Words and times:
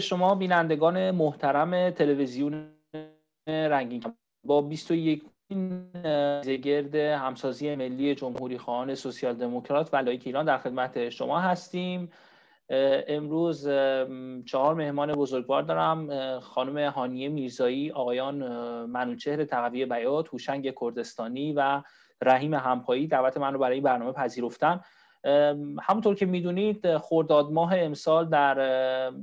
به 0.00 0.04
شما 0.04 0.34
بینندگان 0.34 1.10
محترم 1.10 1.90
تلویزیون 1.90 2.68
رنگین 3.46 4.02
با 4.44 4.62
21 4.62 5.24
گرد 6.62 6.94
همسازی 6.94 7.74
ملی 7.74 8.14
جمهوری 8.14 8.58
خواهان 8.58 8.94
سوسیال 8.94 9.34
دموکرات 9.34 9.94
و 9.94 9.96
لایک 9.96 10.22
ایران 10.26 10.44
در 10.44 10.58
خدمت 10.58 11.08
شما 11.08 11.40
هستیم. 11.40 12.10
امروز 13.08 13.68
چهار 14.46 14.74
مهمان 14.74 15.12
بزرگوار 15.12 15.62
دارم. 15.62 16.40
خانم 16.40 16.78
هانیه 16.78 17.28
میرزایی 17.28 17.90
آقایان 17.90 18.36
منوچهر 18.84 19.44
تقوی 19.44 19.86
بیات 19.86 20.28
هوشنگ 20.28 20.74
کردستانی 20.80 21.52
و 21.52 21.82
رحیم 22.22 22.54
همپایی. 22.54 23.06
دعوت 23.06 23.36
من 23.36 23.52
رو 23.52 23.58
برای 23.58 23.80
برنامه 23.80 24.12
پذیرفتن. 24.12 24.80
همونطور 25.82 26.14
که 26.14 26.26
می‌دونید 26.26 26.96
خرداد 26.96 27.50
ماه 27.50 27.78
امسال 27.78 28.28
در 28.28 28.58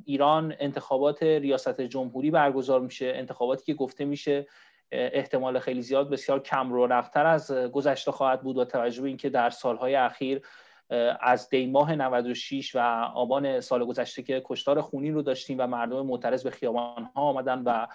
ایران 0.06 0.54
انتخابات 0.60 1.24
ریاست 1.24 1.82
جمهوری 1.82 2.32
برگزار 2.32 2.82
میشه. 2.82 3.12
انتخاباتی 3.16 3.66
که 3.66 3.74
گفته 3.74 4.06
میشه 4.06 4.48
احتمال 4.92 5.60
خیلی 5.60 5.82
زیاد 5.82 6.10
بسیار 6.10 6.40
کم 6.40 6.74
رو 6.74 6.88
رفتر 6.88 7.26
از 7.26 7.52
گذشته 7.52 8.12
خواهد 8.12 8.42
بود 8.42 8.58
و 8.58 8.66
توجه 8.66 9.02
به 9.02 9.08
اینکه 9.08 9.30
در 9.30 9.50
سالهای 9.50 9.96
اخیر 9.96 10.42
از 11.22 11.50
دی 11.50 11.66
ماه 11.66 11.96
96 11.96 12.76
و 12.76 12.80
آبان 13.16 13.60
سال 13.60 13.86
گذشته 13.86 14.24
که 14.24 14.42
کشتار 14.46 14.82
خونین 14.82 15.14
رو 15.14 15.22
داشتیم 15.22 15.58
و 15.60 15.68
مردم 15.68 16.06
معترض 16.06 16.44
به 16.44 16.52
خیابان 16.52 17.04
ها 17.04 17.22
آمدن 17.22 17.64
و 17.66 17.88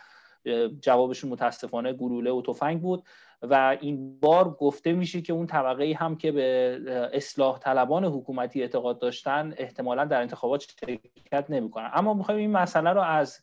جوابشون 0.81 1.31
متاسفانه 1.31 1.92
گلوله 1.92 2.31
و 2.31 2.42
تفنگ 2.42 2.81
بود. 2.81 3.03
و 3.42 3.76
این 3.80 4.20
بار 4.20 4.50
گفته 4.50 4.92
میشه 4.92 5.22
که 5.22 5.32
اون 5.32 5.46
طبقه 5.46 5.96
هم 5.98 6.16
که 6.16 6.32
به 6.32 7.10
اصلاح 7.12 7.58
طلبان 7.58 8.04
حکومتی 8.04 8.62
اعتقاد 8.62 8.98
داشتن 8.98 9.54
احتمالا 9.56 10.04
در 10.04 10.20
انتخابات 10.20 10.74
شرکت 10.80 11.50
نمی‌کنن. 11.50 11.90
اما 11.94 12.14
می‌خوایم 12.14 12.40
این 12.40 12.50
مسئله 12.50 12.90
رو 12.90 13.00
از 13.00 13.40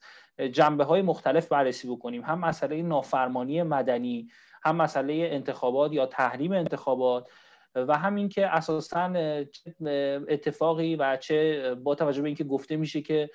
جنبه 0.52 0.84
های 0.84 1.02
مختلف 1.02 1.48
بررسی 1.48 1.88
بکنیم. 1.88 2.22
هم 2.22 2.40
مسئله 2.40 2.82
نافرمانی 2.82 3.64
مدنی 3.64 4.28
هم 4.64 4.76
مسئله 4.76 5.30
انتخابات 5.32 5.94
یا 5.94 6.06
تحریم 6.06 6.52
انتخابات 6.52 7.30
و 7.76 7.98
همین 7.98 8.30
که 8.30 8.48
اساسا 8.48 9.14
اتفاقی 10.28 10.96
و 10.96 11.18
چه 11.18 11.76
با 11.76 11.96
توجه 11.96 12.22
به 12.22 12.28
اینکه 12.28 12.44
گفته 12.44 12.76
میشه 12.76 13.02
که 13.02 13.30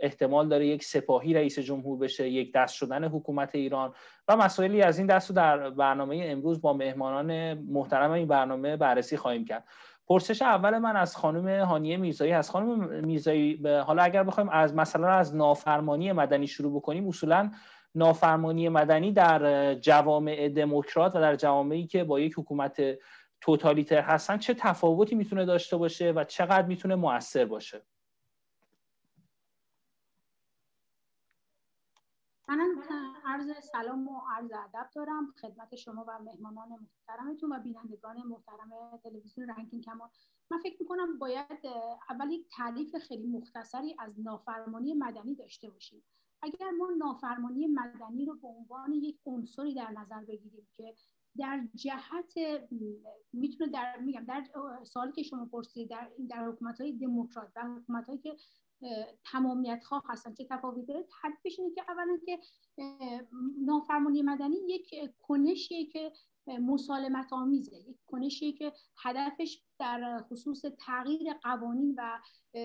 احتمال 0.00 0.48
داره 0.48 0.66
یک 0.66 0.84
سپاهی 0.84 1.34
رئیس 1.34 1.58
جمهور 1.58 1.98
بشه 1.98 2.28
یک 2.28 2.52
دست 2.52 2.74
شدن 2.74 3.04
حکومت 3.04 3.54
ایران 3.54 3.92
و 4.28 4.36
مسائلی 4.36 4.82
از 4.82 4.98
این 4.98 5.06
دست 5.06 5.30
رو 5.30 5.36
در 5.36 5.70
برنامه 5.70 6.20
امروز 6.24 6.60
با 6.60 6.72
مهمانان 6.72 7.54
محترم 7.54 8.10
این 8.10 8.28
برنامه 8.28 8.76
بررسی 8.76 9.16
خواهیم 9.16 9.44
کرد. 9.44 9.64
پرسش 10.06 10.42
اول 10.42 10.78
من 10.78 10.96
از 10.96 11.16
خانم 11.16 11.64
هانیه 11.64 11.96
میرزایی 11.96 12.32
از 12.32 12.50
خانم 12.50 13.04
میرزایی 13.04 13.66
حالا 13.66 14.02
اگر 14.02 14.22
بخوایم 14.22 14.48
از 14.48 14.74
مثلا 14.74 15.08
از 15.08 15.36
نافرمانی 15.36 16.12
مدنی 16.12 16.46
شروع 16.46 16.76
بکنیم 16.76 17.08
اصولا 17.08 17.50
نافرمانی 17.94 18.68
مدنی 18.68 19.12
در 19.12 19.74
جوامع 19.74 20.48
دموکرات 20.48 21.16
و 21.16 21.20
در 21.20 21.36
جوامعی 21.36 21.86
که 21.86 22.04
با 22.04 22.20
یک 22.20 22.34
حکومت 22.38 22.82
توتالیتر 23.40 24.00
هستن 24.00 24.38
چه 24.38 24.54
تفاوتی 24.54 25.14
می‌تونه 25.14 25.44
داشته 25.44 25.76
باشه 25.76 26.12
و 26.12 26.24
چقدر 26.24 26.66
می‌تونه 26.66 26.94
موثر 26.94 27.44
باشه؟ 27.44 27.82
منم 32.48 32.82
عرض 33.24 33.64
سلام 33.72 34.08
و 34.08 34.20
عرض 34.36 34.50
ادب 34.52 34.90
دارم. 34.94 35.34
خدمت 35.40 35.76
شما 35.76 36.04
و 36.08 36.18
مهمانان 36.18 36.68
محترمتون 36.68 37.52
و 37.52 37.60
بینندگان 37.60 38.16
محترم 38.16 38.96
تلویزیون 39.02 39.48
رنگین 39.48 39.80
کمان 39.80 40.10
من 40.50 40.58
فکر 40.58 40.76
می‌کنم 40.80 41.18
باید 41.18 41.66
اول 42.10 42.30
یک 42.30 42.46
تعریف 42.56 42.96
خیلی 42.96 43.26
مختصری 43.26 43.96
از 43.98 44.20
نافرمانی 44.20 44.94
مدنی 44.94 45.34
داشته 45.34 45.70
باشیم. 45.70 46.02
اگر 46.42 46.70
ما 46.70 46.90
نافرمانی 46.98 47.66
مدنی 47.66 48.26
رو 48.26 48.34
به 48.34 48.48
عنوان 48.48 48.92
یک 48.92 49.20
عنصری 49.26 49.74
در 49.74 49.90
نظر 49.90 50.24
بگیریم 50.24 50.66
که 50.72 50.94
در 51.38 51.68
جهت 51.74 52.32
می‌تونه 53.32 53.70
در 53.70 53.98
میگم 53.98 54.24
در 54.24 54.44
سوالی 54.84 55.12
که 55.12 55.22
شما 55.22 55.46
پرسیدید 55.46 55.90
در 55.90 56.10
در 56.28 56.48
حکومت 56.48 56.80
های 56.80 56.92
دموکرات 56.92 57.52
و 57.56 57.60
حکومت 57.60 58.06
هایی 58.06 58.18
که 58.18 58.36
تمامیت 59.24 59.82
خواه 59.84 60.04
هستن 60.08 60.34
چه 60.34 60.44
تفاوتی 60.44 60.82
داره. 60.82 61.06
تعریفش 61.22 61.58
اینه 61.58 61.74
که 61.74 61.82
اولا 61.88 62.18
که 62.26 62.38
نافرمانی 63.64 64.22
مدنی 64.22 64.56
یک 64.68 64.94
کنشیه 65.22 65.86
که 65.86 66.12
مسالمت 66.46 67.32
آمیزه 67.32 67.76
یک 67.76 67.96
کنشیه 68.06 68.52
که 68.52 68.72
هدفش 68.98 69.62
در 69.78 70.24
خصوص 70.30 70.62
تغییر 70.78 71.32
قوانین 71.32 71.94
و 71.98 72.20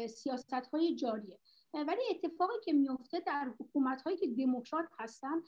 سیاست 0.08 0.54
های 0.74 0.96
جاریه. 0.96 1.40
ولی 1.74 2.02
اتفاقی 2.10 2.54
که 2.66 2.74
میفته 2.74 3.20
در 3.20 3.54
حکومت 3.60 4.02
هایی 4.02 4.18
که 4.18 4.28
دموکرات 4.28 4.90
هستن 5.00 5.44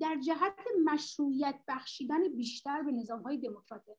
در 0.00 0.16
جهت 0.26 0.54
مشروعیت 0.84 1.60
بخشیدن 1.68 2.28
بیشتر 2.28 2.82
به 2.82 2.92
نظام 2.92 3.22
های 3.22 3.36
دموکراته. 3.36 3.96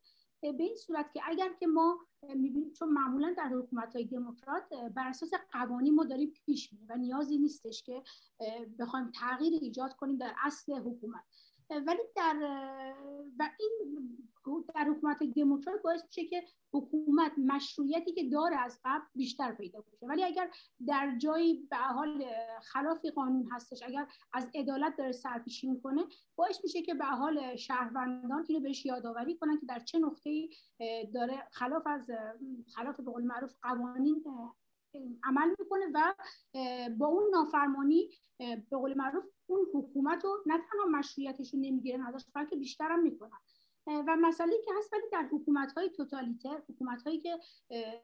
به 0.52 0.64
این 0.64 0.76
صورت 0.76 1.14
که 1.14 1.22
اگر 1.24 1.54
که 1.59 1.68
ما 1.68 2.00
می‌بینیم 2.36 2.74
چون 2.74 2.90
معمولا 2.90 3.34
در 3.38 3.48
حکومت 3.48 3.96
های 3.96 4.06
دموکرات 4.06 4.74
بر 4.96 5.08
اساس 5.08 5.31
قوانین 5.52 5.96
ما 5.96 6.04
داریم 6.04 6.34
پیش 6.46 6.74
میریم 6.74 6.88
و 6.90 6.98
نیازی 6.98 7.38
نیستش 7.38 7.84
که 7.84 8.04
بخوایم 8.80 9.12
تغییر 9.12 9.53
ایجاد 9.62 9.94
کنیم 9.94 10.18
در 10.18 10.36
اصل 10.44 10.74
حکومت. 10.74 11.24
ولی 11.70 12.02
در 12.16 12.36
این 13.59 14.03
در 14.75 14.84
حکومت 14.84 15.24
دموکرات 15.24 15.81
باعث 15.81 16.03
میشه 16.06 16.25
که 16.25 16.44
حکومت 16.74 17.31
مشروعیتی 17.38 18.14
که 18.14 18.30
داره 18.30 18.58
از 18.58 18.80
قبل 18.86 19.06
بیشتر 19.16 19.52
پیدا 19.52 19.81
بشه. 19.81 20.08
ولی 20.08 20.24
اگر 20.24 20.50
در 20.88 21.18
جایی 21.18 21.68
به 21.69 21.78
حال 21.78 22.25
خلاف 22.64 23.06
قانون 23.06 23.50
هستش 23.52 23.84
اگر 23.84 24.08
از 24.34 24.50
عدالت 24.56 24.96
داره 24.97 25.12
سرپیشی 25.12 25.68
می‌کنه 25.68 26.02
باعث 26.36 26.59
میشه 26.64 26.81
که 26.81 26.94
به 26.94 27.06
حال 27.06 27.56
شهروندان 27.56 28.46
اینو 28.47 28.62
بهش 28.62 28.86
یادآوری 28.86 29.38
کنن 29.38 29.59
که 29.59 29.66
در 29.66 29.80
چه 29.80 30.00
نقطه‌ای 30.00 30.50
داره 31.14 31.47
خلاف 31.52 31.88
از 31.88 32.12
خلاف 32.75 32.97
به 32.97 33.12
قول 33.12 33.24
معروف 33.24 33.53
قوانین 33.62 34.24
عمل 35.24 35.56
می‌کنه 35.59 35.86
و 35.94 36.14
با 36.98 37.08
اون 37.08 37.30
نافرمانی 37.31 38.09
به 38.40 38.78
قول 38.78 38.94
معروف 38.98 39.24
اون 39.46 39.66
حکومت 39.74 40.24
رو 40.24 40.44
نه 40.46 40.58
تنها 40.58 40.86
مشروعیتش 40.86 41.54
رو 41.54 41.59
نمی‌گیره 41.59 41.98
نداشت 41.98 42.28
بلکه 42.34 42.56
بیشتر 42.56 42.92
هم 42.92 43.03
می‌کنن. 43.03 43.38
و 43.88 44.16
مسئله 44.22 44.56
که 44.66 44.72
هست 44.78 44.94
ولی 44.94 45.02
در 45.12 45.30
حکومت 45.32 45.74
های 45.74 45.90
توتالیتر 45.90 46.62
حکومت 46.70 47.03
هایی 47.03 47.20
که 47.20 47.40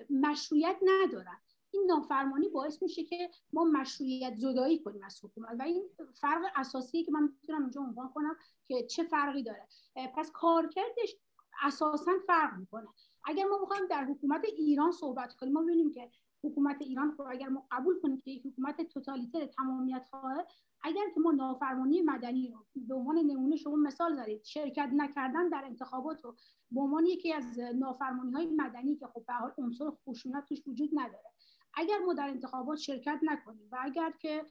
مشروعیت 0.10 0.78
ندارن 0.82 1.38
این 1.72 1.86
نافرمانی 1.86 2.50
باعث 2.50 2.84
میشه 2.84 3.04
که 3.04 3.30
ما 3.54 3.64
مشروعیت 3.64 4.36
زدایی 4.36 4.80
کنیم 4.80 5.04
از 5.04 5.20
حکومت. 5.24 5.56
و 5.60 5.62
این 5.62 5.90
فرق 6.22 6.42
اساسی 6.56 7.04
که 7.04 7.12
من 7.12 7.24
می‌تونم 7.24 7.62
اینجا 7.62 7.82
عنوان 7.82 8.10
کنم 8.10 8.36
که 8.68 8.84
چه 8.84 9.04
فرقی 9.04 9.44
داره. 9.44 9.68
پس 10.16 10.32
کارکردش 10.32 11.16
اساسا 11.64 12.12
فرق 12.28 12.58
می‌کنه. 12.60 12.88
اگر 13.24 13.46
ما 13.46 13.58
بخوایم 13.58 13.88
در 13.88 14.04
حکومت 14.04 14.46
ایران 14.46 14.92
صحبت 14.92 15.34
کنیم 15.34 15.54
ما 15.54 15.62
ببینیم 15.62 15.92
که 15.92 16.10
حکومت 16.44 16.82
ایران 16.82 17.16
رو 17.18 17.28
اگر 17.30 17.50
ما 17.50 17.68
قبول 17.72 18.00
کنیم 18.00 18.22
که 18.22 18.32
یک 18.32 18.46
حکومت 18.46 18.82
توتالیتر 18.82 19.46
تمامیت 19.46 20.06
خواه 20.10 20.46
اگر 20.82 21.10
که 21.14 21.20
ما 21.20 21.32
نافرمانی 21.32 22.02
مدنی 22.02 22.48
رو 22.48 22.66
به 22.76 22.96
عنوان 22.96 23.18
نمونه 23.18 23.56
شما 23.56 23.76
مثال 23.76 24.16
زدید 24.16 24.44
شرکت 24.44 24.90
نکردن 24.94 25.50
در 25.50 25.64
انتخابات 25.66 26.22
رو 26.22 26.36
به 26.72 26.82
عنوان 26.82 27.06
یکی 27.06 27.34
از 27.34 27.60
نافرمانی 27.60 28.32
های 28.32 28.46
مدنی 28.46 28.96
که 28.96 29.08
خب 29.08 29.24
به 29.28 29.34
حال 29.34 29.52
عنصر 29.58 29.92
خشونت 30.08 30.46
توش 30.46 30.68
وجود 30.68 30.90
نداره. 30.94 31.32
اگر 31.74 32.00
ما 32.06 32.14
در 32.14 32.28
انتخابات 32.28 32.78
شرکت 32.78 33.20
نکنیم 33.24 33.70
و 33.72 33.78
اگر 33.82 34.14
که 34.20 34.46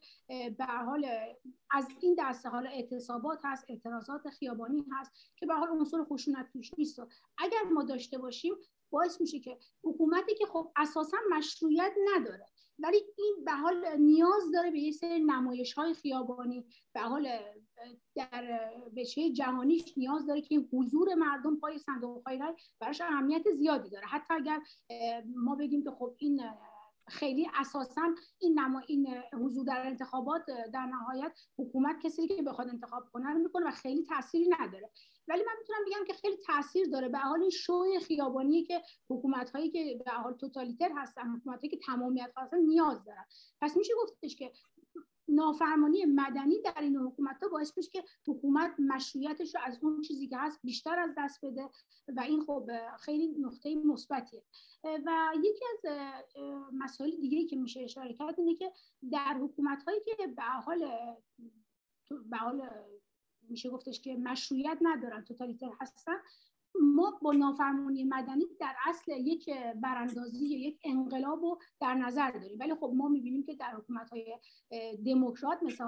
به 0.58 0.64
حال 0.64 1.06
از 1.70 1.88
این 2.00 2.16
دسته 2.18 2.48
حال 2.48 2.66
اعتصابات 2.66 3.40
هست 3.44 3.64
اعتراضات 3.68 4.28
خیابانی 4.28 4.84
هست 4.92 5.12
که 5.36 5.46
به 5.46 5.54
حال 5.54 5.68
عنصر 5.68 6.04
خشونت 6.04 6.52
توش 6.52 6.70
نیست. 6.78 7.00
اگر 7.38 7.62
ما 7.74 7.82
داشته 7.82 8.18
باشیم 8.18 8.54
باعث 8.90 9.20
میشه 9.20 9.40
که 9.40 9.58
حکومتی 9.84 10.34
که 10.34 10.46
خب 10.46 10.72
اساسا 10.76 11.16
مشروعیت 11.30 11.92
نداره 12.14 12.46
ولی 12.78 12.96
این 13.18 13.44
به 13.44 13.52
حال 13.52 13.96
نیاز 13.98 14.52
داره 14.52 14.70
به 14.70 14.78
یه 14.78 14.92
سری 14.92 15.20
نمایش 15.20 15.72
های 15.72 15.94
خیابانی 15.94 16.64
به 16.94 17.00
حال 17.00 17.28
در 18.14 18.70
بچه 18.96 19.30
جهانیش 19.30 19.98
نیاز 19.98 20.26
داره 20.26 20.40
که 20.40 20.58
حضور 20.72 21.14
مردم 21.14 21.56
پای 21.56 21.78
صندوق 21.78 22.22
های 22.26 22.40
براش 22.80 23.00
اهمیت 23.00 23.50
زیادی 23.50 23.90
داره. 23.90 24.06
حتی 24.06 24.34
اگر 24.34 24.60
ما 25.36 25.54
بگیم 25.54 25.84
که 25.84 25.90
خب 25.90 26.14
این 26.18 26.40
خیلی 27.08 27.50
اساسا 27.54 28.14
این 28.38 28.60
نما 28.60 28.82
این 28.86 29.22
حضور 29.32 29.64
در 29.66 29.86
انتخابات 29.86 30.42
در 30.72 30.86
نهایت 30.86 31.32
حکومت 31.58 31.96
کسی 32.02 32.28
که 32.28 32.42
بخواد 32.42 32.68
انتخاب 32.68 33.04
کنه 33.12 33.30
رو 33.30 33.38
می‌کنه 33.38 33.68
و 33.68 33.70
خیلی 33.70 34.04
تاثیری 34.04 34.50
نداره. 34.60 34.90
ولی 35.28 35.42
من 35.46 35.52
می‌تونم 35.58 35.78
بگم 35.86 36.04
که 36.06 36.12
خیلی 36.12 36.36
تاثیر 36.46 36.88
داره. 36.92 37.08
به 37.08 37.18
حال 37.18 37.40
این 37.40 37.50
شوی 37.50 38.00
خیابانی 38.00 38.64
که 38.64 38.82
حکومت 39.10 39.50
هایی 39.50 39.70
که 39.70 40.00
به 40.04 40.10
حال 40.10 40.34
توتالیتر 40.34 40.90
هستن 40.96 41.36
حکومت 41.36 41.58
هایی 41.60 41.70
که 41.70 41.78
تمامیت 41.86 42.32
هستن 42.36 42.58
نیاز 42.58 43.04
دارن. 43.04 43.24
پس 43.60 43.76
میشه 43.76 43.92
گفتش 44.02 44.36
که 44.36 44.52
نافرمانی 45.28 46.04
مدنی 46.04 46.62
در 46.62 46.80
این 46.80 46.96
حکومت 46.96 47.42
ها 47.42 47.48
باعث 47.48 47.72
میشه 47.76 47.90
که 47.90 48.04
حکومت 48.26 48.74
مشروعیتش 48.78 49.54
رو 49.54 49.60
از 49.64 49.78
اون 49.82 50.00
چیزی 50.00 50.28
که 50.28 50.36
هست 50.38 50.60
بیشتر 50.64 50.98
از 50.98 51.10
دست 51.18 51.44
بده 51.44 51.68
و 52.16 52.20
این 52.20 52.44
خب 52.44 52.70
خیلی 53.00 53.28
نقطه 53.38 53.74
مثبتیه. 53.74 54.42
و 54.84 55.32
یکی 55.36 55.64
از 55.72 55.92
مسائل 56.72 57.10
دیگه 57.10 57.44
که 57.44 57.56
میشه 57.56 57.80
اشاره 57.80 58.14
کرد 58.14 58.40
اینه 58.40 58.54
که 58.54 58.72
در 59.12 59.38
حکومت 59.42 59.82
هایی 59.82 60.00
که 60.00 60.26
به 60.26 60.42
حال 60.42 60.90
به 62.30 62.36
حال 62.36 62.70
میشه 63.48 63.70
گفتش 63.70 64.00
که 64.00 64.16
مشروعیت 64.16 64.78
ندارن 64.82 65.24
توتالیتر 65.24 65.70
هستن 65.80 66.16
ما 66.74 67.18
با 67.22 67.32
نافرمانی 67.32 68.04
مدنی 68.04 68.44
در 68.60 68.74
اصل 68.86 69.12
یک 69.12 69.50
براندازی 69.74 70.46
یک 70.46 70.80
انقلاب 70.84 71.42
رو 71.42 71.58
در 71.80 71.94
نظر 71.94 72.30
داریم. 72.30 72.58
ولی 72.60 72.74
خب 72.74 72.92
ما 72.94 73.08
می‌بینیم 73.08 73.42
که 73.42 73.54
در 73.54 73.74
حکومت 73.74 74.10
های 74.10 74.38
دموکرات 75.06 75.62
مثل 75.62 75.84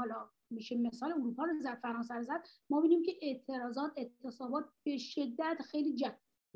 میشه 0.50 0.76
مثال 0.76 1.12
اروپا 1.12 1.44
رو 1.44 1.60
زد 1.60 1.78
فرانسه 1.82 2.14
رو 2.14 2.22
زد 2.22 2.42
ما 2.70 2.80
ببینیم 2.80 3.02
که 3.02 3.12
اعتراضات 3.22 3.92
اعتصابات 3.96 4.64
به 4.84 4.96
شدت 4.96 5.62
خیلی 5.62 5.96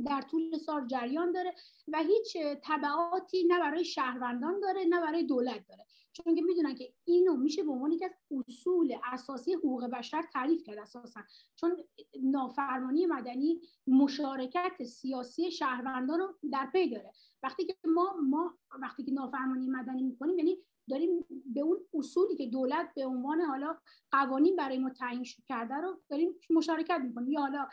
در 0.06 0.22
طول 0.30 0.58
سال 0.58 0.86
جریان 0.86 1.32
داره 1.32 1.54
و 1.88 1.98
هیچ 1.98 2.36
تبعاتی 2.62 3.44
نه 3.44 3.58
برای 3.58 3.84
شهروندان 3.84 4.60
داره 4.60 4.84
نه 4.84 5.00
برای 5.00 5.22
دولت 5.22 5.68
داره. 5.68 5.86
چون 6.14 6.34
که 6.34 6.42
می‌دونن 6.42 6.74
که 6.74 6.92
اینو 7.04 7.36
میشه 7.36 7.62
به 7.62 7.70
عنوان 7.70 7.92
یکی 7.92 8.04
از 8.04 8.12
اصول 8.48 8.96
اساسی 9.12 9.54
حقوق 9.54 9.84
بشر 9.84 10.22
تعریف 10.32 10.62
کرد 10.62 10.78
اساسا. 10.78 11.20
چون 11.56 11.76
نافرمانی 12.22 13.06
مدنی 13.06 13.60
مشارکت 13.86 14.84
سیاسی 14.84 15.50
شهروندان 15.50 16.18
رو 16.18 16.34
در 16.52 16.66
پی 16.72 16.90
داره. 16.90 17.12
وقتی 17.42 17.66
که 17.66 17.74
ما 17.84 18.16
ما 18.22 18.58
وقتی 18.82 19.04
که 19.04 19.12
نافرمانی 19.12 19.68
مدنی 19.68 20.02
می‌کنیم 20.02 20.38
یعنی 20.38 20.58
داریم 20.90 21.24
به 21.54 21.60
اون 21.60 21.78
اصولی 21.94 22.36
که 22.36 22.46
دولت 22.46 22.94
به 22.94 23.06
عنوان 23.06 23.40
حالا 23.40 23.76
قوانین 24.10 24.56
برای 24.56 24.78
ما 24.78 24.90
تعیین 24.90 25.26
کرده 25.48 25.74
رو 25.74 26.00
داریم 26.10 26.34
مشارکت 26.50 27.00
می‌کنیم 27.04 27.32
یا 27.32 27.40
حالا 27.40 27.68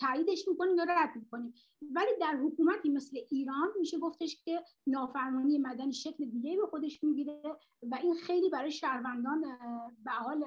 تاییدش 0.00 0.48
می‌کنیم 0.48 0.76
یا 0.76 0.84
رد 0.88 1.16
می‌کنیم. 1.16 1.54
ولی 1.82 2.10
در 2.20 2.36
حکومتی 2.36 2.90
مثل 2.90 3.18
ایران 3.30 3.68
میشه 3.78 3.98
گفتش 3.98 4.42
که 4.44 4.64
نافرمانی 4.86 5.58
مدنی 5.58 5.92
شکل 5.92 6.24
دیگه 6.24 6.56
به 6.56 6.66
خودش 6.66 7.04
می‌گیره 7.04 7.42
و 7.82 7.94
این 8.02 8.14
خیلی 8.14 8.50
برای 8.50 8.70
شهروندان 8.70 9.40
به 10.04 10.10
حال 10.10 10.44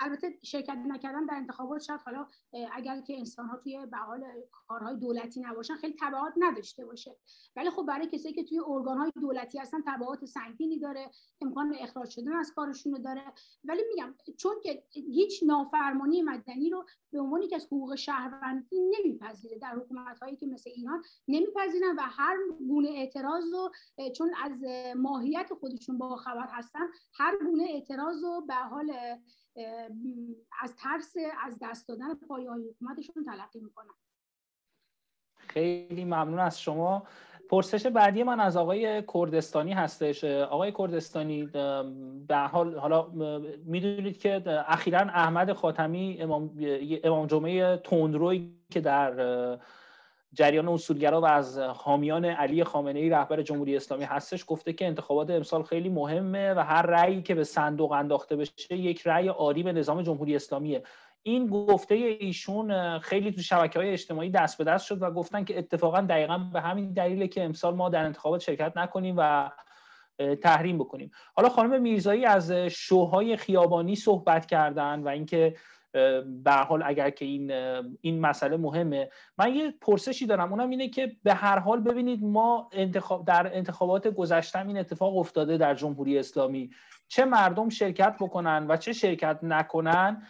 البته 0.00 0.38
شرکت 0.42 0.78
نکردن 0.86 1.26
در 1.26 1.34
انتخابات 1.34 1.82
شاید 1.82 2.00
حالا 2.00 2.26
اگر 2.72 3.00
که 3.00 3.18
انسان 3.18 3.46
ها 3.46 3.56
توی 3.56 3.86
به 3.86 3.96
حال 3.96 4.24
کارهای 4.68 4.96
دولتی 4.96 5.40
نباشن 5.40 5.74
خیلی 5.74 5.96
تبعات 6.00 6.32
نداشته 6.36 6.84
باشه. 6.84 7.16
ولی 7.56 7.70
خب 7.70 7.82
برای 7.82 8.06
کسایی 8.06 8.34
که 8.34 8.44
توی 8.44 8.60
ارگان 8.66 8.98
های 8.98 9.12
دولتی 9.20 9.58
هستن 9.58 9.78
تبعات 9.86 10.24
سنگینی 10.24 10.78
داره 10.78 11.10
امکان 11.40 11.74
اخراج 11.80 12.10
شدن 12.10 12.32
از 12.32 12.52
کارشون 12.56 13.02
داره. 13.02 13.22
ولی 13.64 13.82
میگم 13.88 14.14
چون 14.36 14.54
که 14.62 14.84
هیچ 14.90 15.42
نافرمانی 15.46 16.22
مدنی 16.22 16.70
رو 16.70 16.84
به 17.12 17.20
عنوان 17.20 17.48
که 17.48 17.56
از 17.56 17.66
حقوق 17.66 17.94
شهروندی 17.94 18.76
نمیپذیره. 18.80 19.58
در 19.58 19.74
حکومت 19.74 20.18
هایی 20.18 20.36
که 20.36 20.46
مثل 20.46 20.70
ایران 20.70 21.02
نمیپذیرن 21.28 21.96
و 21.96 22.00
هر 22.02 22.36
گونه 22.68 22.88
اعتراض 22.88 23.44
رو 23.52 23.70
چون 24.16 24.34
از 24.44 24.64
ماهیت 24.96 25.54
خودشون 25.54 25.98
با 25.98 26.16
خبر 26.16 26.48
هستن 26.50 26.88
هر 27.14 27.36
گونه 27.44 27.66
اعتراض 27.70 28.24
رو 28.24 28.44
به 28.46 28.54
حال 28.54 28.92
از 30.62 30.76
ترس 30.76 31.14
از 31.44 31.58
دست 31.62 31.88
دادن 31.88 32.14
پایه 32.14 32.50
های 32.50 32.62
حکومتشون 32.68 33.24
تلقی 33.24 33.60
می‌کنن. 33.60 33.94
خیلی 35.36 36.04
ممنون 36.04 36.38
از 36.38 36.60
شما. 36.60 37.06
پرسش 37.50 37.86
بعدی 37.86 38.22
من 38.22 38.40
از 38.40 38.56
آقای 38.56 39.02
کردستانی 39.14 39.72
هستش. 39.72 40.24
آقای 40.24 40.72
کردستانی 40.78 41.44
به 42.28 42.36
حال 42.36 42.78
حالا 42.78 43.08
می‌دونید 43.64 44.18
که 44.18 44.42
اخیرا 44.46 44.98
احمد 44.98 45.52
خاتمی 45.52 46.16
امام, 46.20 46.50
امام 47.04 47.26
جمعه 47.26 47.76
تندروی 47.76 48.52
که 48.70 48.80
در 48.80 49.58
جریان 50.32 50.68
اصولگرا 50.68 51.20
و 51.20 51.24
از 51.24 51.58
حامیان 51.58 52.24
علی 52.24 52.64
خامنه 52.64 52.98
ای 52.98 53.08
رهبر 53.08 53.42
جمهوری 53.42 53.76
اسلامی 53.76 54.04
هستش 54.04 54.44
گفته 54.46 54.72
که 54.72 54.86
انتخابات 54.86 55.30
امسال 55.30 55.62
خیلی 55.62 55.88
مهمه 55.88 56.54
و 56.54 56.58
هر 56.58 56.82
رأیی 56.82 57.22
که 57.22 57.34
به 57.34 57.44
صندوق 57.44 57.92
انداخته 57.92 58.36
بشه 58.36 58.76
یک 58.76 59.02
رأی 59.06 59.28
عالی 59.28 59.62
به 59.62 59.72
نظام 59.72 60.02
جمهوری 60.02 60.36
اسلامیه. 60.36 60.82
این 61.22 61.46
گفته 61.46 61.94
ایشون 61.94 62.98
خیلی 62.98 63.32
تو 63.32 63.40
شبکه 63.40 63.78
های 63.78 63.90
اجتماعی 63.90 64.30
دست 64.30 64.58
به 64.58 64.64
دست 64.64 64.86
شد 64.86 65.02
و 65.02 65.10
گفتن 65.10 65.44
که 65.44 65.58
اتفاقا 65.58 66.00
دقیقا 66.00 66.38
به 66.38 66.60
همین 66.60 66.92
دلیله 66.92 67.28
که 67.28 67.44
امسال 67.44 67.74
ما 67.74 67.88
در 67.88 68.04
انتخابات 68.04 68.40
شرکت 68.40 68.72
نکنیم 68.76 69.14
و 69.18 69.50
تحریم 70.42 70.78
بکنیم. 70.78 71.10
حالا 71.34 71.48
خانم 71.48 71.82
میرزایی 71.82 72.24
از 72.24 72.52
شوهای 72.52 73.36
خیابانی 73.36 73.96
صحبت 73.96 74.46
کردن 74.46 75.02
و 75.02 75.08
اینکه 75.08 75.54
به 76.44 76.52
حال 76.52 76.82
اگر 76.86 77.10
که 77.10 77.24
این 77.24 77.50
این 78.00 78.20
مسئله 78.20 78.56
مهمه. 78.56 79.10
من 79.38 79.54
یه 79.54 79.74
پرسشی 79.80 80.26
دارم 80.26 80.52
اونم 80.52 80.70
اینه 80.70 80.88
که 80.88 81.16
به 81.22 81.34
هر 81.34 81.58
حال 81.58 81.80
ببینید 81.80 82.24
ما 82.24 82.70
انتخاب 82.72 83.24
در 83.24 83.56
انتخابات 83.56 84.08
گذشته 84.08 84.66
این 84.66 84.78
اتفاق 84.78 85.16
افتاده 85.16 85.56
در 85.56 85.74
جمهوری 85.74 86.18
اسلامی. 86.18 86.70
چه 87.08 87.24
مردم 87.24 87.68
شرکت 87.68 88.16
بکنن 88.20 88.66
و 88.68 88.76
چه 88.76 88.92
شرکت 88.92 89.38
نکنن؟ 89.42 90.22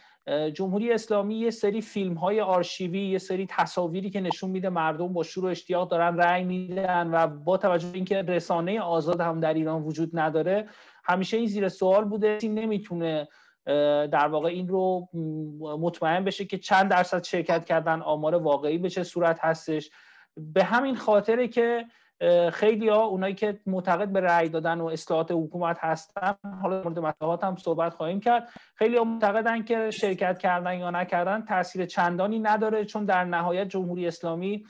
جمهوری 0.54 0.92
اسلامی 0.92 1.34
یه 1.34 1.50
سری 1.50 1.80
فیلم 1.80 2.14
های 2.14 2.40
آرشیوی 2.40 3.00
یه 3.00 3.18
سری 3.18 3.46
تصاویری 3.50 4.10
که 4.10 4.20
نشون 4.20 4.50
میده 4.50 4.68
مردم 4.68 5.12
با 5.12 5.22
شور 5.22 5.44
و 5.44 5.48
اشتیاق 5.48 5.90
دارن 5.90 6.16
رأی 6.16 6.44
میدن 6.44 7.10
و 7.12 7.26
با 7.26 7.56
توجه 7.56 7.88
اینکه 7.94 8.22
رسانه 8.22 8.80
آزاد 8.80 9.20
هم 9.20 9.40
در 9.40 9.54
ایران 9.54 9.82
وجود 9.82 10.18
نداره 10.18 10.68
همیشه 11.04 11.36
این 11.36 11.46
زیر 11.46 11.68
سوال 11.68 12.04
بوده 12.04 12.38
نمی‌تونه 12.42 13.28
در 14.12 14.28
واقع 14.28 14.48
این 14.48 14.68
رو 14.68 15.08
مطمئن 15.80 16.24
بشه 16.24 16.44
که 16.44 16.58
چند 16.58 16.90
درصد 16.90 17.24
شرکت 17.24 17.64
کردن 17.64 18.02
آمار 18.02 18.34
واقعی 18.34 18.78
به 18.78 18.90
چه 18.90 19.02
صورت 19.02 19.38
هستش. 19.40 19.90
به 20.36 20.64
همین 20.64 20.96
خاطره 20.96 21.48
که 21.48 21.86
خیلی 22.52 22.88
ها 22.88 23.04
اونایی 23.04 23.34
که 23.34 23.60
معتقد 23.66 24.08
به 24.08 24.20
رأی 24.20 24.48
دادن 24.48 24.80
و 24.80 24.86
اصلاحات 24.86 25.30
حکومت 25.30 25.78
هستن 25.80 26.34
حالا 26.62 26.82
مورد 26.82 26.98
مطلبات 26.98 27.44
هم 27.44 27.56
صحبت 27.56 27.94
خواهیم 27.94 28.20
کرد. 28.20 28.48
خیلی 28.74 28.96
ها 28.96 29.04
معتقدن 29.04 29.62
که 29.64 29.90
شرکت 29.90 30.38
کردن 30.38 30.78
یا 30.78 30.90
نکردن 30.90 31.44
تاثیر 31.44 31.86
چندانی 31.86 32.38
نداره 32.38 32.84
چون 32.84 33.04
در 33.04 33.24
نهایت 33.24 33.68
جمهوری 33.68 34.06
اسلامی 34.06 34.66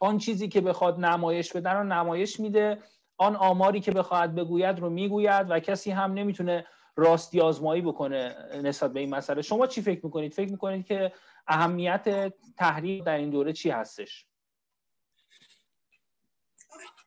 آن 0.00 0.18
چیزی 0.18 0.48
که 0.48 0.60
بخواد 0.60 1.00
نمایش 1.00 1.52
بدن 1.52 1.76
رو 1.76 1.84
نمایش 1.84 2.40
میده. 2.40 2.78
آن 3.18 3.36
آماری 3.36 3.80
که 3.80 3.92
بخواهد 3.92 4.34
بگوید 4.34 4.78
رو 4.78 4.90
می‌گوید 4.90 5.46
و 5.50 5.60
کسی 5.60 5.90
هم 5.90 6.12
نمی‌تونه 6.12 6.66
راستی 6.96 7.40
آزمایی 7.40 7.82
بکنه 7.82 8.36
نسبت 8.62 8.92
به 8.92 9.00
این 9.00 9.14
مسئله. 9.14 9.42
شما 9.42 9.66
چی 9.66 9.82
فکر 9.82 10.00
می‌کنید؟ 10.04 10.32
فکر 10.32 10.50
می‌کنید 10.50 10.86
که 10.86 11.12
اهمیت 11.46 12.32
تحریم 12.58 13.04
در 13.04 13.16
این 13.16 13.30
دوره 13.30 13.52
چی 13.52 13.70
هستش؟ 13.70 14.26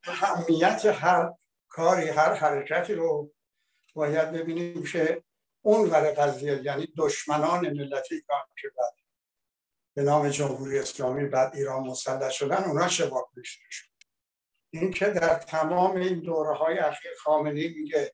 اهمیت 0.07 0.85
هر 0.85 1.33
کاری 1.69 2.09
هر 2.09 2.33
حرکتی 2.33 2.93
رو 2.93 3.31
باید 3.93 4.31
ببینیم 4.31 4.83
که 4.83 5.23
اون 5.61 5.89
ور 5.89 6.11
قضیه 6.11 6.61
یعنی 6.63 6.87
دشمنان 6.97 7.69
ملتی 7.69 8.21
که 8.61 8.67
بعد 8.77 8.93
به 9.93 10.03
نام 10.03 10.29
جمهوری 10.29 10.79
اسلامی 10.79 11.27
بعد 11.27 11.55
ایران 11.55 11.87
مسلح 11.87 12.29
شدن 12.29 12.63
اونا 12.63 12.87
چه 12.87 13.11
شد 13.43 13.85
این 14.69 14.91
که 14.91 15.05
در 15.05 15.35
تمام 15.35 15.95
این 15.95 16.19
دوره 16.19 16.55
های 16.55 16.77
اخیر 16.77 17.11
خامنی 17.23 17.67
میگه 17.67 18.13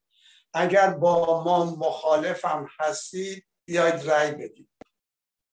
اگر 0.54 0.90
با 0.90 1.44
ما 1.44 1.76
مخالفم 1.76 2.70
هستید 2.80 3.46
بیاید 3.66 4.10
رأی 4.10 4.32
بدید. 4.32 4.70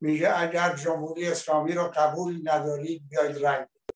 میگه 0.01 0.39
اگر 0.39 0.77
جمهوری 0.77 1.29
اسلامی 1.29 1.73
رو 1.73 1.93
قبول 1.95 2.41
ندارید 2.45 3.09
بیاید 3.09 3.45
رأی 3.45 3.65
بدید. 3.65 3.95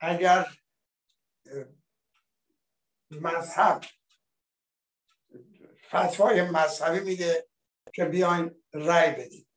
اگر 0.00 0.46
مذهب 3.10 3.84
فتوای 5.88 6.42
مذهبی 6.42 7.00
میده 7.00 7.48
که 7.94 8.04
بیاین 8.04 8.62
رأی 8.72 9.10
بدید. 9.10 9.48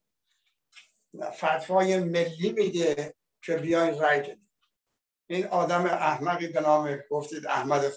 فتوای 1.31 1.99
ملی 1.99 2.51
میده 2.51 3.15
که 3.41 3.57
بیاین 3.57 4.01
رأی 4.01 4.19
بدید. 4.19 4.53
این 5.27 5.47
آدم 5.47 5.85
احمقی 5.85 6.47
به 6.47 6.61
نام 6.61 6.99
گفتید 7.09 7.47
احمد 7.47 7.91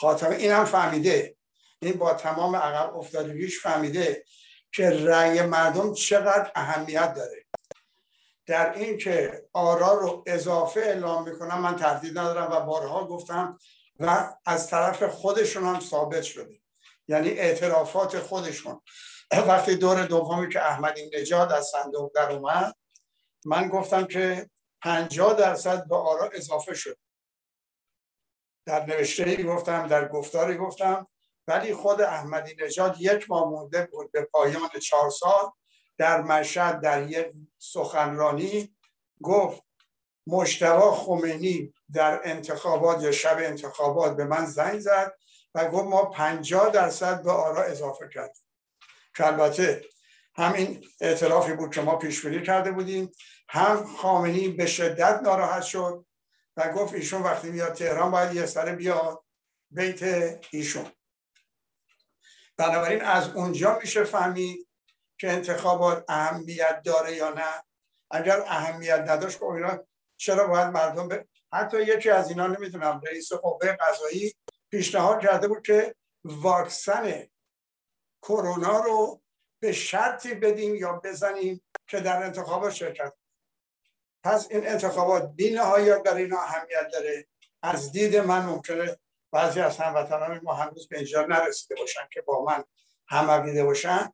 خاتمه 0.00 0.36
این 0.36 0.52
هم 0.52 0.64
فهمیده. 0.64 1.37
این 1.82 1.92
با 1.92 2.14
تمام 2.14 2.56
عقب 2.56 2.96
افتادگیش 2.96 3.60
فهمیده 3.60 4.24
که 4.72 4.90
رأی 4.90 5.42
مردم 5.42 5.94
چقدر 5.94 6.52
اهمیت 6.54 7.14
داره. 7.14 7.44
در 8.46 8.74
این 8.74 8.98
که 8.98 9.44
آرا 9.52 9.94
رو 9.94 10.24
اضافه 10.26 10.80
اعلام 10.80 11.28
می‌کنم 11.28 11.60
من 11.60 11.76
تردید 11.76 12.18
ندارم 12.18 12.52
و 12.52 12.60
بارها 12.60 13.06
گفتم 13.06 13.58
و 14.00 14.34
از 14.46 14.70
طرف 14.70 15.02
خودشون 15.02 15.64
هم 15.64 15.80
ثابت 15.80 16.22
شده. 16.22 16.60
یعنی 17.08 17.28
اعترافات 17.28 18.18
خودشون. 18.18 18.80
وقتی 19.32 19.76
دور 19.76 20.06
دومی 20.06 20.48
که 20.52 20.60
احمدی 20.60 21.10
نژاد 21.14 21.52
از 21.52 21.66
صندوق 21.66 22.12
در 22.14 22.32
اومد 22.32 22.74
من 23.44 23.68
گفتم 23.68 24.04
که 24.04 24.50
50 24.82 25.34
درصد 25.34 25.88
به 25.88 25.96
آرا 25.96 26.30
اضافه 26.32 26.74
شد. 26.74 26.98
در 28.66 28.86
نوشته 28.86 29.24
ای 29.24 29.44
گفتم 29.44 29.86
در 29.86 30.08
گفتاری 30.08 30.56
گفتم 30.56 31.06
ولی 31.48 31.74
خود 31.74 32.00
احمدی 32.00 32.56
نژاد 32.64 32.96
یک 33.00 33.30
ماه 33.30 33.50
مونده 33.50 33.88
بود 33.92 34.12
به 34.12 34.22
پایان 34.22 34.68
چهار 34.82 35.10
سال 35.10 35.50
در 35.98 36.22
مشهد 36.22 36.80
در 36.80 37.10
یک 37.10 37.26
سخنرانی 37.58 38.76
گفت 39.22 39.62
مشتبا 40.26 40.94
خمینی 40.94 41.74
در 41.94 42.20
انتخابات 42.24 43.02
یا 43.02 43.12
شب 43.12 43.36
انتخابات 43.38 44.16
به 44.16 44.24
من 44.24 44.46
زنگ 44.46 44.78
زد 44.78 45.12
و 45.54 45.70
گفت 45.70 45.84
ما 45.84 46.04
پنجاه 46.04 46.70
درصد 46.70 47.22
به 47.22 47.30
آرا 47.30 47.62
اضافه 47.62 48.08
کردیم. 48.14 48.42
که 49.16 49.26
البته 49.26 49.84
همین 50.36 50.84
اعترافی 51.00 51.52
بود 51.52 51.74
که 51.74 51.80
ما 51.80 51.96
پیش 51.96 52.26
کرده 52.26 52.72
بودیم. 52.72 53.10
هم 53.48 53.86
خامنی 53.86 54.48
به 54.48 54.66
شدت 54.66 55.20
ناراحت 55.22 55.62
شد 55.62 56.06
و 56.56 56.72
گفت 56.72 56.94
ایشون 56.94 57.22
وقتی 57.22 57.50
میاد 57.50 57.72
تهران 57.72 58.10
باید 58.10 58.34
یه 58.34 58.46
سره 58.46 58.72
بیاد 58.72 59.24
بیت 59.70 60.02
ایشون. 60.50 60.86
بنابراین 62.58 63.02
از 63.02 63.28
اونجا 63.28 63.78
میشه 63.78 64.04
فهمید 64.04 64.68
که 65.20 65.30
انتخابات 65.30 66.04
اهمیت 66.08 66.82
داره 66.84 67.16
یا 67.16 67.30
نه. 67.30 67.64
اگر 68.10 68.40
اهمیت 68.40 69.04
نداشت 69.06 69.38
خب 69.38 69.44
اینا 69.44 69.86
چرا 70.16 70.46
باید 70.46 70.68
مردم 70.68 71.08
به 71.08 71.28
حتی 71.52 71.82
یکی 71.82 72.10
از 72.10 72.28
اینا 72.28 72.46
نمی‌دونم 72.46 73.00
رئیس 73.06 73.32
قوه 73.32 73.72
قضایی 73.72 74.34
پیشنهاد 74.70 75.20
کرده 75.20 75.48
بود 75.48 75.62
که 75.62 75.94
واکسن 76.24 77.26
کرونا 78.22 78.80
رو 78.80 79.22
به 79.62 79.72
شرطی 79.72 80.34
بدیم 80.34 80.74
یا 80.74 81.00
بزنیم 81.04 81.64
که 81.86 82.00
در 82.00 82.22
انتخابات 82.22 82.72
شرکت. 82.72 83.12
پس 84.24 84.46
این 84.50 84.68
انتخابات 84.68 85.32
بی 85.34 85.50
نهایت 85.50 86.02
برای 86.02 86.22
اینا 86.22 86.40
اهمیت 86.40 86.88
داره. 86.92 87.26
از 87.62 87.92
دید 87.92 88.16
من 88.16 88.46
ممکنه 88.46 88.96
بعضی 89.32 89.60
از 89.60 89.76
هموطنان 89.76 90.40
ما 90.42 90.54
هنوز 90.54 90.88
به 90.88 90.96
اینجا 90.96 91.26
نرسیده 91.26 91.74
باشن 91.74 92.08
که 92.12 92.20
با 92.20 92.44
من 92.44 92.64
هم 93.08 93.64
باشن. 93.64 94.12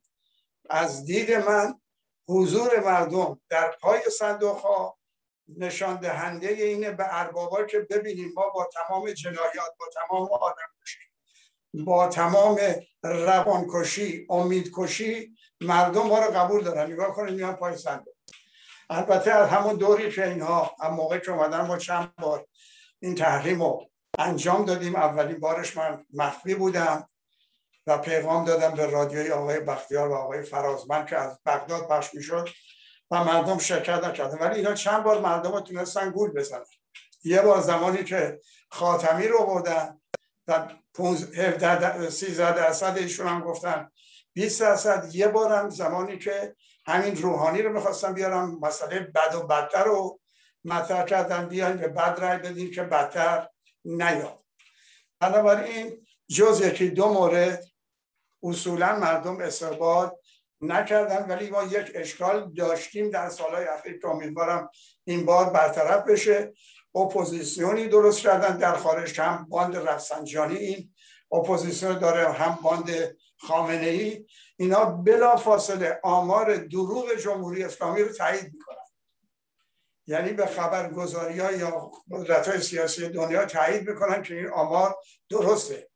از 0.71 1.05
دید 1.05 1.33
من 1.33 1.81
حضور 2.29 2.81
مردم 2.81 3.41
در 3.49 3.77
پای 3.81 4.01
صندوق 4.19 4.57
ها 4.57 4.99
نشان 5.49 5.97
دهنده 5.97 6.49
اینه 6.49 6.91
به 6.91 7.05
اربابا 7.09 7.65
که 7.65 7.79
ببینیم 7.79 8.33
ما 8.37 8.49
با 8.49 8.69
تمام 8.75 9.11
جنایات 9.11 9.77
با 9.79 9.87
تمام 9.95 10.29
آدم 10.33 10.67
کشی 10.83 10.99
با 11.75 12.09
تمام 12.09 12.59
روانکشی 13.03 14.27
امیدکشی 14.31 15.37
مردم 15.61 16.07
ما 16.07 16.19
رو 16.19 16.31
قبول 16.31 16.65
دارن. 16.65 16.93
نگاه 16.93 17.15
کنید 17.15 17.35
میان 17.35 17.57
پای 17.57 17.77
صندوق. 17.77 18.15
البته 18.91 19.31
از 19.31 19.49
همون 19.49 19.77
دوری 19.77 20.11
که 20.13 20.29
اینها 20.29 20.77
هم 20.81 20.95
موقع 20.95 21.19
که 21.19 21.31
اومدن 21.31 21.61
ما 21.61 21.79
چند 21.79 22.15
بار 22.17 22.47
این 23.03 23.15
تحریم 23.15 23.63
رو 23.63 23.91
انجام 24.19 24.65
دادیم. 24.65 24.97
اولین 24.97 25.41
بارش 25.41 25.77
من 25.77 26.05
مخفی 26.15 26.55
بودم 26.55 27.09
و 27.87 27.99
پیغام 27.99 28.45
دادم 28.45 28.71
به 28.71 28.87
رادیوی 28.87 29.31
آقای 29.31 29.61
بختیار 29.61 30.09
و 30.09 30.15
آقای 30.15 30.43
فرازمند 30.43 31.07
که 31.07 31.17
از 31.17 31.39
بغداد 31.47 31.89
پخش 31.89 32.15
می‌شد 32.15 32.49
و 33.11 33.25
مردم 33.25 33.59
شرکت 33.59 34.05
نکردن. 34.05 34.39
ولی 34.39 34.55
اینا 34.55 34.75
چند 34.75 35.03
بار 35.03 35.21
مردم 35.21 35.61
تونستن 35.61 36.11
گول 36.11 36.31
بزنن. 36.31 36.65
یه 37.25 37.43
بار 37.43 37.61
زمانی 37.61 38.05
که 38.05 38.41
خاتمی 38.71 39.29
رو 39.29 39.47
بردن 39.47 39.99
و 40.49 40.69
13 42.11 42.55
درصد 42.55 42.99
ایشون 42.99 43.27
هم 43.27 43.41
گفتن. 43.41 43.91
20 44.33 44.61
درصد. 44.61 45.15
یه 45.15 45.29
بار 45.29 45.53
هم 45.53 45.71
زمانی 45.71 46.19
که 46.19 46.57
همین 46.87 47.17
روحانی 47.17 47.63
رو 47.63 47.73
می‌خواستن 47.73 48.15
بیارن 48.15 48.59
مسئله 48.59 49.01
بد 49.01 49.35
و 49.35 49.43
بدتر 49.47 49.85
رو 49.85 50.21
مطرح 50.65 51.05
کردن. 51.05 51.49
بیاین 51.49 51.77
به 51.77 51.89
بد 51.89 52.19
رای 52.21 52.39
بدین 52.39 52.71
که 52.71 52.83
بدتر 52.83 53.49
نیاد. 53.85 54.39
بنابراین 55.21 56.07
جز 56.29 56.61
یکی 56.65 56.89
دو 56.89 57.13
مورد 57.13 57.65
اصولا 58.43 58.99
مردم 58.99 59.41
استقبال 59.41 60.11
نکردن 60.61 61.27
ولی 61.29 61.51
ما 61.51 61.63
یک 61.63 61.93
اشکال 61.95 62.53
داشتیم 62.57 63.11
در 63.11 63.29
سالهای 63.29 63.65
اخیر 63.65 63.99
که 63.99 64.09
امیدوارم 64.09 64.71
این 65.05 65.25
بار 65.25 65.51
برطرف 65.51 66.05
بشه. 66.05 66.53
اپوزیسیونی 66.95 67.89
درست 67.89 68.21
کردن 68.21 68.57
در 68.57 68.77
خارج 68.77 69.21
هم 69.21 69.47
باند 69.49 69.77
رفسنجانی 69.77 70.57
این 70.57 70.95
اپوزیسیون 71.33 71.99
داره 71.99 72.33
هم 72.33 72.59
باند 72.63 73.17
خامنه 73.37 73.87
ای 73.87 74.27
اینا 74.57 74.85
بلافاصله 74.85 76.01
آمار 76.03 76.57
دروغ 76.57 77.15
جمهوری 77.15 77.65
اسلامی 77.65 78.03
رو 78.03 78.13
تایید 78.13 78.45
می‌کنن. 78.53 78.84
یعنی 80.07 80.33
به 80.33 80.47
خبرگزاری 80.47 81.41
ها 81.41 81.53
یا 81.53 81.91
قدرت 82.11 82.49
های 82.49 82.61
سیاسی 82.61 83.09
دنیا 83.09 83.45
تایید 83.45 83.89
می‌کنن 83.89 84.23
که 84.23 84.35
این 84.35 84.49
آمار 84.49 84.97
درسته. 85.31 85.89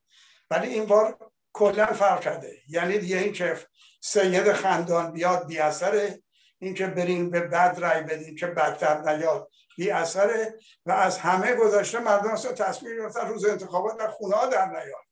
ولی 0.51 0.69
این 0.69 0.87
بار 0.87 1.31
کلا 1.53 1.87
فرق 1.87 2.21
کرده. 2.21 2.57
یعنی 2.69 2.99
دیگه 2.99 3.19
این 3.19 3.33
که 3.33 3.59
سید 4.01 4.53
خندان 4.53 5.13
بیاد 5.13 5.47
بی 5.47 5.59
اثره 5.59 6.23
این 6.59 6.75
که 6.75 6.87
بریم 6.87 7.31
به 7.31 7.41
بد 7.41 7.79
رای 7.79 8.03
بدیم 8.03 8.37
که 8.37 8.47
بدتر 8.47 9.01
نیاد 9.01 9.51
بی 9.77 9.91
اثره 9.91 10.59
و 10.87 10.93
از 10.93 11.19
همه 11.19 11.55
گذاشته 11.55 11.99
مردم 11.99 12.31
اصلا 12.31 12.53
تصمیم 12.53 12.97
گرفتن 12.97 13.29
روز 13.29 13.45
انتخابات 13.45 13.99
در 13.99 14.09
خونه 14.09 14.37
ها 14.37 14.47
در 14.47 14.67
نیاد. 14.67 15.05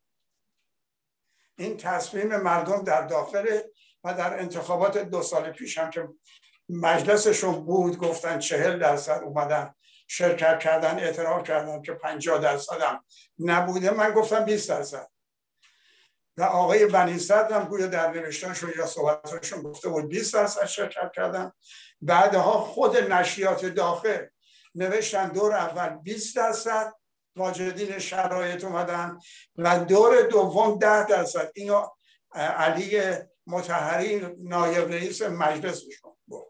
این 1.59 1.77
تصمیم 1.77 2.37
مردم 2.37 2.85
در 2.85 3.03
داخل 3.07 3.61
و 4.05 4.15
در 4.15 4.39
انتخابات 4.39 4.99
دو 4.99 5.23
سال 5.23 5.53
پیش 5.53 5.79
هم 5.79 5.91
که 5.91 6.09
مجلسشون 6.69 7.65
بود 7.65 7.99
گفتن 7.99 8.39
چهل 8.39 8.79
درصد 8.79 9.21
اومدن 9.25 9.75
شرکت 10.09 10.59
کردن 10.59 10.99
اعتراف 10.99 11.43
کردن 11.43 11.83
که 11.83 11.93
پنجاه 11.93 12.39
درصد 12.39 12.81
هم 12.81 13.05
نبوده. 13.39 13.91
من 13.91 14.11
گفتم 14.11 14.45
20 14.45 14.69
درصد. 14.69 15.09
و 16.37 16.43
آقای 16.43 16.87
بنی 16.87 17.19
هم 17.31 17.65
گویا 17.65 17.87
در 17.87 18.11
نوشتنشون 18.11 18.73
یا 18.79 18.87
صحبتشون 18.87 19.63
گفته 19.63 19.89
بود 19.89 20.09
20 20.09 20.35
درصد 20.35 20.67
شرکت 20.67 21.13
کردن. 21.15 21.53
بعدها 22.01 22.53
خود 22.53 22.97
نشریات 22.97 23.67
داخل 23.67 24.27
نوشتن 24.75 25.29
دور 25.29 25.53
اول 25.53 25.89
20 25.89 26.37
درصد 26.37 26.93
واجدین 27.37 27.99
شرایط 27.99 28.65
اومدن. 28.65 29.19
و 29.57 29.85
دور 29.85 30.23
دوم 30.23 30.79
10 30.79 31.07
درصد. 31.07 31.51
اینو 31.55 31.87
علی 32.35 33.01
متحری 33.47 34.35
نایب 34.39 34.89
رئیس 34.89 35.23
مجلسشون 35.23 36.17
بود 36.27 36.47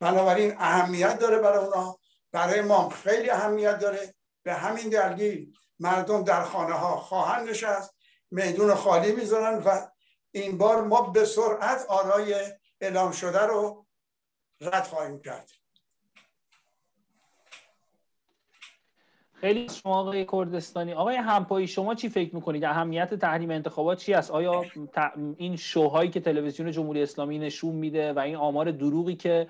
بنابراین 0.00 0.54
اهمیت 0.58 1.18
داره 1.18 1.38
برای 1.38 1.64
اونا. 1.64 1.98
برای 2.32 2.60
ما 2.60 2.88
خیلی 2.88 3.30
اهمیت 3.30 3.78
داره. 3.78 4.14
به 4.42 4.54
همین 4.54 4.88
دلیل 4.88 5.52
مردم 5.78 6.24
در 6.24 6.42
خانه 6.42 6.74
ها 6.74 6.96
خواهند 6.96 7.48
نشست 7.48 7.94
میدون 8.30 8.74
خالی 8.74 9.12
می‌ذارن 9.12 9.58
و 9.58 9.88
این 10.30 10.58
بار 10.58 10.82
ما 10.82 11.00
به 11.02 11.24
سرعت 11.24 11.86
آرای 11.88 12.52
اعلام 12.80 13.12
شده 13.12 13.40
رو 13.40 13.86
رد 14.60 14.84
خواهیم 14.84 15.18
کرد. 15.18 15.50
خیلی 19.42 19.68
شما 19.68 20.00
آقای 20.00 20.26
کردستانی 20.32 20.92
آقای 20.92 21.16
همپایی 21.16 21.66
شما 21.66 21.94
چی 21.94 22.08
فکر 22.08 22.34
می‌کنید؟ 22.34 22.64
اهمیت 22.64 23.14
تحریم 23.14 23.50
انتخابات 23.50 23.98
چی 23.98 24.14
است؟ 24.14 24.30
آیا 24.30 24.64
این 25.36 25.56
شوهایی 25.56 26.10
که 26.10 26.20
تلویزیون 26.20 26.70
جمهوری 26.70 27.02
اسلامی 27.02 27.38
نشون 27.38 27.74
میده 27.74 28.12
و 28.12 28.18
این 28.18 28.36
آمار 28.36 28.70
دروغی 28.70 29.14
که 29.14 29.48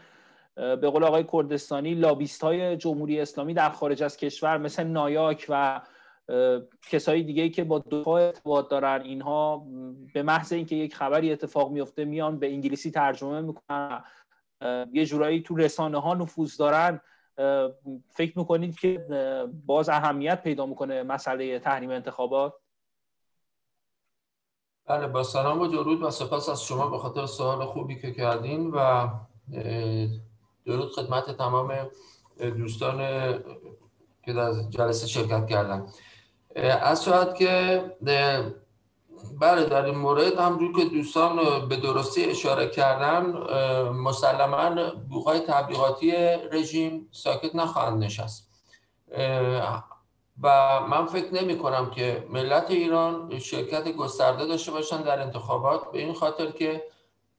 به 0.55 0.91
قول 0.91 1.05
آقای 1.05 1.25
کردستانی 1.33 1.95
لابیست 1.95 2.45
های 2.45 2.77
جمهوری 2.77 3.21
اسلامی 3.21 3.55
در 3.55 3.71
خارج 3.71 4.03
از 4.03 4.17
کشور 4.17 4.59
مثل 4.59 4.85
نایاک 4.85 5.47
و 5.49 5.81
کسایی 6.91 7.25
دیگه 7.25 7.49
که 7.49 7.65
با 7.65 7.79
دفاع 7.79 8.23
ارتباط 8.23 8.71
دارن 8.71 9.03
اینها 9.03 9.67
به 10.15 10.23
محض 10.23 10.53
اینکه 10.53 10.77
یک 10.77 10.95
خبری 10.95 11.33
اتفاق 11.33 11.73
میفته 11.73 12.05
میان 12.05 12.39
به 12.39 12.53
انگلیسی 12.53 12.91
ترجمه 12.91 13.41
می‌کنن 13.41 14.03
یه 14.93 15.07
جورایی 15.07 15.43
تو 15.43 15.57
رسانه 15.57 16.01
ها 16.01 16.15
نفوذ 16.15 16.57
دارن. 16.57 17.01
فکر 18.09 18.39
می‌کنید 18.39 18.79
که 18.79 19.07
باز 19.67 19.89
اهمیت 19.89 20.43
پیدا 20.43 20.67
می‌کنه 20.67 21.03
مسئله 21.03 21.59
تحریم 21.59 21.91
انتخابات؟ 21.91 22.55
بله 24.87 25.07
با 25.07 25.23
سلام 25.23 25.61
و 25.61 25.67
درود 25.67 26.03
و 26.03 26.11
سپاس 26.11 26.49
از 26.49 26.65
شما 26.65 26.91
به 26.91 26.99
خاطر 26.99 27.27
سوال 27.27 27.67
خوبی 27.67 28.01
که 28.01 28.13
کردین 28.13 28.71
و 28.71 29.09
درود 30.67 30.93
خدمت 30.93 31.37
تمام 31.37 31.91
دوستان 32.39 32.99
که 34.25 34.33
در 34.33 34.53
جلسه 34.71 35.07
شرکت 35.07 35.47
کردن. 35.47 35.87
از 36.57 37.05
شاید 37.05 37.35
که 37.35 37.83
بله 39.41 39.65
در 39.65 39.85
این 39.85 39.99
مورد 39.99 40.39
هم 40.39 40.59
روی 40.59 40.73
که 40.73 40.85
دوستان 40.85 41.69
به 41.69 41.77
درستی 41.77 42.25
اشاره 42.25 42.67
کردن 42.67 43.27
مسلما 43.91 44.91
بوقای 45.09 45.41
تبلیغاتی 45.41 46.13
رژیم 46.53 47.09
ساکت 47.13 47.55
نخواهند 47.55 48.05
نشست. 48.05 48.49
و 50.43 50.81
من 50.89 51.07
فکر 51.07 51.35
نمی 51.35 51.59
کنم 51.59 51.91
که 51.91 52.27
ملت 52.31 52.71
ایران 52.71 53.39
شرکت 53.39 53.93
گسترده 53.93 54.47
داشته 54.47 54.73
باشن 54.73 55.03
در 55.03 55.21
انتخابات 55.21 55.93
به 55.93 55.99
این 55.99 56.15
خاطر 56.15 56.51
که 56.51 56.83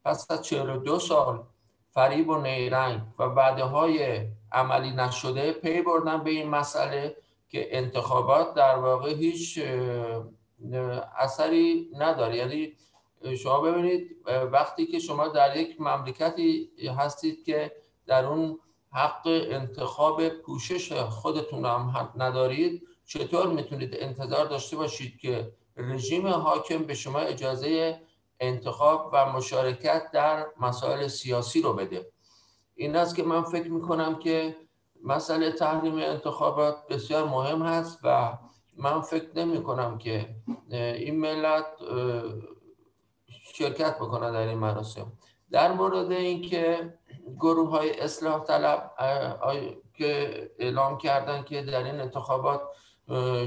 پس 0.06 0.32
از 0.32 0.42
42 0.42 1.00
سال 1.00 1.44
فریب 1.92 2.30
و 2.30 2.38
نیرنگ 2.38 3.02
و 3.20 3.24
وعده 3.24 3.64
های 3.64 4.22
عملی 4.52 4.92
نشده 4.92 5.52
پی 5.52 5.82
بردن 5.82 6.24
به 6.24 6.30
این 6.30 6.50
مسئله 6.50 7.16
که 7.50 7.78
انتخابات 7.78 8.54
در 8.54 8.76
واقع 8.76 9.14
هیچ 9.14 9.60
اثری 11.18 11.90
نداره 12.00 12.36
یعنی 12.36 12.74
شما 13.38 13.60
ببینید 13.60 14.16
وقتی 14.52 14.86
که 14.86 15.00
شما 15.00 15.28
در 15.28 15.58
یک 15.58 15.82
مملکتی 15.82 16.70
هستید 16.98 17.44
که 17.46 17.72
در 18.06 18.26
اون 18.26 18.60
حق 18.92 19.22
انتخاب 19.28 20.30
پوشش 20.30 20.94
خودتون 20.94 21.66
هم 21.66 22.14
ندارید 22.16 22.88
چطور 23.06 23.48
می‌تونید 23.48 23.96
انتظار 24.00 24.46
داشته 24.46 24.78
باشید 24.78 25.20
که 25.20 25.52
رژیم 25.78 26.28
حاکم 26.28 26.84
به 26.84 26.94
شما 26.94 27.20
اجازه 27.20 28.02
انتخاب 28.40 29.10
و 29.14 29.32
مشارکت 29.32 30.12
در 30.14 30.46
مسائل 30.60 31.08
سیاسی 31.08 31.62
رو 31.62 31.74
بده؟ 31.74 32.12
این 32.76 32.96
است 32.96 33.16
که 33.16 33.24
من 33.24 33.44
فکر 33.44 33.72
می‌کنم 33.72 34.20
که 34.20 34.56
مسئله 35.04 35.52
تحریم 35.52 35.96
انتخابات 35.96 36.88
بسیار 36.88 37.24
مهم 37.28 37.62
هست 37.62 38.00
و 38.04 38.38
من 38.78 39.02
فکر 39.02 39.28
نمی 39.36 39.64
کنم 39.64 39.98
که 39.98 40.36
این 40.70 41.20
ملت 41.20 41.66
شرکت 43.54 43.96
بکنه 43.96 44.32
در 44.32 44.48
این 44.48 44.58
مراسم. 44.58 45.12
در 45.52 45.72
مورد 45.72 46.12
اینکه 46.12 46.94
گروه 47.40 47.70
های 47.70 48.00
اصلاح 48.00 48.44
طلب 48.44 48.92
که 49.94 50.52
اعلام 50.60 50.98
کردن 50.98 51.44
که 51.44 51.62
در 51.62 51.84
این 51.84 52.00
انتخابات 52.00 52.62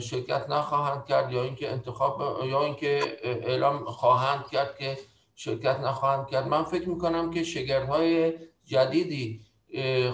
شرکت 0.00 0.50
نخواهند 0.50 1.04
کرد 1.04 1.32
یا 1.32 1.42
اینکه 1.42 1.72
انتخاب 1.72 2.44
یا 2.44 2.64
اینکه 2.64 3.18
اعلام 3.22 3.84
خواهند 3.84 4.46
کرد 4.46 4.78
که 4.78 4.98
شرکت 5.34 5.80
نخواهند 5.80 6.26
کرد 6.26 6.48
من 6.48 6.62
فکر 6.62 6.88
می‌کنم 6.88 7.30
که 7.30 7.42
شگردهای 7.44 8.34
جدیدی 8.64 9.40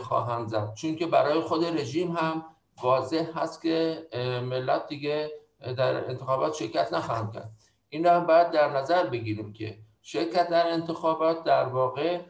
خواهند 0.02 0.49
زد. 0.49 0.75
چون 0.75 0.97
که 0.97 1.07
برای 1.07 1.40
خود 1.40 1.64
رژیم 1.64 2.16
هم 2.16 2.45
واضح 2.83 3.31
هست 3.35 3.62
که 3.62 4.07
ملت 4.45 4.87
دیگه 4.87 5.31
در 5.61 6.09
انتخابات 6.09 6.55
شرکت 6.55 6.93
نخواهند 6.93 7.33
کرد. 7.35 7.50
این 7.88 8.05
را 8.05 8.11
هم 8.11 8.26
باید 8.26 8.50
در 8.50 8.76
نظر 8.76 9.07
بگیریم 9.07 9.52
که 9.52 9.79
شرکت 10.02 10.49
در 10.49 10.71
انتخابات 10.71 11.45
در 11.45 11.64
واقع 11.64 12.21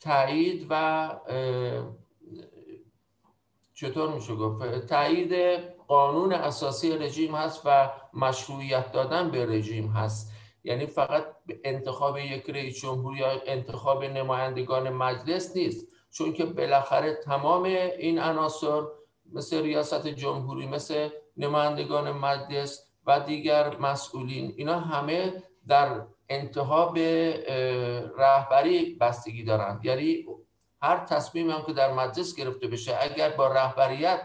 تایید 0.00 0.66
و 0.70 1.10
چطور 3.74 4.14
میشه 4.14 4.34
گفت؟ 4.34 4.86
تایید 4.86 5.32
قانون 5.88 6.32
اساسی 6.32 6.98
رژیم 6.98 7.34
هست 7.34 7.62
و 7.64 7.90
مشروعیت 8.14 8.92
دادن 8.92 9.30
به 9.30 9.46
رژیم 9.46 9.88
هست. 9.88 10.32
یعنی 10.64 10.86
فقط 10.86 11.26
انتخاب 11.64 12.18
یک 12.18 12.50
رئیس 12.50 12.80
جمهور 12.80 13.16
یا 13.16 13.40
انتخاب 13.46 14.04
نمایندگان 14.04 14.90
مجلس 14.90 15.56
نیست. 15.56 15.86
چون 16.10 16.32
که 16.32 16.44
بالاخره 16.44 17.14
تمام 17.14 17.62
این 17.62 18.18
عناصر 18.18 18.82
مثل 19.32 19.62
ریاست 19.62 20.06
جمهوری 20.06 20.66
مثل 20.66 21.08
نمایندگان 21.36 22.12
مجلس 22.12 22.86
و 23.06 23.20
دیگر 23.20 23.76
مسئولین 23.76 24.54
اینا 24.56 24.80
همه 24.80 25.42
در 25.68 26.06
انتها 26.28 26.86
به 26.86 27.44
رهبری 28.18 28.94
بستگی 28.94 29.44
دارند. 29.44 29.84
یعنی 29.84 30.26
هر 30.82 31.04
تصمیم 31.04 31.50
هم 31.50 31.62
که 31.66 31.72
در 31.72 31.92
مجلس 31.92 32.34
گرفته 32.34 32.66
بشه 32.66 32.98
اگر 33.00 33.30
با 33.30 33.48
رهبریت 33.48 34.20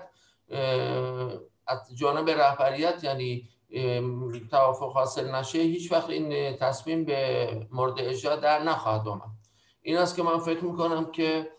از 1.67 1.97
جانب 1.97 2.29
رهبریت 2.29 3.03
یعنی 3.03 3.49
توافق 4.51 4.91
حاصل 4.93 5.35
نشه 5.35 5.59
هیچ 5.59 5.91
وقت 5.91 6.09
این 6.09 6.55
تصمیم 6.55 7.05
به 7.05 7.49
مورد 7.71 7.99
اجرا 7.99 8.35
در 8.35 8.63
نخواهد 8.63 9.07
آمد. 9.07 9.21
این 9.81 9.97
است 9.97 10.15
که 10.15 10.23
من 10.23 10.39
فکر 10.39 10.63
می‌کنم 10.63 11.11
که 11.11 11.51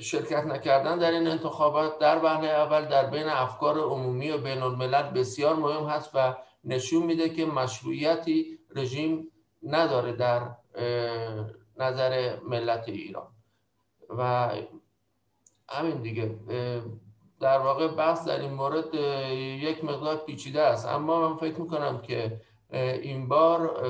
شرکت 0.00 0.44
نکردن 0.46 0.98
در 0.98 1.10
این 1.10 1.26
انتخابات 1.26 1.98
در 1.98 2.24
وهله 2.24 2.48
اول 2.48 2.84
در 2.84 3.06
بین 3.06 3.26
افکار 3.26 3.78
عمومی 3.78 4.30
و 4.30 4.38
بین 4.38 4.62
الملل 4.62 5.02
بسیار 5.02 5.56
مهم 5.56 5.86
هست 5.86 6.10
و 6.14 6.36
نشون 6.64 7.02
میده 7.02 7.28
که 7.28 7.46
مشروعیتی 7.46 8.58
رژیم 8.76 9.30
نداره 9.62 10.12
در 10.12 10.50
نظر 11.76 12.36
ملت 12.48 12.88
ایران. 12.88 13.28
و 14.18 14.50
همین 15.68 16.02
دیگه 16.02 16.34
در 17.40 17.58
واقع 17.58 17.88
بحث 17.88 18.28
در 18.28 18.40
این 18.40 18.50
مورد 18.50 18.94
یک 19.64 19.84
مقدار 19.84 20.16
پیچیده 20.16 20.62
است. 20.62 20.86
اما 20.86 21.28
من 21.28 21.36
فکر 21.36 21.60
می‌کنم 21.60 22.02
که 22.02 22.40
این 22.72 23.28
بار 23.28 23.84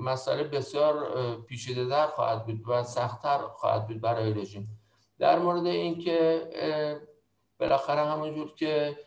مسئله 0.00 0.44
بسیار 0.44 1.06
پیچیده 1.48 1.84
در 1.84 2.06
خواهد 2.06 2.46
بود 2.46 2.68
و 2.68 2.82
سختتر 2.82 3.38
خواهد 3.38 3.86
بود 3.86 4.00
برای 4.00 4.34
رژیم. 4.34 4.78
در 5.18 5.38
مورد 5.38 5.66
اینکه 5.66 6.50
بالاخره 7.58 8.00
همونجور 8.00 8.54
که 8.54 8.98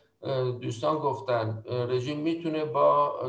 دوستان 0.61 0.97
گفتن 0.97 1.63
رژیم 1.67 2.19
می‌تونه 2.19 2.65
با 2.65 3.19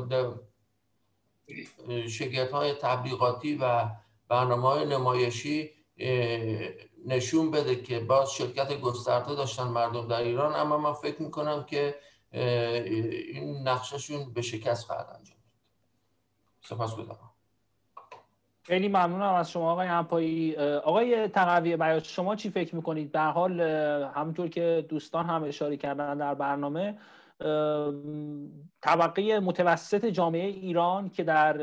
شرکت 2.08 2.50
های 2.50 2.72
تبلیغاتی 2.72 3.58
و 3.60 3.88
برنامه 4.28 4.68
های 4.68 4.84
نمایشی 4.84 5.70
نشون 7.06 7.50
بده 7.50 7.76
که 7.76 8.00
باز 8.00 8.32
شرکت 8.32 8.80
گسترده 8.80 9.34
داشتن 9.34 9.64
مردم 9.64 10.08
در 10.08 10.22
ایران 10.22 10.54
اما 10.54 10.78
من 10.78 10.92
فکر 10.92 11.22
می‌کنم 11.22 11.64
که 11.64 11.94
این 12.30 13.68
نقششون 13.68 14.32
به 14.32 14.42
شکست 14.42 14.86
خواهد 14.86 15.06
انجام 15.18 15.33
سپاس 16.64 16.96
گذارم. 16.96 17.30
خیلی 18.62 18.88
ممنونم 18.88 19.34
از 19.34 19.50
شما 19.50 19.72
آقای 19.72 19.86
همپایی 19.86 20.56
آقای 20.56 21.28
تقوی 21.28 21.76
برای 21.76 22.00
شما 22.00 22.36
چی 22.36 22.50
فکر 22.50 22.76
می‌کنید؟ 22.76 23.12
در 23.12 23.30
حال 23.30 23.60
همونطور 24.14 24.48
که 24.48 24.86
دوستان 24.88 25.26
هم 25.26 25.44
اشاره 25.44 25.76
کردن 25.76 26.18
در 26.18 26.34
برنامه 26.34 26.98
طبقه 28.80 29.40
متوسط 29.40 30.04
جامعه 30.04 30.46
ایران 30.46 31.10
که 31.10 31.24
در 31.24 31.58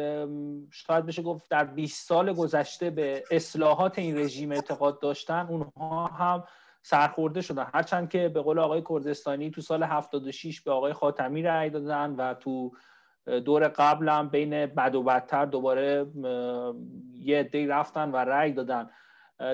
شاید 0.71 1.05
بشه 1.05 1.21
گفت 1.21 1.49
در 1.49 1.63
20 1.63 2.07
سال 2.07 2.33
گذشته 2.33 2.89
به 2.89 3.23
اصلاحات 3.31 3.99
این 3.99 4.17
رژیم 4.17 4.51
اعتقاد 4.51 4.99
داشتن 4.99 5.47
اونها 5.49 6.05
هم 6.07 6.43
سرخورده 6.83 7.41
شدن. 7.41 7.67
هرچند 7.73 8.09
که 8.09 8.29
به 8.29 8.41
قول 8.41 8.59
آقای 8.59 8.83
کردستانی 8.89 9.51
تو 9.51 9.61
سال 9.61 9.83
76 9.83 10.61
به 10.61 10.71
آقای 10.71 10.93
خاتمی 10.93 11.43
رأی 11.43 11.69
دادن 11.69 12.15
و 12.15 12.33
تو 12.33 12.71
دور 13.25 13.67
قبلم 13.67 14.29
بین 14.29 14.65
بد 14.65 14.95
و 14.95 15.03
بدتر 15.03 15.45
دوباره 15.45 16.05
یه 17.13 17.39
عده 17.39 17.67
رفتن 17.67 18.11
و 18.11 18.15
رأی 18.15 18.51
دادن. 18.51 18.89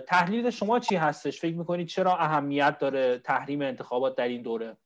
تحلیل 0.07 0.49
شما 0.49 0.79
چی 0.79 0.95
هستش؟ 0.95 1.41
فکر 1.41 1.55
می‌کنید 1.55 1.87
چرا 1.87 2.17
اهمیت 2.17 2.77
داره 2.79 3.19
تحریم 3.19 3.61
انتخابات 3.61 4.15
در 4.15 4.27
این 4.27 4.41
دوره؟ 4.41 4.77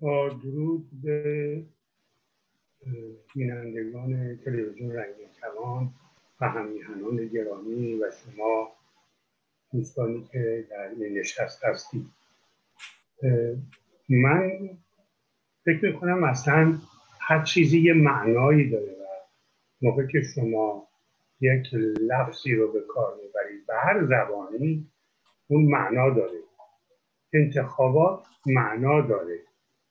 با 0.00 0.28
درود 0.28 0.88
به 1.02 1.64
بینندگان 3.34 4.36
تلویزیون 4.44 4.92
رنگین 4.92 5.28
کمان 5.40 5.90
و 6.40 6.48
همیهنان 6.48 7.26
گرامی 7.26 7.94
و 7.94 8.10
شما 8.10 8.72
دوستانی 9.72 10.28
که 10.32 10.66
در 10.70 10.88
این 10.88 11.18
نشست 11.18 11.64
هستید. 11.64 12.06
من 14.08 14.78
فکر 15.66 15.92
می‌کنم 15.92 16.24
اصلا 16.24 16.78
هر 17.20 17.44
چیزی 17.44 17.80
یه 17.80 17.92
معنایی 17.92 18.70
داره 18.70 18.92
و 18.92 19.04
موقع 19.82 20.06
که 20.06 20.22
شما 20.34 20.88
یک 21.40 21.74
لفظی 22.00 22.54
رو 22.54 22.72
به 22.72 22.80
کار 22.88 23.14
می‌برید 23.14 23.66
به 23.66 23.74
هر 23.74 24.04
زبانی 24.04 24.90
اون 25.46 25.64
معنا 25.64 26.10
داره. 26.10 26.38
انتخابات 27.32 28.26
معنا 28.46 29.00
داره. 29.00 29.38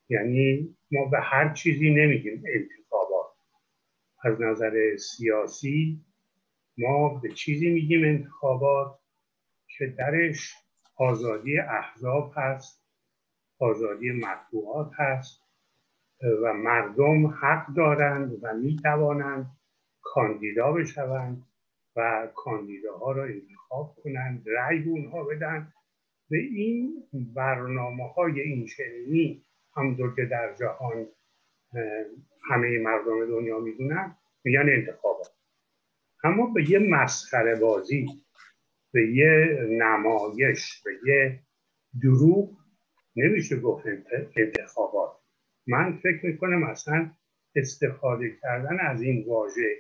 یعنی 0.10 0.76
ما 0.92 1.06
به 1.06 1.20
هر 1.20 1.54
چیزی 1.54 1.94
نمیگیم 1.94 2.44
انتخابات. 2.54 3.32
از 4.24 4.42
نظر 4.42 4.98
سیاسی 4.98 6.06
ما 6.78 7.20
به 7.20 7.30
چیزی 7.30 7.70
میگیم 7.70 8.06
انتخابات 8.06 9.00
که 9.78 9.88
درش 9.98 10.54
آزادی 10.96 11.60
احزاب 11.60 12.34
هست 12.36 12.86
آزادی 13.60 14.12
مطبوعات 14.12 14.92
هست. 14.96 15.45
و 16.22 16.54
مردم 16.54 17.28
حق 17.28 17.74
دارند 17.76 18.40
و 18.44 18.54
می 18.54 18.76
توانند 18.84 19.46
کاندیدا 20.02 20.72
بشوند 20.72 21.44
و 21.96 22.28
کاندیداها 22.36 23.12
را 23.12 23.24
انتخاب 23.24 23.96
کنند 24.04 24.44
رأی 24.50 24.84
اونها 24.84 25.24
بدن. 25.24 25.74
به 26.30 26.38
این 26.38 27.04
برنامه 27.14 28.08
های 28.08 28.42
این 28.42 28.68
شنینی 28.68 29.46
همونطور 29.76 30.16
که 30.16 30.26
در 30.26 30.56
جهان 30.60 31.08
همه 32.50 32.80
مردم 32.80 33.26
دنیا 33.26 33.60
می‌دونن 33.60 34.16
میگن 34.44 34.70
انتخابات. 34.70 35.28
اما 36.24 36.46
به 36.54 36.70
یه 36.70 36.80
مسخره 36.80 37.56
بازی 37.56 38.08
به 38.94 39.16
یه 39.16 39.60
نمایش 39.70 40.84
به 40.84 40.92
یه 41.06 41.40
دروغ 42.02 42.58
نمیشه 43.16 43.60
گفت 43.60 43.86
انتخابات. 44.36 45.25
من 45.68 45.98
فکر 46.04 46.26
می‌کنم 46.26 46.64
اصلا 46.64 47.12
استفاده 47.56 48.38
کردن 48.42 48.80
از 48.80 49.02
این 49.02 49.26
واژه 49.28 49.76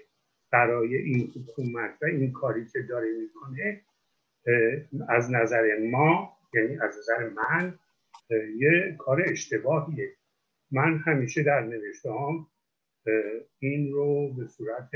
برای 0.51 0.95
این 0.95 1.33
حکومت 1.35 1.97
و 2.01 2.05
این 2.05 2.31
کاری 2.31 2.65
که 2.65 2.79
داره 2.89 3.07
می‌کنه 3.19 3.81
از 5.09 5.31
نظر 5.31 5.77
ما 5.91 6.37
یعنی 6.53 6.77
از 6.81 6.97
نظر 6.97 7.29
من 7.29 7.79
یه 8.57 8.95
کار 8.99 9.23
اشتباهیه. 9.27 10.15
من 10.71 10.97
همیشه 10.97 11.43
در 11.43 11.61
نوشته 11.61 12.09
هم 12.11 12.47
این 13.59 13.91
رو 13.91 14.33
به 14.33 14.47
صورت 14.47 14.89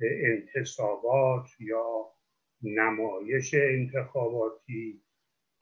انتصابات 0.00 1.46
یا 1.60 2.06
نمایش 2.62 3.54
انتخاباتی 3.54 5.02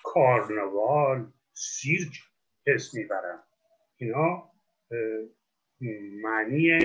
کارنوال 0.02 1.32
سیرک 1.52 2.20
حس 2.66 2.94
می‌برم. 2.94 3.47
اینا 3.98 4.50
معنی 6.22 6.78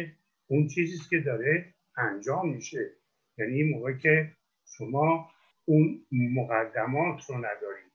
اون 0.47 0.67
چیزی 0.67 0.97
که 1.09 1.19
داره 1.19 1.73
انجام 1.97 2.49
میشه. 2.49 2.91
یعنی 3.37 3.61
این 3.61 3.69
موقع 3.69 3.93
که 3.93 4.31
شما 4.77 5.29
اون 5.65 6.05
مقدمات 6.11 7.29
رو 7.29 7.37
ندارید 7.37 7.91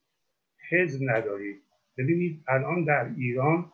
حزب 0.70 1.10
ندارید. 1.10 1.62
ببینید 1.98 2.44
الان 2.48 2.84
در 2.84 3.10
ایران 3.16 3.72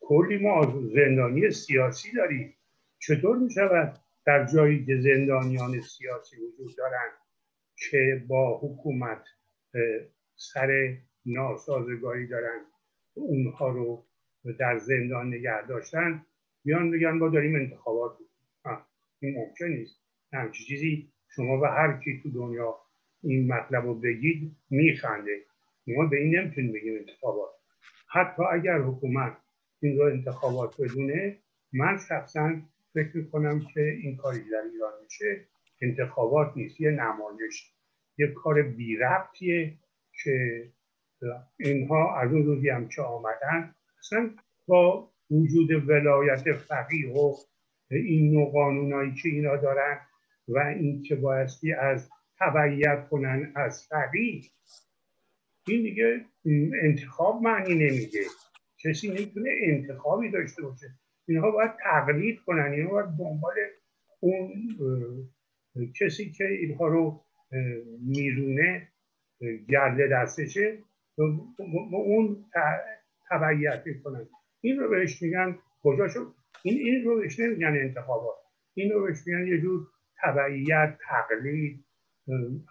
کلی 0.00 0.38
ما 0.38 0.80
زندانی 0.94 1.50
سیاسی 1.50 2.12
داریم. 2.12 2.54
چطور 2.98 3.36
می 3.36 3.50
شود 3.50 3.98
در 4.26 4.46
جایی 4.46 4.84
که 4.86 5.00
زندانیان 5.00 5.80
سیاسی 5.80 6.36
وجود 6.36 6.76
دارند 6.76 7.12
که 7.76 8.24
با 8.28 8.58
حکومت 8.58 9.24
سر 10.36 10.96
ناسازگاری 11.26 12.26
دارن 12.26 12.64
اونها 13.14 13.68
رو 13.68 14.06
در 14.52 14.78
زندان 14.78 15.26
نگه 15.26 15.66
داشتن 15.66 16.26
بیان 16.64 16.90
بگن 16.90 17.10
ما 17.10 17.28
داریم 17.28 17.54
انتخابات 17.54 18.18
این 19.20 19.36
ممکن 19.38 19.64
نیست. 19.64 20.00
همچی 20.32 20.64
چیزی 20.64 21.08
شما 21.28 21.60
و 21.60 21.64
هر 21.64 22.00
کی 22.04 22.20
تو 22.22 22.30
دنیا 22.30 22.78
این 23.22 23.52
مطلب 23.52 23.84
رو 23.84 23.94
بگید 23.94 24.56
میخنده. 24.70 25.40
ما 25.86 26.06
به 26.06 26.16
این 26.16 26.38
نمی‌تونیم 26.38 26.72
بگیم 26.72 26.94
انتخابات. 26.94 27.50
حتی 28.08 28.42
اگر 28.52 28.78
حکومت 28.78 29.36
این 29.80 29.98
رو 29.98 30.04
انتخابات 30.04 30.80
بدونه 30.80 31.38
من 31.72 31.98
شخصا 32.08 32.52
فکر 32.94 33.16
می‌کنم 33.16 33.60
که 33.74 33.80
این 33.80 34.16
کاری 34.16 34.38
در 34.38 34.62
ایران 34.72 34.92
میشه 35.04 35.44
انتخابات 35.82 36.52
نیست 36.56 36.80
یه 36.80 36.90
نمایش 36.90 37.72
یه 38.18 38.26
کار 38.26 38.62
بی 38.62 38.96
ربطیه 38.96 39.74
که 40.22 40.64
اینها 41.56 42.16
از 42.20 42.32
اون 42.32 42.46
روزی 42.46 42.68
هم 42.68 42.88
که 42.88 43.02
آمدن 43.02 43.74
اصلا 44.06 44.30
با 44.66 45.12
وجود 45.30 45.88
ولایت 45.88 46.52
فقیه 46.52 47.12
و 47.12 47.34
این 47.90 48.32
نوع 48.32 48.52
قانونایی 48.52 49.14
که 49.14 49.28
اینا 49.28 49.56
دارن 49.56 50.00
و 50.48 50.58
این 50.58 51.02
که 51.02 51.14
بایستی 51.14 51.72
از 51.72 52.10
تبعیت 52.38 53.08
کنن 53.08 53.52
از 53.56 53.86
فقیه 53.86 54.42
این 55.68 55.82
دیگه 55.82 56.24
انتخاب 56.82 57.42
معنی 57.42 57.74
نمیده. 57.74 58.20
کسی 58.84 59.08
نمی‌تونه 59.08 59.50
انتخابی 59.62 60.30
داشته 60.30 60.62
باشه. 60.62 60.86
اینها 61.28 61.50
باید 61.50 61.70
تقلید 61.82 62.40
کنن. 62.40 62.72
اینها 62.72 62.90
باید 62.90 63.06
دنبال 63.06 63.54
اون 64.20 65.30
کسی 66.00 66.30
که 66.30 66.44
اینها 66.44 66.86
رو 66.86 67.24
میرونه 68.00 68.88
گرده 69.68 70.08
دستشه. 70.08 70.78
اون 71.92 72.44
تبعیت 73.30 73.82
می‌کنن. 73.86 74.28
این 74.60 74.78
رو 74.78 74.88
بهش 74.88 75.22
میگن 75.22 75.58
کجا 75.82 76.08
شد؟ 76.08 76.34
این 76.62 76.78
این 76.78 77.04
رو 77.04 77.20
بهش 77.20 77.40
نمیگن 77.40 77.76
انتخابات. 77.80 78.36
این 78.74 78.92
رو 78.92 79.02
بهش 79.02 79.26
میگن 79.26 79.46
یه 79.46 79.60
جور 79.60 79.86
تبعیت 80.22 80.98
تقلید. 81.08 81.84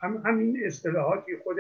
هم 0.02 0.24
همین 0.26 0.66
اصطلاحاتی 0.66 1.38
خود 1.44 1.58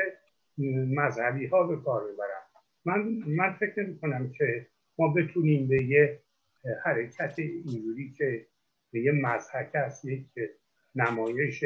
مذهبی 0.96 1.46
ها 1.46 1.68
به 1.68 1.78
کار 1.84 2.12
می‌برن. 2.12 2.42
من 2.86 3.24
من 3.28 3.54
فکر 3.54 3.84
نمی 3.84 4.00
کنم 4.00 4.32
که 4.32 4.68
ما 4.98 5.14
بتونیم 5.14 5.68
به 5.68 5.84
یه 5.84 6.22
حرکت 6.84 7.40
اینجوری 7.40 8.12
که 8.12 8.46
به 8.92 9.00
یه 9.00 9.12
مذهک 9.12 9.76
است 9.76 10.06
یک 10.06 10.26
نمایش 10.96 11.64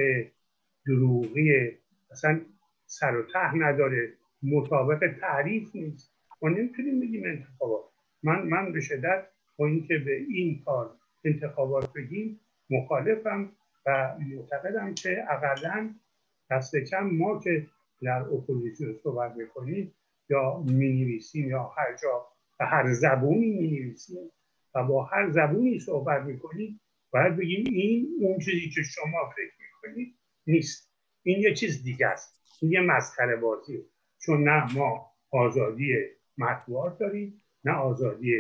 دروغی 0.85 1.77
اصلا 2.11 2.41
سر 2.85 3.17
و 3.17 3.23
ته 3.23 3.55
نداره 3.55 4.13
مطابق 4.43 5.13
تعریف 5.21 5.75
نیست. 5.75 6.18
ما 6.41 6.49
نمی‌تونیم 6.49 6.99
بگیم 6.99 7.23
انتخابات. 7.25 7.83
من 8.23 8.41
من 8.41 8.71
به 8.71 8.81
شدت 8.81 9.27
با 9.57 9.67
اینکه 9.67 9.97
به 9.97 10.15
این 10.15 10.61
کار 10.65 10.95
انتخابات 11.25 11.93
بگیم 11.93 12.39
مخالفم 12.69 13.51
و 13.85 14.15
معتقدم 14.19 14.93
که 14.93 15.25
اقلا 15.29 15.95
دست 16.51 16.75
کم 16.75 17.03
ما 17.03 17.39
که 17.39 17.67
در 18.01 18.21
اپوزیسیون 18.21 18.95
صحبت 19.03 19.35
می‌کنیم 19.35 19.95
یا 20.29 20.63
می‌نویسیم 20.67 21.49
یا 21.49 21.63
هر 21.63 21.95
جا 22.01 22.27
و 22.59 22.65
هر 22.65 22.93
زبونی 22.93 23.49
می‌نویسیم 23.51 24.31
و 24.75 24.83
با 24.83 25.03
هر 25.03 25.29
زبونی 25.29 25.79
صحبت 25.79 26.21
می‌کنیم 26.21 26.79
باید 27.11 27.35
بگیم 27.35 27.63
این 27.67 28.07
اون 28.21 28.39
چیزی 28.39 28.69
که 28.69 28.81
شما 28.81 29.29
فکر 29.35 29.53
می‌کنید 29.59 30.15
نیست. 30.47 30.89
این 31.23 31.39
یه 31.39 31.53
چیز 31.53 31.83
دیگه 31.83 32.07
است. 32.07 32.41
این 32.61 32.71
یه 32.71 32.81
مسخره 32.81 33.35
بازی 33.35 33.85
چون 34.19 34.43
نه 34.43 34.73
ما 34.73 35.11
آزادی 35.31 35.93
مطبوعات 36.39 36.99
داریم 36.99 37.41
نه 37.63 37.71
آزادی 37.71 38.35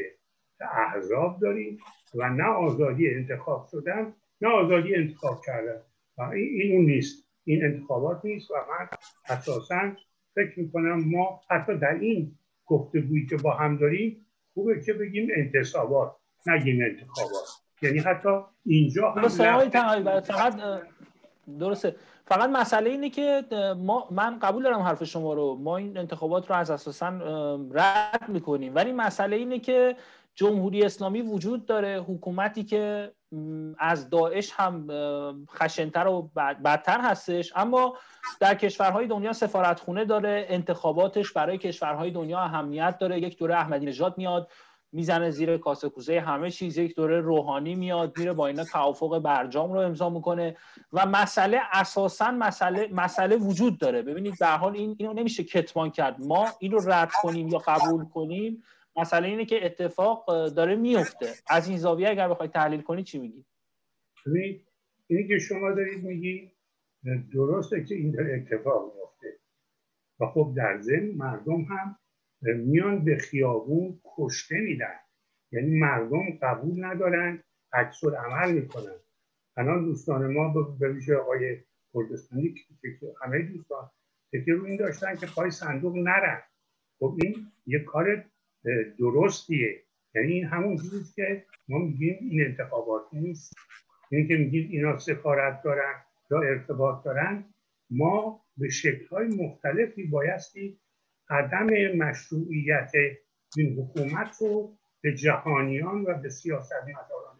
احزاب 0.59 1.39
داریم 1.39 1.77
و 2.15 2.29
نه 2.29 2.43
آزادی 2.43 3.09
انتخاب 3.09 3.67
شدن 3.71 4.13
نه 4.41 4.49
آزادی 4.49 4.95
انتخاب 4.95 5.41
کردن. 5.45 5.81
و 6.17 6.21
این 6.21 6.75
اون 6.75 6.85
نیست. 6.85 7.25
این 7.43 7.65
انتخابات 7.65 8.25
نیست 8.25 8.51
و 8.51 8.53
من 8.53 8.87
اساسا 9.29 9.91
فکر 10.35 10.59
می‌کنم 10.59 11.03
ما 11.05 11.41
حتی 11.49 11.77
در 11.77 11.93
این 11.93 12.37
گفتگویی 12.65 13.25
که 13.25 13.37
با 13.37 13.51
هم 13.51 13.77
داریم 13.77 14.25
خوبه 14.53 14.81
که 14.81 14.93
بگیم 14.93 15.27
انتصابات 15.35 16.15
نگیم 16.47 16.83
انتخابات. 16.83 17.47
یعنی 17.81 17.99
حتی 17.99 18.29
اینجا 18.65 19.11
هم 19.11 19.27
فقط 20.21 20.61
درسته. 21.59 21.95
فقط 22.29 22.49
مسئله 22.49 22.89
اینه 22.89 23.09
که 23.09 23.43
ما 23.77 24.07
من 24.11 24.39
قبول 24.39 24.63
دارم 24.63 24.79
حرف 24.79 25.03
شما 25.03 25.33
رو. 25.33 25.55
ما 25.55 25.77
این 25.77 25.97
انتخابات 25.97 26.49
رو 26.49 26.55
از 26.55 26.71
اساسا 26.71 27.09
رد 27.71 28.25
می‌کنیم. 28.27 28.75
ولی 28.75 28.91
مسئله 28.91 29.35
اینه 29.35 29.59
که 29.59 29.95
جمهوری 30.35 30.83
اسلامی 30.83 31.21
وجود 31.21 31.65
داره. 31.65 32.01
حکومتی 32.07 32.63
که 32.63 33.11
از 33.77 34.09
داعش 34.09 34.51
هم 34.51 34.87
خشنتر 35.49 36.07
و 36.07 36.29
بدتر 36.35 37.01
هستش. 37.01 37.53
اما 37.55 37.97
در 38.39 38.55
کشورهای 38.55 39.07
دنیا 39.07 39.33
سفارتخونه 39.33 40.05
داره. 40.05 40.45
انتخاباتش 40.49 41.31
برای 41.31 41.57
کشورهای 41.57 42.11
دنیا 42.11 42.39
اهمیت 42.39 42.97
داره. 42.97 43.19
یک 43.19 43.37
دوره 43.37 43.55
احمدی 43.55 43.85
نژاد 43.85 44.17
میاد. 44.17 44.51
می‌زنه 44.91 45.31
زیر 45.31 45.57
کاسه 45.57 45.89
کوزه 45.89 46.19
همه 46.19 46.51
چیز 46.51 46.77
یک 46.77 46.95
دوره 46.95 47.21
روحانی 47.21 47.75
میاد 47.75 48.19
میره 48.19 48.33
با 48.33 48.47
اینا 48.47 48.63
توافق 48.63 49.19
برجام 49.19 49.73
رو 49.73 49.79
امضا 49.79 50.09
می‌کنه. 50.09 50.57
و 50.93 51.05
مسئله 51.05 51.59
اساسا 51.71 52.31
مسئله 52.31 52.89
مسئله 52.93 53.35
وجود 53.35 53.79
داره. 53.79 54.01
ببینید 54.01 54.39
به 54.39 54.47
حال 54.47 54.75
این 54.75 54.95
اینو 54.99 55.13
نمیشه 55.13 55.43
کتمان 55.43 55.91
کرد. 55.91 56.21
ما 56.21 56.47
این 56.59 56.71
رو 56.71 56.91
رد 56.91 57.11
کنیم 57.11 57.47
یا 57.47 57.57
قبول 57.57 58.05
کنیم؟ 58.05 58.63
مسئله 58.95 59.27
اینه 59.27 59.45
که 59.45 59.65
اتفاق 59.65 60.49
داره 60.49 60.75
میفته 60.75 61.33
از 61.49 61.69
این 61.69 61.77
زاویه 61.77 62.09
اگر 62.09 62.29
بخواید 62.29 62.51
تحلیل 62.51 62.81
کنید 62.81 63.05
چی 63.05 63.19
میگی؟ 63.19 63.45
اینی 65.07 65.27
که 65.27 65.39
شما 65.39 65.71
دارید 65.71 66.03
میگی 66.03 66.51
درسته 67.33 67.83
که 67.83 67.95
این 67.95 68.11
داره 68.11 68.35
اتفاق 68.35 68.93
میفته 68.95 69.39
و 70.19 70.25
خب 70.25 70.53
در 70.57 70.81
ضمن 70.81 71.11
مردم 71.15 71.61
هم 71.61 71.98
میان 72.41 73.05
به 73.05 73.17
خیابون 73.17 74.01
کشته 74.15 74.59
میدن. 74.59 74.99
یعنی 75.51 75.79
مردم 75.79 76.37
قبول 76.41 76.85
ندارن 76.85 77.43
عکس 77.73 78.03
عمل 78.03 78.53
می‌کنن. 78.53 78.95
الان 79.57 79.85
دوستان 79.85 80.33
ما 80.33 80.75
به 80.79 80.89
ویژه 80.89 81.15
آقای 81.15 81.57
که 82.81 83.13
همه 83.23 83.41
دوستان 83.41 83.91
فکر 84.31 84.51
رو 84.51 84.65
این 84.65 84.77
داشتن 84.77 85.15
که 85.15 85.25
پای 85.35 85.51
صندوق 85.51 85.95
نرن. 85.95 86.41
خب 86.99 87.17
این 87.23 87.35
یه 87.65 87.79
کار 87.79 88.25
درستیه. 88.99 89.83
یعنی 90.15 90.33
این 90.33 90.45
همون 90.45 90.77
چیزی 90.77 91.13
که 91.15 91.45
ما 91.67 91.77
میگیم 91.77 92.17
این 92.21 92.45
انتخابات 92.45 93.03
نیست. 93.13 93.53
این 94.11 94.27
که 94.27 94.37
میگیم 94.37 94.69
اینا 94.71 94.97
سفارت 94.97 95.61
دارن 95.63 95.93
یا 96.31 96.41
ارتباط 96.41 97.03
دارن 97.05 97.45
ما 97.89 98.45
به 98.57 98.69
شکلهای 98.69 99.27
مختلفی 99.27 100.03
بایستی 100.03 100.79
عدم 101.29 101.97
مشروعیت 101.97 102.91
این 103.57 103.79
حکومت 103.79 104.37
رو 104.41 104.77
به 105.01 105.15
جهانیان 105.15 106.01
و 106.01 106.13
به 106.21 106.29
سیاستمداران 106.29 107.39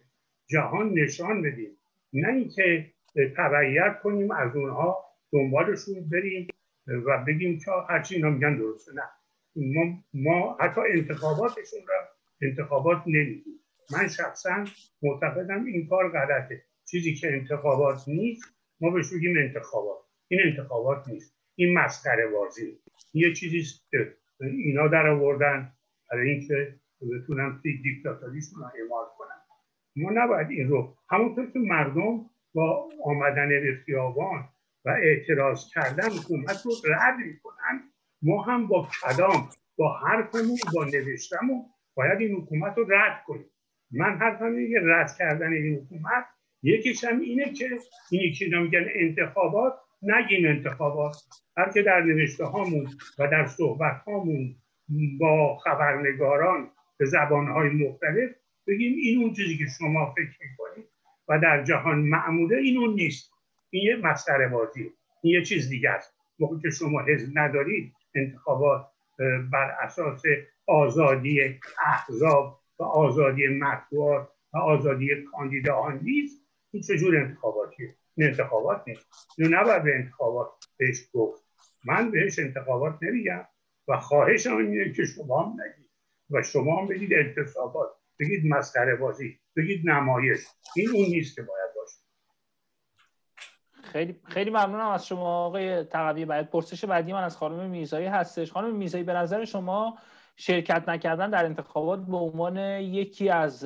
جهان 0.49 0.89
نشان 0.93 1.41
بدیم. 1.41 1.77
نه 2.13 2.33
اینکه 2.33 2.93
تبعیت 3.37 3.99
کنیم 4.03 4.31
از 4.31 4.55
اونها 4.55 5.05
دنبالشون 5.31 6.09
بریم 6.09 6.47
و 6.87 7.23
بگیم 7.27 7.59
که 7.59 7.71
هرچی 7.89 8.15
اینا 8.15 8.29
میگن 8.29 8.57
درسته. 8.57 8.91
نه. 8.93 9.03
ما, 9.55 10.03
ما 10.13 10.57
حتی 10.59 10.81
انتخاباتشون 10.81 11.79
را 11.87 12.09
انتخابات 12.41 13.03
نمیدیم. 13.07 13.59
من 13.91 14.07
شخصا 14.07 14.65
معتقدم 15.01 15.65
این 15.65 15.87
کار 15.87 16.09
غلطه. 16.09 16.63
چیزی 16.85 17.15
که 17.15 17.33
انتخابات 17.33 18.07
نیست 18.07 18.43
ما 18.81 18.89
بهش 18.89 19.13
بگیم 19.13 19.37
انتخابات. 19.37 19.99
این 20.27 20.39
انتخابات 20.45 21.07
نیست. 21.07 21.38
این 21.59 21.73
مسخره 21.73 22.27
بازی 22.27 22.79
یه 23.13 23.33
چیزی 23.33 23.63
اینا 24.41 24.87
در 24.87 25.07
آوردن 25.07 25.73
برای 26.11 26.29
اینکه 26.29 26.75
بتونن 27.01 27.59
توی 27.61 27.77
رو 28.55 28.63
اعمال 28.63 29.05
کنن. 29.17 29.41
ما 29.95 30.11
نباید 30.13 30.49
این 30.49 30.67
رو 30.67 30.97
همونطور 31.09 31.51
که 31.51 31.59
مردم 31.59 32.29
با 32.53 32.89
آمدن 33.03 33.49
به 33.49 33.77
خیابان 33.85 34.49
و 34.85 34.89
اعتراض 34.89 35.73
کردن 35.73 36.09
حکومت 36.09 36.65
رو 36.65 36.71
رد 36.85 37.17
می‌کنن 37.17 37.91
ما 38.21 38.43
هم 38.43 38.67
با 38.67 38.87
کلام 39.01 39.49
با 39.77 39.97
حرفمون 39.97 40.57
با 40.73 40.85
نوشتمون 40.85 41.65
باید 41.95 42.19
این 42.19 42.35
حکومت 42.35 42.77
رو 42.77 42.93
رد 42.93 43.23
کنیم. 43.25 43.49
من 43.91 44.17
حرفم 44.17 44.55
اینه 44.55 44.79
رد 44.83 45.17
کردن 45.17 45.53
این 45.53 45.75
حکومت 45.75 46.25
یکیش 46.63 47.03
هم 47.03 47.19
اینه 47.19 47.53
که 47.53 47.69
این 48.11 48.33
که 48.33 48.45
میگن 48.45 48.85
انتخابات 48.95 49.73
نگیم 50.01 50.47
انتخابات 50.47 51.15
بلکه 51.57 51.81
در 51.81 52.01
نوشته 52.01 52.45
هامون 52.45 52.87
و 53.19 53.27
در 53.27 53.47
صحبت 53.47 54.01
هامون 54.07 54.55
با 55.19 55.57
خبرنگاران 55.57 56.71
به 56.97 57.05
زبانهای 57.05 57.69
مختلف 57.69 58.29
بگیم 58.67 58.97
این 58.97 59.21
اون 59.21 59.33
چیزی 59.33 59.57
که 59.57 59.65
شما 59.79 60.13
فکر 60.13 60.37
می‌کنید 60.49 60.85
و 61.27 61.39
در 61.39 61.63
جهان 61.63 61.99
معموله 61.99 62.57
این 62.57 62.77
اون 62.77 62.93
نیست. 62.93 63.31
این 63.69 63.83
یه 63.83 63.95
مسئله 63.95 64.47
بازی 64.47 64.91
این 65.21 65.33
یه 65.33 65.43
چیز 65.45 65.69
دیگه 65.69 65.89
است. 65.89 66.13
موقع 66.39 66.59
که 66.59 66.69
شما 66.69 67.01
حزب 67.01 67.29
ندارید 67.33 67.93
انتخابات 68.15 68.87
بر 69.51 69.75
اساس 69.81 70.21
آزادی 70.67 71.59
احزاب 71.85 72.59
و 72.79 72.83
آزادی 72.83 73.47
مطبوعات 73.47 74.29
و 74.53 74.57
آزادی 74.57 75.09
کاندیداها 75.31 75.91
نیست. 75.91 76.45
این 76.71 76.83
چجور 76.83 77.17
انتخاباتیه؟ 77.17 77.95
این 78.19 78.29
انتخابات 78.29 78.83
نیست. 78.87 79.07
اینو 79.37 79.61
نباید 79.61 79.83
به 79.83 79.95
انتخابات 79.95 80.49
بهش 80.77 80.97
گفت. 81.13 81.43
من 81.85 82.11
بهش 82.11 82.39
انتخابات 82.39 82.97
نمیگم 83.01 83.47
و 83.87 83.99
خواهش 83.99 84.47
اینه 84.47 84.93
که 84.93 85.05
شما 85.05 85.43
هم 85.43 85.51
نگید 85.51 85.89
و 86.29 86.43
شما 86.43 86.81
هم 86.81 86.87
بگید 86.87 87.13
انتصابات 87.13 87.89
بگید 88.19 88.45
مسخره 88.45 88.95
بازی 88.95 89.39
بگید 89.57 89.89
نمایش. 89.89 90.39
این 90.75 90.89
اون 90.89 91.05
نیست 91.05 91.35
که 91.35 91.41
باید 91.41 91.69
باشه. 91.75 91.97
خیلی 93.91 94.19
خیلی 94.23 94.49
ممنونم 94.49 94.89
از 94.89 95.07
شما 95.07 95.45
آقای 95.45 95.83
تقوی. 95.83 96.25
باید 96.25 96.49
پرسش 96.49 96.85
بعدی 96.85 97.13
من 97.13 97.23
از 97.23 97.37
خانم 97.37 97.69
میزایی 97.69 98.07
هستش. 98.07 98.51
خانم 98.51 98.75
میزایی 98.75 99.03
به 99.03 99.13
نظر 99.13 99.45
شما 99.45 99.97
شرکت 100.41 100.89
نکردن 100.89 101.29
در 101.29 101.45
انتخابات 101.45 101.99
به 101.99 102.17
عنوان 102.17 102.57
یکی 102.79 103.29
از 103.29 103.65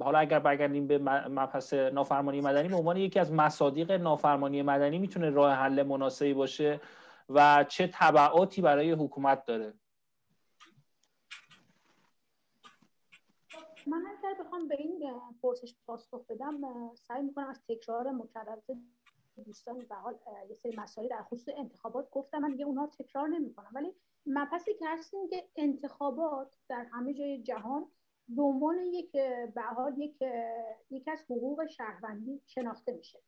حالا 0.00 0.18
اگر 0.18 0.38
برگردیم 0.38 0.86
به 0.86 0.98
مبحث 1.28 1.74
نافرمانی 1.74 2.40
مدنی 2.40 2.68
به 2.68 2.76
عنوان 2.76 2.96
یکی 2.96 3.18
از 3.18 3.32
مصادیق 3.32 3.90
نافرمانی 3.90 4.62
مدنی 4.62 4.98
می‌تونه 4.98 5.30
راه 5.30 5.52
حل 5.52 5.82
مناسبی 5.82 6.34
باشه 6.34 6.80
و 7.28 7.64
چه 7.68 7.90
تبعاتی 7.92 8.62
برای 8.62 8.92
حکومت 8.92 9.44
داره. 9.44 9.74
من 13.86 14.02
اگر 14.18 14.34
بخوام 14.40 14.68
به 14.68 14.76
این 14.78 15.12
پرسش 15.42 15.74
پاسخ 15.86 16.26
بدم 16.28 16.60
سعی 16.94 17.22
می‌کنم 17.22 17.46
از 17.46 17.60
تکرار 17.68 18.10
مکرر 18.10 18.56
دوستان 19.44 19.78
به 19.78 19.94
حال 19.94 20.14
یه 20.48 20.54
سری 20.54 20.76
مسائل 20.76 21.08
در 21.08 21.22
خصوص 21.22 21.54
انتخابات 21.58 22.10
گفتم. 22.10 22.38
من 22.38 22.50
دیگه 22.50 22.64
اونها 22.64 22.86
تکرار 22.86 23.28
نمی‌کنم. 23.28 23.70
ولی 23.74 23.92
مبحثی 24.26 24.74
که 24.74 24.84
هست 24.88 25.14
این 25.14 25.28
که 25.28 25.48
انتخابات 25.56 26.56
در 26.68 26.86
همه 26.92 27.14
جای 27.14 27.42
جهان 27.42 27.90
به 28.28 28.42
عنوان 28.42 28.78
یک 28.78 29.12
به 29.54 29.62
حال 29.62 29.98
یک 29.98 30.16
یک 30.90 31.08
از 31.08 31.24
حقوق 31.24 31.66
شهروندی 31.66 32.42
شناخته 32.46 32.92
میشه. 32.92 33.22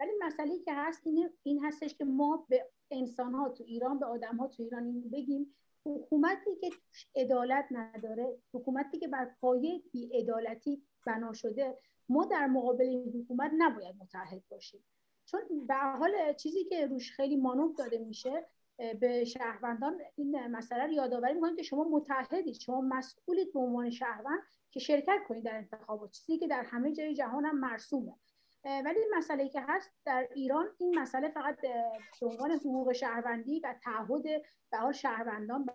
ولی 0.00 0.10
مسئله 0.22 0.58
که 0.58 0.72
هست 0.74 1.06
این 1.06 1.30
این 1.42 1.64
هستش 1.64 1.94
که 1.94 2.04
ما 2.04 2.46
به 2.48 2.70
انسان 2.90 3.34
ها 3.34 3.48
تو 3.48 3.64
ایران 3.64 3.98
به 3.98 4.06
آدم 4.06 4.36
ها 4.36 4.48
تو 4.48 4.62
ایران 4.62 4.84
این 4.84 5.10
بگیم 5.10 5.54
حکومتی 5.86 6.56
که 6.60 6.70
عدالت 7.16 7.66
نداره 7.70 8.38
حکومتی 8.54 8.98
که 8.98 9.08
بر 9.08 9.30
پایه 9.40 9.82
بیعدالتی 9.92 10.82
بنا 11.06 11.32
شده 11.32 11.78
ما 12.08 12.24
در 12.24 12.46
مقابل 12.46 12.84
این 12.84 13.12
حکومت 13.22 13.50
نباید 13.58 13.96
متحد 14.00 14.42
باشیم. 14.48 14.84
چون 15.24 15.66
به 15.66 15.74
حال 15.74 16.32
چیزی 16.32 16.64
که 16.64 16.86
روش 16.86 17.12
خیلی 17.12 17.36
مانوب 17.36 17.76
داده 17.76 17.98
میشه 17.98 18.46
به 19.00 19.24
شهروندان 19.24 20.00
این 20.16 20.46
مسئله 20.46 20.86
رو 20.86 20.92
یادآوری 20.92 21.34
می‌کنیم 21.34 21.56
که 21.56 21.62
شما 21.62 21.84
متحدید 21.84 22.54
شما 22.54 22.80
مسئولید 22.80 23.52
به 23.52 23.60
عنوان 23.60 23.90
شهروند 23.90 24.42
که 24.70 24.80
شرکت 24.80 25.18
کنید 25.28 25.44
در 25.44 25.56
انتخابات 25.56 26.10
چیزی 26.10 26.38
که 26.38 26.46
در 26.46 26.62
همه 26.62 26.92
جای 26.92 27.14
جهان 27.14 27.44
هم 27.44 27.58
مرسومه. 27.58 28.14
ولی 28.64 28.98
مسئله 29.16 29.48
که 29.48 29.60
هست 29.68 29.90
در 30.04 30.28
ایران 30.34 30.66
این 30.78 30.98
مسئله 30.98 31.28
فقط 31.28 31.60
به 31.60 32.26
عنوان 32.26 32.50
حقوق 32.50 32.92
شهروندی 32.92 33.60
و 33.60 33.74
تعهد 33.84 34.22
به 34.22 34.92
شهروندان 34.92 35.66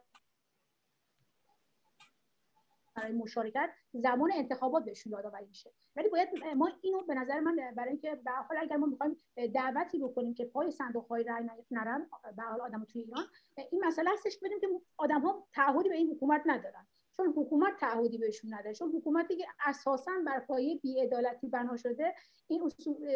برای 2.99 3.11
مشارکت 3.11 3.69
زمان 3.93 4.31
انتخابات 4.35 4.85
بهشون 4.85 5.13
یادآوری 5.13 5.45
میشه. 5.45 5.71
ولی 5.95 6.09
باید 6.09 6.29
ما 6.55 6.69
اینو 6.81 7.01
به 7.01 7.13
نظر 7.13 7.39
من 7.39 7.55
برای 7.75 7.89
اینکه 7.89 8.15
به 8.15 8.31
حال 8.31 8.57
اگر 8.57 8.77
ما 8.77 8.85
می‌خوایم 8.85 9.17
دعوتی 9.53 9.99
بکنیم 9.99 10.33
که 10.33 10.45
پای 10.45 10.71
صندوق 10.71 11.07
های 11.07 11.23
رای 11.23 11.49
نرن 11.71 12.09
به 12.37 12.43
حال 12.43 12.61
آدم 12.61 12.85
توی 12.85 13.01
ایران 13.01 13.25
این 13.71 13.85
مسئله 13.85 14.09
هستش 14.13 14.37
بدیم 14.43 14.59
که 14.59 14.67
آدم 14.97 15.21
ها 15.21 15.47
تعهدی 15.53 15.89
به 15.89 15.95
این 15.95 16.11
حکومت 16.11 16.41
ندارن. 16.45 16.87
چون 17.19 17.33
حکومت 17.37 17.77
تعهدی 17.79 18.17
بهشون 18.17 18.53
نداره 18.53 18.73
چون 18.73 18.91
حکومتی 18.95 19.35
که 19.35 19.45
اساسا 19.65 20.11
بر 20.25 20.39
پایه 20.39 20.75
بیعدالتی 20.75 21.47
بنا 21.47 21.77
شده 21.77 22.15
این 22.47 22.71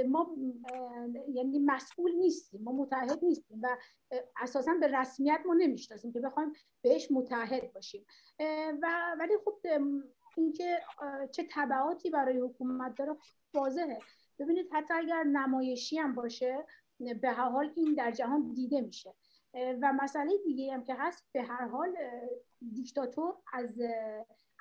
ما 0.07 0.35
یعنی 1.33 1.59
مسئول 1.59 2.15
نیستیم 2.15 2.61
ما 2.63 2.71
متحد 2.71 3.23
نیستیم 3.23 3.59
و 3.61 3.77
اساسا 4.41 4.73
به 4.79 4.87
رسمیت 4.87 5.39
ما 5.45 5.53
نمی‌شناسیم 5.53 6.13
که 6.13 6.19
بخوایم 6.19 6.53
بهش 6.81 7.11
متحد 7.11 7.73
باشیم. 7.73 8.05
و 8.81 9.15
ولی 9.19 9.33
خب 9.45 9.57
اینکه 10.37 10.79
چه 11.31 11.47
تبعاتی 11.51 12.09
برای 12.09 12.39
حکومت 12.39 12.95
داره 12.95 13.17
واضحه. 13.53 13.99
ببینید 14.39 14.69
حتی 14.71 14.93
اگر 14.93 15.23
نمایشی 15.23 15.97
هم 15.97 16.15
باشه 16.15 16.65
به 17.21 17.29
هر 17.29 17.49
حال 17.49 17.73
این 17.75 17.93
در 17.93 18.11
جهان 18.11 18.53
دیده 18.53 18.81
میشه. 18.81 19.13
و 19.53 19.93
مسئله 19.93 20.31
دیگه 20.43 20.73
هم 20.73 20.83
که 20.83 20.95
هست 20.99 21.25
به 21.31 21.43
هر 21.43 21.67
حال 21.67 21.97
دیکتاتور 22.73 23.35
از 23.53 23.81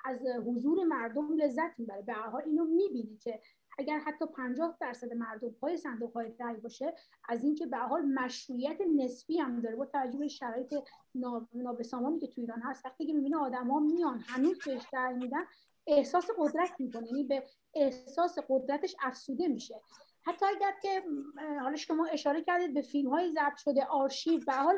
از 0.05 0.19
حضور 0.47 0.83
مردم 0.83 1.33
لذت 1.33 1.79
می‌بره. 1.79 2.01
به 2.01 2.13
هر 2.13 2.29
حال 2.29 2.41
اینو 2.45 2.65
می‌بینی 2.65 3.17
که 3.17 3.41
اگر 3.77 3.99
حتی 3.99 4.25
50 4.25 4.77
درصد 4.81 5.13
مردم 5.13 5.49
پای 5.49 5.77
صندوق 5.77 6.13
های 6.13 6.33
رأی 6.39 6.57
باشه 6.57 6.93
از 7.29 7.43
اینکه 7.43 7.65
به 7.65 7.77
حال 7.77 8.01
مشروعیت 8.01 8.77
نسبی 8.95 9.37
هم 9.37 9.61
داره. 9.61 9.75
با 9.75 9.85
توجه 9.85 10.19
به 10.19 10.27
شرایط 10.27 10.75
نابسامانی 11.53 12.19
که 12.19 12.27
تو 12.27 12.41
ایران 12.41 12.61
هست 12.61 12.85
وقتی 12.85 13.05
که 13.05 13.13
می‌بینه 13.13 13.37
آدما 13.37 13.79
میان 13.79 14.19
هنوز 14.19 14.59
بهش 14.65 14.85
رأی 14.93 15.13
میدن 15.13 15.43
احساس 15.87 16.27
قدرت 16.37 16.71
می‌کنه. 16.79 17.07
یعنی 17.07 17.23
به 17.23 17.43
احساس 17.73 18.39
قدرتش 18.49 18.95
افسوده 19.01 19.47
میشه. 19.47 19.81
حتی 20.25 20.45
اگر 20.45 20.73
که 20.81 21.03
حالا 21.61 21.75
شما 21.75 22.05
اشاره 22.05 22.43
کردید 22.43 22.73
به 22.73 22.81
فیلم 22.81 23.09
های 23.09 23.31
ضبط 23.31 23.57
شده 23.57 23.85
آرشیو 23.85 24.39
به 24.45 24.53
حال 24.53 24.75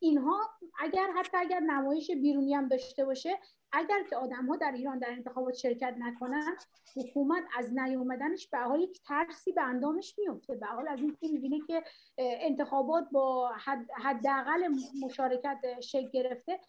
اینها 0.00 0.50
اگر 0.80 1.12
حتی 1.16 1.36
اگر 1.36 1.60
نمایش 1.60 2.10
بیرونی 2.10 2.54
هم 2.54 2.68
داشته 2.68 3.04
باشه 3.04 3.38
اگر 3.72 4.02
که 4.10 4.16
آدم 4.16 4.46
ها 4.46 4.56
در 4.56 4.72
ایران 4.72 4.98
در 4.98 5.10
انتخابات 5.10 5.54
شرکت 5.54 5.94
نکنن 5.98 6.56
حکومت 6.96 7.44
از 7.56 7.72
نیومدنش 7.72 8.48
به 8.48 8.58
حال 8.58 8.80
یک 8.80 9.02
ترسی 9.02 9.52
به 9.52 9.62
اندامش 9.62 10.14
میفته 10.18 10.54
به 10.54 10.66
حال 10.66 10.88
از 10.88 11.00
اینکه 11.00 11.28
می‌بینه 11.28 11.60
که 11.66 11.84
انتخابات 12.18 13.08
با 13.12 13.52
حداقل 13.96 14.68
مشارکت 15.02 15.80
شکل 15.80 16.08
گرفته 16.08 16.60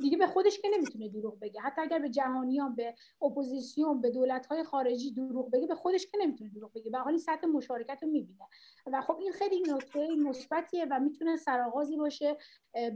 دیگه 0.00 0.16
به 0.16 0.26
خودش 0.26 0.58
که 0.58 0.68
نمی‌تونه 0.74 1.08
دروغ 1.08 1.40
بگه. 1.40 1.60
حتی 1.60 1.80
اگر 1.80 1.98
به 1.98 2.08
جهانیان 2.08 2.74
به 2.74 2.94
اپوزیسیون 3.22 4.00
به 4.00 4.10
دولت 4.10 4.46
های 4.46 4.64
خارجی 4.64 5.12
دروغ 5.12 5.50
بگه 5.50 5.66
به 5.66 5.74
خودش 5.74 6.06
که 6.06 6.18
نمی‌تونه 6.20 6.50
دروغ 6.50 6.72
بگه. 6.72 6.90
به 6.90 6.98
حال 6.98 7.16
سطح 7.16 7.46
مشارکت 7.46 7.98
رو 8.02 8.08
می‌بینه. 8.08 8.48
و 8.86 9.00
خب 9.00 9.16
این 9.20 9.32
خیلی 9.32 9.62
نکته 9.72 10.08
مثبتیه 10.16 10.86
و 10.90 11.00
می‌تونه 11.00 11.36
سرآغازی 11.36 11.96
باشه 11.96 12.36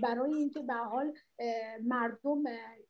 برای 0.02 0.34
اینکه 0.34 0.60
به 0.60 0.74
حال 0.74 1.12
مردم 1.82 2.42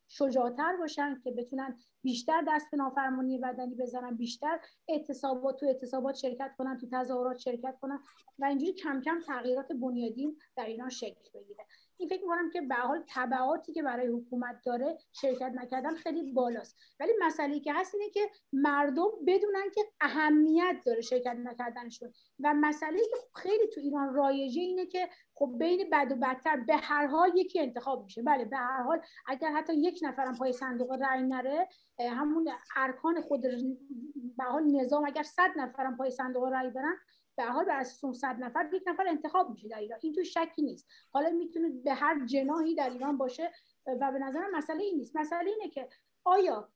شجاعتر 0.09 0.77
باشن 0.77 1.21
که 1.25 1.31
بتونن 1.31 1.79
بیشتر 2.03 2.45
دست 2.49 2.71
به 2.71 2.77
نافرمانی 2.77 3.39
بدنی 3.39 3.75
بزنن 3.75 4.17
بیشتر 4.17 4.61
اعتصابات 4.89 5.61
تو 5.61 5.67
اعتصابات 5.67 6.15
شرکت 6.15 6.55
کنن 6.59 6.79
تو 6.79 6.87
تظاهرات 6.93 7.39
شرکت 7.39 7.79
کنن 7.81 8.01
و 8.39 8.45
اینجوری 8.45 8.73
کم 8.73 9.01
کم 9.01 9.21
تغییرات 9.21 9.73
بنیادین 9.73 10.37
در 10.57 10.67
ایران 10.67 10.89
شکل 10.89 11.31
بگیره. 11.35 11.67
این 11.99 12.09
فکر 12.09 12.23
می‌کنم 12.23 12.51
که 12.51 12.61
به 12.61 12.75
حال 12.75 13.05
تبعاتی 13.09 13.73
که 13.73 13.83
برای 13.83 14.07
حکومت 14.07 14.57
داره 14.67 14.99
شرکت 15.13 15.53
نکردن 15.55 15.95
خیلی 15.95 16.33
بالاست. 16.33 16.77
ولی 17.01 17.13
مسئله 17.21 17.61
که 17.61 17.73
هست 17.73 17.95
اینه 17.95 18.11
که 18.11 18.31
مردم 18.53 19.09
بدونن 19.27 19.71
که 19.75 19.81
اهمیت 20.01 20.77
داره 20.87 21.01
شرکت 21.01 21.37
نکردنشون. 21.39 22.13
و 22.41 22.55
مسئله 22.55 22.99
که 22.99 23.17
خیلی 23.35 23.67
تو 23.75 23.81
ایران 23.81 24.15
رایجه 24.15 24.61
اینه 24.61 24.87
که 24.87 25.09
خب 25.35 25.55
بین 25.59 25.91
بد 25.93 26.13
و 26.13 26.17
بدتر 26.17 26.57
به 26.57 26.77
هر 26.77 27.07
حال 27.07 27.33
یکی 27.37 27.61
انتخاب 27.61 28.05
میشه. 28.05 28.23
بله 28.23 28.45
به 28.45 28.57
هر 28.57 28.83
حال 28.83 29.01
اگر 29.27 29.53
حتی 29.53 29.75
یک 29.75 30.01
نفرم 30.03 30.35
پای 30.35 30.53
صندوق 30.53 30.93
رأی 30.93 31.23
نره 31.23 31.69
همون 32.01 32.51
ارکان 32.77 33.21
خود 33.21 33.43
به 34.39 34.45
حال 34.45 34.65
نظام 34.65 35.07
اگر 35.07 35.23
صد 35.23 35.51
نفرم 35.57 35.97
پای 35.97 36.11
صندوق 36.11 36.45
رأی 36.45 36.71
برن 36.71 36.97
به 37.39 37.45
حال 37.45 37.65
بر 37.65 37.81
اساس 37.81 38.19
صد 38.19 38.37
نفر 38.39 38.71
یک 38.73 38.83
نفر 38.87 39.09
انتخاب 39.09 39.51
میشه 39.51 39.69
در 39.69 39.79
ایران. 39.79 39.99
این 40.03 40.13
تو 40.13 40.25
شکی 40.25 40.63
نیست. 40.63 40.89
حالا 41.13 41.31
می‌تونه 41.31 41.69
به 41.85 41.95
هر 41.95 42.27
جناحی 42.27 42.75
در 42.75 42.91
ایران 42.91 43.17
باشه 43.17 43.53
و 43.87 44.13
به 44.13 44.19
نظرم 44.19 44.57
مسئله 44.57 44.83
این 44.83 44.97
نیست. 44.97 45.17
مسئله 45.17 45.51
اینه 45.51 45.69
که 45.69 45.89
آیا 46.25 46.69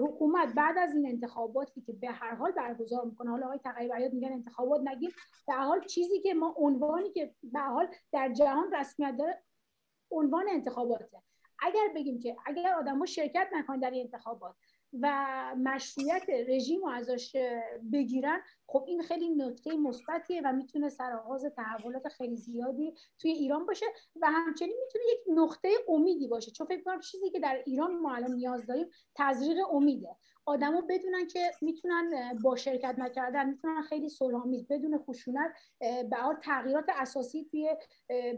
حکومت 0.00 0.54
بعد 0.54 0.78
از 0.78 0.94
این 0.94 1.06
انتخاباتی 1.06 1.80
که 1.80 1.92
به 1.92 2.10
هر 2.10 2.34
حال 2.34 2.52
برگزار 2.52 3.04
می‌کنه 3.04 3.30
حالا 3.30 3.46
آقای 3.46 3.58
تقیی 3.58 4.08
میگن 4.08 4.32
انتخابات 4.32 4.80
نگیم 4.80 5.10
به 5.46 5.54
حال 5.54 5.84
چیزی 5.84 6.20
که 6.20 6.34
ما 6.34 6.54
عنوانی 6.58 7.10
که 7.10 7.34
به 7.42 7.60
حال 7.60 7.88
در 8.12 8.32
جهان 8.32 8.72
رسمیت 8.74 9.16
داره 9.18 9.42
عنوان 10.10 10.48
انتخاباته. 10.48 11.22
اگر 11.62 11.88
بگیم 11.94 12.18
که 12.18 12.36
اگر 12.46 12.74
آدما 12.74 13.06
شرکت 13.06 13.48
نکنن 13.52 13.80
در 13.80 13.90
این 13.90 14.04
انتخابات 14.04 14.54
و 15.00 15.16
مشروعیت 15.58 16.22
رژیم 16.48 16.80
رو 16.80 16.88
ازش 16.88 17.36
بگیرن 17.92 18.40
خب 18.66 18.84
این 18.86 19.02
خیلی 19.02 19.28
نکته 19.28 19.76
مثبتیه 19.76 20.42
و 20.44 20.52
می‌تونه 20.52 20.88
سرآغاز 20.88 21.44
تحولات 21.56 22.08
خیلی 22.08 22.36
زیادی 22.36 22.94
توی 23.18 23.30
ایران 23.30 23.66
باشه 23.66 23.86
و 24.22 24.26
همچنین 24.26 24.76
می‌تونه 24.84 25.04
یک 25.12 25.38
نقطه 25.38 25.68
امیدی 25.88 26.28
باشه. 26.28 26.50
چون 26.50 26.66
فکر 26.66 26.82
کنم 26.82 27.00
چیزی 27.00 27.30
که 27.30 27.40
در 27.40 27.62
ایران 27.66 27.96
ما 27.96 28.14
الان 28.14 28.32
نیاز 28.32 28.66
داریم 28.66 28.86
تزریق 29.14 29.56
امیده. 29.72 30.16
آدما 30.46 30.80
بدونن 30.80 31.26
که 31.26 31.50
می‌تونن 31.60 32.38
با 32.42 32.56
شرکت 32.56 32.94
نکردن 32.98 33.48
می‌تونن 33.48 33.82
خیلی 33.82 34.08
صلحآمیز 34.08 34.66
بدون 34.68 34.98
خشونت 34.98 35.52
به 35.80 36.16
حال 36.16 36.34
تغییرات 36.34 36.84
اساسی 36.88 37.44
توی 37.50 37.76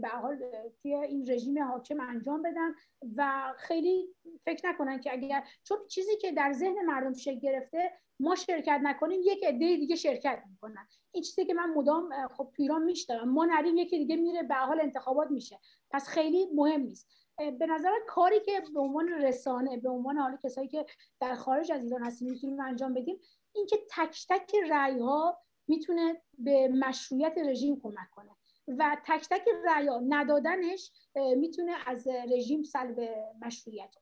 به 0.02 0.08
حال 0.08 0.38
توی 0.82 0.94
این 0.94 1.30
رژیم 1.30 1.62
حاکم 1.62 2.00
انجام 2.00 2.42
بدن 2.42 2.74
و 3.16 3.52
خیلی 3.58 4.08
فکر 4.44 4.68
نکنن 4.68 5.00
که 5.00 5.12
اگر 5.12 5.44
چون 5.64 5.78
چیزی 5.88 6.16
که 6.16 6.32
در 6.32 6.52
ذهن 6.52 6.84
مردم 6.84 7.14
شکل 7.14 7.38
گرفته 7.38 7.92
ما 8.20 8.34
شرکت 8.34 8.80
نکنیم 8.82 9.20
یک 9.24 9.44
عده 9.44 9.76
دیگه 9.76 9.96
شرکت 9.96 10.42
می‌کنن. 10.50 10.88
این 11.12 11.22
چیزی 11.22 11.44
که 11.44 11.54
من 11.54 11.70
مدام 11.70 12.28
خب 12.28 12.52
تو 12.56 12.62
ایران 12.62 12.82
میشتم 12.82 13.24
ما 13.24 13.44
نریم 13.44 13.76
یکی 13.76 13.98
دیگه 13.98 14.16
میره 14.16 14.42
به 14.42 14.54
حال 14.54 14.80
انتخابات 14.80 15.30
میشه. 15.30 15.58
پس 15.90 16.08
خیلی 16.08 16.48
مهم 16.54 16.80
نیست. 16.80 17.08
به 17.38 17.66
نظر 17.66 17.90
کاری 18.06 18.40
که 18.40 18.62
به 18.74 18.80
عنوان 18.80 19.08
رسانه 19.08 19.76
به 19.76 19.88
عنوان 19.88 20.18
حال 20.18 20.36
کسایی 20.36 20.68
که 20.68 20.86
در 21.20 21.34
خارج 21.34 21.72
از 21.72 21.84
ایران 21.84 22.04
هستیم 22.04 22.30
می‌تونیم 22.30 22.60
انجام 22.60 22.94
بدیم 22.94 23.20
اینکه 23.52 23.78
تک 23.90 24.26
تک 24.28 24.54
رأی 24.70 24.98
ها 24.98 25.38
می‌تونه 25.68 26.22
به 26.38 26.68
مشروعیت 26.68 27.38
رژیم 27.38 27.80
کمک 27.80 28.10
کنه. 28.10 28.30
و 28.68 28.96
تک 29.06 29.28
تک 29.30 29.48
رأی 29.64 29.88
ندادنش 30.08 30.92
می‌تونه 31.36 31.72
از 31.86 32.08
رژیم 32.08 32.62
سلب 32.62 33.00
مشروعیت. 33.42 33.94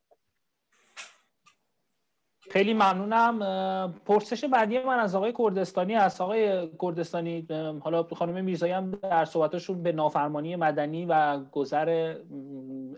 خیلی 2.51 2.75
ممنونم. 2.75 3.95
پرسش 4.05 4.45
بعدی 4.45 4.79
من 4.79 4.99
از 4.99 5.15
آقای 5.15 5.35
کردستانی 5.39 5.95
از 5.95 6.21
آقای 6.21 6.69
کردستانی 6.83 7.47
حالا 7.81 8.03
خانم 8.03 8.45
میرزایی 8.45 8.73
هم 8.73 8.91
در 8.91 9.25
صحبتاشون 9.25 9.83
به 9.83 9.93
نافرمانی 9.93 10.57
مدنی 10.57 11.07
و 11.07 11.41
گذر 11.45 12.17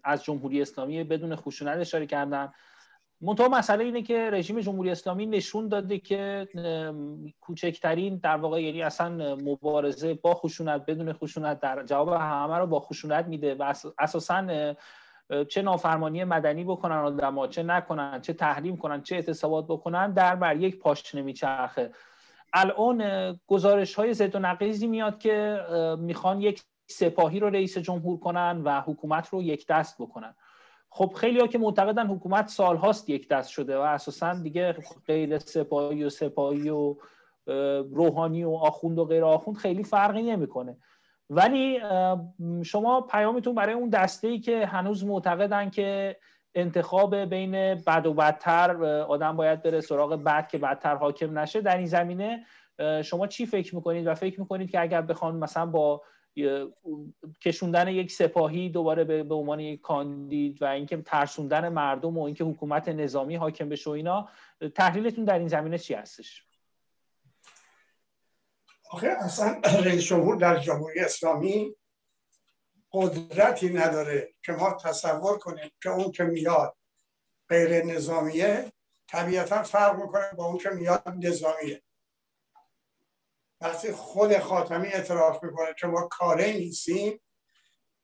از 0.05 0.25
جمهوری 0.25 0.63
اسلامی 0.63 1.05
بدون 1.05 1.37
خشونت 1.37 1.79
اشاره 1.79 2.07
کردن. 2.07 2.53
منتها 3.21 3.49
مسئله 3.49 3.85
اینه 3.85 4.03
که 4.03 4.31
رژیم 4.31 4.61
جمهوری 4.61 4.91
اسلامی 4.91 5.27
نشون 5.27 5.69
داده 5.69 5.99
که 5.99 6.49
کوچکترین 7.41 8.17
در 8.17 8.37
واقع 8.37 8.63
یعنی 8.63 8.83
اصلا 8.83 9.37
مبارزه 9.37 10.15
با 10.15 10.35
خشونت 10.35 10.87
بدون 10.87 11.13
خشونت 11.13 11.61
در 11.61 11.85
جواب 11.85 12.09
همه 12.09 12.59
رو 12.59 12.67
با 12.67 12.81
خشونت 12.81 13.27
میده 13.27 13.55
و 13.55 13.75
اساسا 13.99 14.75
چه 15.49 15.63
نافرمانی 15.63 16.25
مدنی 16.25 16.65
بکنن 16.65 16.97
آدما 16.97 17.47
چه 17.47 17.63
نکنن 17.63 18.21
چه 18.21 18.33
تحریم 18.33 18.77
کنن 18.77 19.03
چه 19.03 19.15
اعتصابات 19.15 19.65
بکنن 19.65 20.13
در 20.13 20.37
بر 20.37 20.57
یک 20.57 20.79
پاش 20.79 21.15
نمیچرخه. 21.15 21.91
الان 22.53 23.03
گزارش 23.47 23.95
های 23.95 24.15
زد 24.15 24.35
و 24.35 24.39
نقیزی 24.39 24.87
میاد 24.87 25.19
که 25.19 25.61
می‌خوان 25.99 26.41
یک 26.41 26.63
سپاهی 26.87 27.41
رو 27.41 27.51
رئیس 27.51 27.79
جمهور 27.79 28.21
کنن 28.21 28.63
و 28.65 28.81
حکومت 28.81 29.29
رو 29.29 29.43
یک 29.43 29.67
دست 29.67 30.03
بکنن. 30.03 30.35
خب 30.91 31.13
خیلی 31.17 31.41
ها 31.41 31.47
که 31.47 31.59
معتقدن 31.59 32.07
حکومت 32.07 32.49
سالهاست 32.49 33.11
یک 33.11 33.29
دست 33.29 33.51
شده 33.51 33.79
و 33.79 33.81
اساسا 33.81 34.35
دیگه 34.35 34.77
غیر 35.07 35.39
سپاهی 35.39 36.05
و 36.05 36.11
سپاهی 36.11 36.71
و 36.71 36.97
روحانی 37.93 38.45
و 38.45 38.51
آخوند 38.51 38.99
و 38.99 39.05
غیر 39.05 39.25
آخوند 39.25 39.57
خیلی 39.57 39.85
فرقی 39.85 40.23
نمی‌کنه. 40.23 40.77
ولی 41.31 41.81
شما 42.65 43.01
پیامتون 43.01 43.55
برای 43.55 43.75
اون 43.75 43.89
دسته 43.89 44.29
ای 44.29 44.39
که 44.39 44.67
هنوز 44.67 45.05
معتقدن 45.05 45.71
که 45.71 46.17
انتخاب 46.55 47.17
بین 47.17 47.75
بد 47.75 48.07
و 48.07 48.15
بدتر 48.15 48.85
آدم 48.85 49.37
باید 49.37 49.63
بره 49.63 49.81
سراغ 49.81 50.15
بد 50.15 50.49
که 50.49 50.59
بدتر 50.59 50.95
حاکم 50.95 51.39
نشه 51.39 51.61
در 51.61 51.77
این 51.77 51.87
زمینه 51.87 52.45
شما 53.05 53.27
چی 53.27 53.47
فکر 53.47 53.75
می‌کنید 53.75 54.07
و 54.07 54.15
فکر 54.15 54.41
می‌کنید 54.41 54.71
که 54.71 54.81
اگر 54.81 55.03
بخوان 55.03 55.37
مثلا 55.37 55.67
با 55.67 56.03
کشوندن 57.41 57.89
یک 57.89 58.13
سپاهی 58.13 58.69
دوباره 58.69 59.05
به 59.05 59.35
عنوان 59.35 59.61
یک 59.61 59.81
کاندید 59.81 60.63
و 60.63 60.65
اینکه 60.65 60.97
ترسوندن 60.97 61.69
مردم 61.69 62.19
و 62.19 62.23
اینکه 62.23 62.45
حکومت 62.45 62.89
نظامی 62.89 63.37
حاکم 63.37 63.69
بشه 63.69 63.91
و 63.91 63.93
اینا 63.93 64.29
تحلیلتون 64.75 65.25
در 65.25 65.39
این 65.39 65.49
زمینه 65.49 65.79
چی 65.79 65.95
هستش؟ 65.95 66.45
آخه 68.93 69.09
اصلا 69.09 69.61
رئیس 69.85 70.05
جمهور 70.05 70.37
در 70.37 70.59
جمهوری 70.59 71.01
اسلامی 71.01 71.77
قدرتی 72.93 73.69
نداره 73.69 74.35
که 74.45 74.53
ما 74.53 74.73
تصور 74.85 75.39
کنیم 75.39 75.71
که 75.83 75.91
اون 75.91 76.13
که 76.13 76.25
میاد 76.25 76.77
غیر 77.49 77.85
نظامیه 77.85 78.73
طبیعتا 79.09 79.63
فرق 79.63 79.97
می‌کنه 80.03 80.33
با 80.37 80.45
اون 80.47 80.59
که 80.59 80.71
میاد 80.71 81.03
نظامیه. 81.07 81.83
وقتی 83.61 83.93
خود 83.93 84.39
خاتمی 84.39 84.89
اعتراف 84.89 85.45
می‌کنه 85.45 85.75
که 85.79 85.87
ما 85.87 86.09
کاره 86.11 86.53
نیستیم 86.53 87.21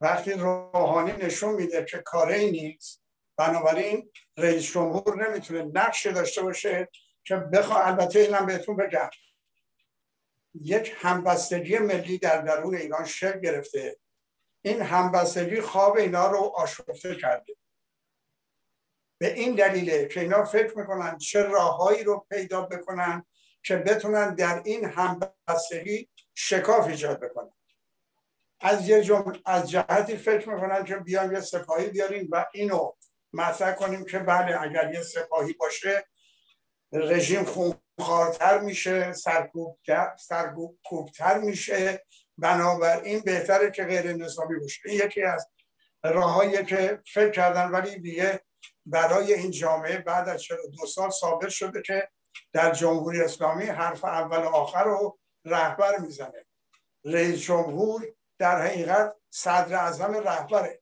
وقتی 0.01 0.33
روحانی 0.33 1.13
نشون 1.13 1.55
میده 1.55 1.85
که 1.85 1.99
کاره 1.99 2.39
نیست 2.39 3.03
بنابراین 3.37 4.11
رئیس 4.37 4.73
جمهور 4.73 5.29
نمی‌تونه 5.29 5.63
نقش 5.63 6.07
داشته 6.07 6.43
باشه 6.43 6.89
که 7.25 7.37
بخوا 7.37 7.83
البته 7.83 8.19
اینم 8.19 8.47
بهتون 8.47 8.77
بگم 8.77 9.11
یک 10.63 10.95
همبستگی 10.97 11.79
ملی 11.79 12.19
در 12.19 12.43
درون 12.43 12.75
ایران 12.75 13.05
شکل 13.05 13.41
گرفته. 13.41 13.97
این 14.63 14.83
همبستگی 14.83 15.61
خواب 15.61 15.97
اینا 15.97 16.31
رو 16.31 16.39
آشفته 16.39 17.15
کرده. 17.15 17.57
به 19.19 19.35
این 19.35 19.55
دلیله 19.55 20.07
که 20.07 20.21
اینا 20.21 20.45
فکر 20.45 20.79
می‌کنن 20.79 21.19
چه 21.19 21.43
راههایی 21.43 22.05
رو 22.05 22.27
پیدا 22.31 22.63
بکنن 22.63 23.25
که 23.63 23.77
بتونن 23.77 24.35
در 24.35 24.63
این 24.65 24.85
همبستگی 24.85 26.09
شکاف 26.35 26.87
ایجاد 26.87 27.21
بکنن. 27.21 27.53
از 28.61 28.89
یه 28.89 29.03
جمع... 29.03 29.39
از 29.47 29.71
جهتی 29.71 30.17
فکر 30.17 30.49
می‌کنن 30.49 30.85
که 30.85 30.97
بیان 30.97 31.33
یه 31.33 31.41
سپاهی 31.41 31.89
بیاریم 31.89 32.29
و 32.33 32.47
اینو 32.53 32.93
مطرح 33.33 33.75
کنیم 33.75 34.05
که 34.05 34.19
بله 34.19 34.63
اگر 34.63 34.95
یه 34.95 35.03
سپاهی 35.03 35.53
باشه 35.53 36.07
رژیم 36.93 37.45
خونخوارتر 37.99 38.59
میشه 38.59 39.13
سرکوبتر 40.17 41.39
میشه. 41.39 42.07
بنابراین 42.39 43.21
بهتره 43.21 43.71
که 43.71 43.85
غیر 43.85 44.13
نظامی 44.13 44.61
باشه. 44.61 44.81
این 44.85 45.01
یکی 45.05 45.23
از 45.23 45.49
راههایی 46.05 46.65
که 46.65 47.01
فکر 47.13 47.31
کردن 47.31 47.71
ولی 47.71 47.99
دیگه 47.99 48.41
برای 48.87 49.35
این 49.35 49.51
جامعه 49.51 49.99
بعد 49.99 50.29
از 50.29 50.43
دو 50.81 50.87
سال 50.87 51.11
ثابت 51.11 51.49
شده 51.49 51.83
که 51.83 52.09
در 52.53 52.73
جمهوری 52.73 53.21
اسلامی 53.21 53.65
حرف 53.65 54.05
اول 54.05 54.39
و 54.39 54.49
آخر 54.49 54.85
رو 54.85 55.19
رهبر 55.45 55.99
می‌زنه. 55.99 56.47
رئیس 57.05 57.41
جمهور 57.41 58.07
در 58.39 58.63
حقیقت 58.63 59.17
صدر 59.31 59.75
اعظم 59.75 60.15
رهبره. 60.15 60.81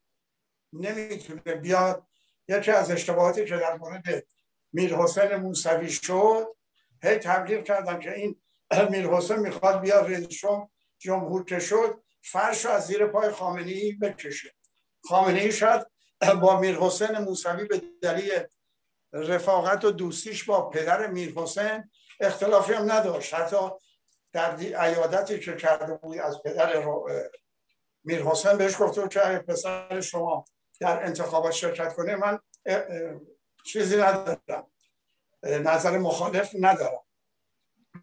نمی‌تونه 0.72 1.55
بیاد. 1.55 2.07
یکی 2.49 2.70
از 2.70 2.91
اشتباهاتی 2.91 3.45
که 3.45 3.57
در 3.57 3.76
مورد 3.76 4.26
میر 4.72 4.97
حسین 4.97 5.36
موسوی 5.36 5.91
شد 5.91 6.55
هی 7.03 7.16
تبلیغ 7.16 7.64
کردن 7.64 8.01
که 8.01 8.14
این 8.14 8.40
میر 8.90 9.07
حسین 9.07 9.36
می‌خواد 9.36 9.80
بیاد 9.80 10.05
رئیس 10.05 10.28
جمهور 10.99 11.44
که 11.44 11.59
شد 11.59 12.03
فرش 12.22 12.66
از 12.66 12.86
زیر 12.86 13.07
پای 13.07 13.30
خامنه 13.30 13.70
ای 13.70 13.92
بکشه. 13.92 14.55
خامنه 15.05 15.40
ای 15.40 15.53
شاید 15.53 15.86
با 16.40 16.61
میر 16.61 16.76
حسین 16.76 17.18
موسوی 17.18 17.64
به 17.64 17.82
دلیل 18.03 18.32
رفاقت 19.12 19.84
و 19.84 19.90
دوستیش 19.90 20.44
با 20.44 20.70
پدر 20.70 21.07
میر 21.07 21.32
حسین 21.36 21.90
اختلافی 22.20 22.72
هم 22.72 22.92
نداشت. 22.92 23.34
حتی 23.34 23.57
در 24.32 24.57
عیادتی 24.57 25.40
که 25.40 25.57
کرده 25.57 25.94
بود 25.94 26.18
از 26.18 26.42
پدر 26.42 26.84
میر 28.05 28.22
حسین 28.22 28.57
بهش 28.57 28.80
گفته 28.80 29.09
که 29.09 29.20
پسر 29.20 30.01
شما 30.01 30.44
در 30.80 31.05
انتخابات 31.05 31.53
شرکت 31.53 31.94
کنه 31.94 32.16
من 32.16 32.38
چیزی 33.66 33.97
ندارم. 33.97 34.70
نظر 35.47 35.99
مخالف 35.99 36.51
ندارم. 36.61 37.03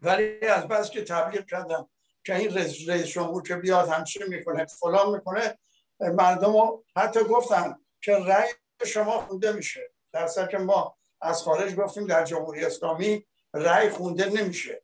ولی 0.02 0.46
از 0.46 0.68
بس 0.68 0.90
که 0.90 1.04
تبلیغ 1.04 1.46
کردم 1.46 1.88
که 2.24 2.36
این 2.36 2.54
رئیس 2.54 3.06
جمهور 3.06 3.42
که 3.42 3.56
بیاد 3.56 3.88
همچین 3.88 4.22
می‌کنه 4.28 4.66
فلان 4.66 5.10
می‌کنه 5.10 5.58
مردم 6.00 6.54
حتی 6.96 7.24
گفتن 7.24 7.76
که 8.02 8.12
رأی 8.16 8.48
شما 8.86 9.20
خونده 9.20 9.52
میشه. 9.52 9.92
در 10.12 10.46
که 10.50 10.58
ما 10.58 10.96
از 11.20 11.42
خارج 11.42 11.74
گفتیم 11.74 12.06
در 12.06 12.24
جمهوری 12.24 12.64
اسلامی 12.64 13.26
رأی 13.54 13.90
خونده 13.90 14.26
نمیشه. 14.26 14.82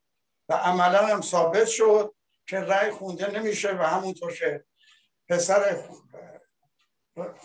و 0.48 0.54
عملا 0.54 1.06
هم 1.06 1.20
ثابت 1.20 1.66
شد 1.66 2.14
که 2.46 2.60
رأی 2.60 2.90
خونده 2.90 3.30
نمیشه 3.30 3.72
و 3.72 3.82
همونطور 3.82 4.32
که 4.32 4.64
پسر 5.28 5.84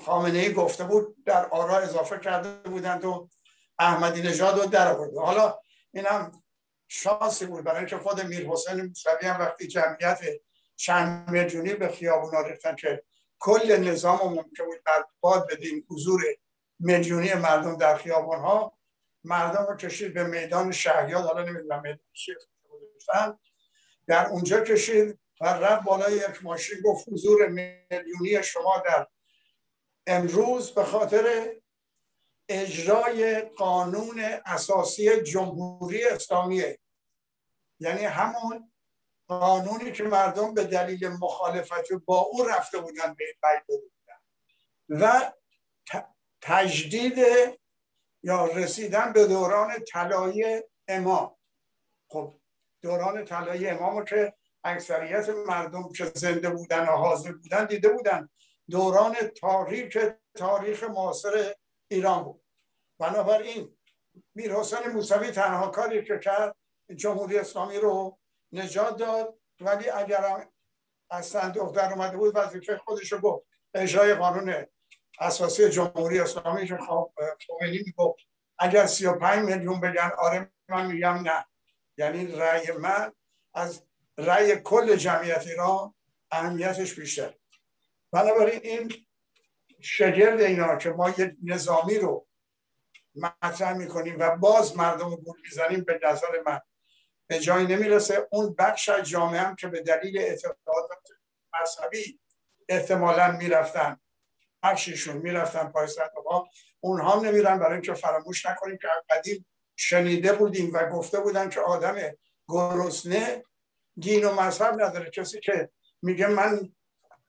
خامنه 0.05 0.39
ای 0.39 0.53
گفته 0.53 0.83
بود 0.83 1.23
در 1.25 1.45
آرا 1.45 1.77
اضافه 1.77 2.19
کرده 2.19 2.69
بودند 2.69 3.05
و 3.05 3.29
احمدی 3.79 4.21
نژاد 4.21 4.59
رو 4.59 4.65
در 4.65 4.91
آورده 4.91 5.19
حالا 5.19 5.59
اینم 5.93 6.31
شانسی 6.87 7.45
بود 7.45 7.63
برای 7.63 7.77
اینکه 7.77 7.97
خود 7.97 8.21
میر 8.21 8.47
حسین 8.47 8.81
موسوی 8.81 9.27
هم 9.27 9.39
وقتی 9.39 9.67
جمعیت 9.67 10.19
چند 10.75 11.29
میلیونی 11.29 11.73
به 11.73 11.87
خیابون 11.87 12.45
ریختن 12.45 12.75
که 12.75 13.03
کل 13.39 13.77
نظام 13.77 14.19
ممکن 14.23 14.65
بود 14.65 14.81
باد 15.19 15.51
بدیم 15.51 15.85
حضور 15.89 16.21
میلیونی 16.79 17.33
مردم 17.33 17.77
در 17.77 17.97
خیابان 17.97 18.39
ها 18.39 18.77
مردم 19.23 19.65
رو 19.65 19.75
کشید 19.75 20.13
به 20.13 20.23
میدان 20.23 20.71
شهریاد 20.71 21.25
حالا 21.25 21.43
نمی‌دونم 21.43 21.81
میدان 21.81 23.39
در 24.07 24.27
اونجا 24.27 24.61
کشید 24.61 25.19
و 25.41 25.45
رفت 25.45 25.83
بالای 25.83 26.13
یک 26.13 26.43
ماشین 26.43 26.81
گفت 26.81 27.05
حضور 27.11 27.47
میلیونی 27.47 28.43
شما 28.43 28.83
در 28.85 29.07
امروز 30.07 30.71
به 30.71 30.83
خاطر 30.83 31.53
اجرای 32.49 33.41
قانون 33.41 34.19
اساسی 34.45 35.21
جمهوری 35.21 36.05
اسلامیه 36.05 36.79
یعنی 37.79 38.03
همون 38.03 38.71
قانونی 39.27 39.91
که 39.91 40.03
مردم 40.03 40.53
به 40.53 40.63
دلیل 40.63 41.07
مخالفت 41.07 41.93
با 42.05 42.17
او 42.17 42.43
رفته 42.43 42.77
بودن 42.77 43.13
به 43.13 43.25
این 43.25 43.61
بودن 43.67 44.19
و 44.89 45.31
تجدید 46.41 47.17
یا 48.23 48.45
رسیدن 48.45 49.13
به 49.13 49.27
دوران 49.27 49.79
طلایی 49.79 50.63
امام. 50.87 51.35
خب 52.09 52.35
دوران 52.81 53.25
طلایی 53.25 53.67
امام 53.69 54.05
که 54.05 54.33
اکثریت 54.63 55.29
مردم 55.29 55.91
که 55.91 56.05
زنده 56.05 56.49
بودن 56.49 56.89
و 56.89 56.91
حاضر 56.91 57.31
بودن 57.31 57.65
دیده 57.65 57.89
بودن. 57.89 58.29
دوران 58.69 59.15
تاریخ 59.15 59.97
تاریخ 60.35 60.83
معاصر 60.83 61.55
ایران 61.87 62.23
بود. 62.23 62.41
بنابراین 62.99 63.77
میر 64.35 64.53
حسین 64.53 64.87
موسوی 64.93 65.31
تنها 65.31 65.67
کاری 65.67 66.03
که 66.03 66.19
کرد 66.19 66.55
جمهوری 66.95 67.37
اسلامی 67.37 67.77
رو 67.77 68.17
نجات 68.51 68.97
داد. 68.97 69.37
ولی 69.59 69.89
اگر 69.89 70.47
از 71.09 71.25
صندوق 71.25 71.75
در 71.75 71.93
اومده 71.93 72.17
بود 72.17 72.35
وظیفه 72.35 72.77
خودش 72.77 73.11
رو 73.11 73.19
گفت. 73.19 73.47
اجرای 73.73 74.13
قانون 74.13 74.65
اساسی 75.19 75.69
جمهوری 75.69 76.19
اسلامی 76.19 76.67
که 76.67 76.77
خمینی 77.47 77.83
می‌گفت. 77.85 78.19
اگر 78.59 78.85
35 78.85 79.49
میلیون 79.49 79.81
بگن 79.81 80.11
آره 80.17 80.51
من 80.69 80.85
میگم 80.85 81.13
نه. 81.13 81.45
یعنی 81.97 82.27
رأی 82.27 82.71
من 82.71 83.11
از 83.53 83.83
رأی 84.17 84.55
کل 84.55 84.95
جمعیت 84.95 85.47
ایران 85.47 85.93
اهمیتش 86.31 86.99
بیشتر 86.99 87.33
بنابراین 88.11 88.59
این 88.63 89.04
شگرد 89.85 90.41
اینا 90.41 90.75
که 90.75 90.89
ما 90.89 91.09
یک 91.09 91.31
نظامی 91.43 91.99
رو 91.99 92.27
مطرح 93.15 93.73
می‌کنیم 93.73 94.15
و 94.19 94.35
باز 94.35 94.77
مردم 94.77 95.09
رو 95.09 95.17
گول 95.17 95.41
می‌زنیم 95.43 95.83
به 95.83 95.99
نظر 96.03 96.27
من 96.45 96.59
به 97.27 97.39
جایی 97.39 97.67
نمی‌رسه. 97.67 98.27
اون 98.31 98.55
بخش 98.59 98.89
از 98.89 99.09
جامعه 99.09 99.39
هم 99.39 99.55
که 99.55 99.67
به 99.67 99.81
دلیل 99.81 100.17
اعتقادات 100.17 101.07
مذهبی 101.61 102.19
احتمالا 102.69 103.31
می‌رفتن 103.31 103.99
بخششون 104.63 105.17
می‌رفتن 105.17 105.63
پای 105.67 105.87
ها 106.29 106.49
اونها 106.79 107.19
هم 107.19 107.25
نمیرن 107.25 107.59
برای 107.59 107.73
اینکه 107.73 107.93
فراموش 107.93 108.45
نکنیم 108.45 108.77
که 108.77 108.87
قدیم 109.09 109.45
شنیده 109.75 110.33
بودیم 110.33 110.73
و 110.73 110.89
گفته 110.89 111.19
بودن 111.19 111.49
که 111.49 111.59
آدم 111.59 111.95
گرسنه 112.47 113.43
دین 113.99 114.25
و 114.25 114.41
مذهب 114.41 114.81
نداره. 114.81 115.09
کسی 115.09 115.39
که 115.39 115.69
میگه 116.01 116.27
من 116.27 116.74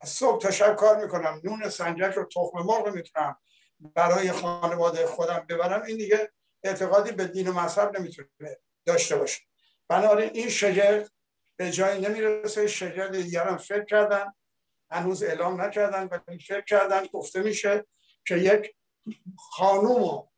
صبح 0.05 0.43
تا 0.43 0.51
شب 0.51 0.77
کار 0.77 1.05
می‌کنم. 1.05 1.41
نون 1.45 1.69
سنجک 1.69 2.15
رو 2.15 2.25
تخم 2.25 2.59
مرغ 2.59 2.89
می‌تونم 2.89 3.37
برای 3.95 4.33
خانواده 4.33 5.07
خودم 5.07 5.47
ببرم. 5.49 5.83
این 5.83 5.97
دیگه 5.97 6.33
اعتقادی 6.63 7.13
به 7.13 7.25
دین 7.25 7.49
و 7.49 7.53
مذهب 7.53 7.99
نمی‌تونه 7.99 8.29
داشته 8.85 9.17
باشه. 9.17 9.43
بنابراین 9.89 10.31
این 10.35 10.49
شجر 10.49 11.07
به 11.57 11.71
جایی 11.71 12.01
نمی‌رسه. 12.01 12.67
شجر 12.67 13.07
دیگران 13.07 13.57
فکر 13.57 13.85
کردن. 13.85 14.35
هنوز 14.91 15.23
اعلام 15.23 15.61
نکردن 15.61 16.09
ولی 16.09 16.39
فکر 16.39 16.61
کردن. 16.61 17.07
گفته 17.07 17.43
میشه 17.43 17.87
که 18.27 18.37
یک 18.37 18.77
خانوم 19.39 20.03
رو 20.03 20.31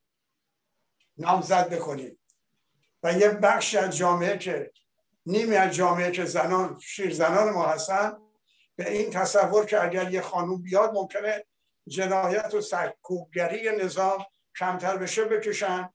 نامزد 1.17 1.69
بکنیم. 1.69 2.19
و 3.03 3.13
یه 3.13 3.29
بخش 3.29 3.75
از 3.75 3.97
جامعه 3.97 4.37
که 4.37 4.71
نیمی 5.25 5.55
از 5.55 5.75
جامعه 5.75 6.11
که 6.11 6.25
زنان 6.25 6.79
شیر 6.79 7.13
زنان 7.13 7.49
ما 7.49 7.65
هستن 7.65 8.17
به 8.79 8.91
این 8.91 9.09
تصور 9.09 9.65
که 9.65 9.83
اگر 9.83 10.11
یه 10.11 10.21
خانوم 10.21 10.61
بیاد 10.61 10.93
ممکنه 10.93 11.45
جنایت 11.87 12.53
و 12.53 12.61
سرکوبگری 12.61 13.69
نظام 13.77 14.25
کمتر 14.59 14.97
بشه 14.97 15.25
بکشن. 15.25 15.93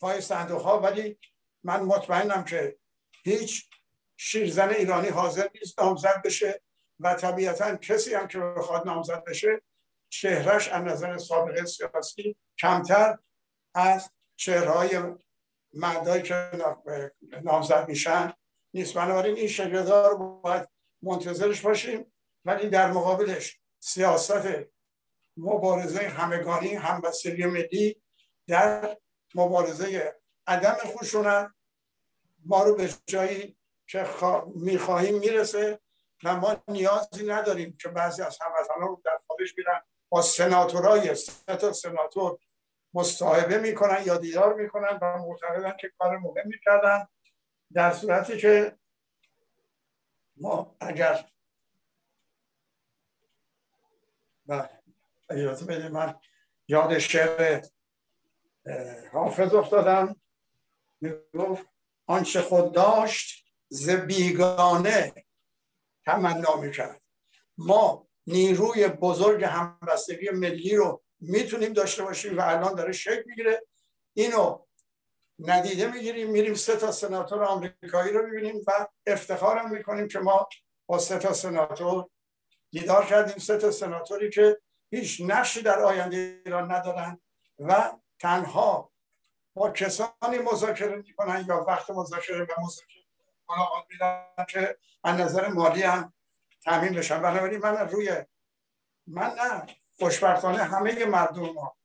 پای 0.00 0.20
صندوق 0.20 0.62
ها 0.62 0.80
ولی 0.80 1.18
من 1.64 1.80
مطمئنم 1.80 2.44
که 2.44 2.78
هیچ 3.24 3.70
شیرزن 4.16 4.68
ایرانی 4.68 5.08
حاضر 5.08 5.48
نیست 5.54 5.80
نامزد 5.80 6.22
بشه 6.24 6.62
و 7.00 7.14
طبیعتا 7.14 7.76
کسی 7.76 8.14
هم 8.14 8.28
که 8.28 8.38
بخواد 8.38 8.86
نامزد 8.86 9.24
بشه 9.24 9.62
چهرش 10.08 10.68
از 10.68 10.82
نظر 10.82 11.18
سابقه 11.18 11.64
سیاسی 11.64 12.36
کمتر 12.58 13.18
از 13.74 14.10
چهرهای 14.36 15.02
مردایی 15.74 16.22
که 16.22 16.50
نامزد 17.42 17.88
میشن. 17.88 18.32
نیست. 18.74 18.94
بنابراین 18.94 19.36
این 19.36 19.48
شگردار 19.48 20.10
رو 20.10 20.40
باید 20.40 20.68
منتظرش 21.02 21.60
باشیم. 21.60 22.12
ولی 22.46 22.68
در 22.68 22.90
مقابلش 22.90 23.60
سیاست 23.80 24.46
مبارزه 25.36 26.08
همگانی 26.08 26.74
همبستگی 26.74 27.46
ملی 27.46 28.02
در 28.46 28.96
مبارزه 29.34 30.14
عدم 30.46 30.74
خشونت 30.74 31.52
ما 32.44 32.64
رو 32.64 32.74
به 32.74 32.90
جایی 33.06 33.56
که 33.86 34.06
می‌خواهیم 34.54 35.18
می‌رسه 35.18 35.80
و 36.24 36.36
ما 36.36 36.56
نیازی 36.68 37.26
نداریم 37.26 37.76
که 37.80 37.88
بعضی 37.88 38.22
از 38.22 38.38
هموطنان 38.40 38.88
رو 38.88 39.02
در 39.04 39.18
خارج 39.28 39.54
میرن 39.56 39.82
با 40.08 40.22
سناتورای 40.22 41.14
سه 41.14 41.56
تا 41.56 41.72
سناتور 41.72 42.38
مصاحبه 42.94 43.58
می‌کنن 43.58 44.02
یا 44.06 44.16
دیدار 44.16 44.54
می‌کنن 44.54 44.98
و 45.02 45.18
معتقدن 45.18 45.76
که 45.80 45.92
کار 45.98 46.18
مهم 46.18 46.48
می‌کردن 46.48 47.08
در 47.72 47.92
صورتی 47.92 48.38
که 48.38 48.78
ما 50.36 50.76
اگر 50.80 51.28
بله 54.46 54.70
اجازه 55.30 55.66
بده 55.66 55.88
من 55.88 56.14
یاد 56.68 56.98
شعر 56.98 57.62
حافظ 59.12 59.54
افتادم. 59.54 60.20
می‌گفت 61.00 61.66
آنچه 62.06 62.40
خود 62.40 62.72
داشت 62.72 63.44
ز 63.68 63.90
بیگانه 63.90 65.12
تمنا 66.04 66.56
می‌کرد. 66.56 67.02
ما 67.58 68.06
نیروی 68.26 68.88
بزرگ 68.88 69.44
همبستگی 69.44 70.30
ملی 70.30 70.76
رو 70.76 71.02
می‌تونیم 71.20 71.72
داشته 71.72 72.02
باشیم 72.02 72.38
و 72.38 72.40
الان 72.40 72.74
داره 72.74 72.92
شکل 72.92 73.22
می‌گیره. 73.26 73.62
اینو 74.14 74.66
ندیده 75.38 75.92
می‌گیریم. 75.92 76.30
میریم 76.30 76.54
سه 76.54 76.76
تا 76.76 76.92
سناتور 76.92 77.44
آمریکایی 77.44 78.12
رو 78.12 78.26
می‌بینیم 78.26 78.62
و 78.66 78.86
افتخارم 79.06 79.70
می‌کنیم 79.70 80.08
که 80.08 80.18
ما 80.18 80.48
با 80.86 80.98
سه 80.98 81.18
تا 81.18 81.32
سناتور 81.32 82.06
دیدار 82.70 83.04
کردیم 83.06 83.38
سه 83.38 83.58
تا 83.58 83.70
سناتوری 83.70 84.30
که 84.30 84.60
هیچ 84.90 85.22
نقشی 85.26 85.62
در 85.62 85.78
آینده 85.78 86.42
ایران 86.44 86.72
ندارن 86.72 87.20
و 87.58 87.92
تنها 88.18 88.92
با 89.54 89.70
کسانی 89.70 90.38
مذاکره 90.52 90.96
می‌کنن 90.96 91.44
یا 91.48 91.64
وقت 91.68 91.90
مذاکره 91.90 92.42
و 92.42 92.60
مذاکره 92.60 93.02
ملاقات 93.48 93.84
میدن 93.90 94.24
که 94.48 94.78
از 95.04 95.20
نظر 95.20 95.48
مالی 95.48 95.82
هم 95.82 96.12
تامین 96.64 96.92
بشن. 96.92 97.22
بنابراین 97.22 97.60
من 97.60 97.88
روی 97.88 98.16
من 99.06 99.26
نه 99.26 99.66
خوشبختانه 99.98 100.58
همه 100.58 101.04
مردم 101.04 101.52
ما 101.52 101.76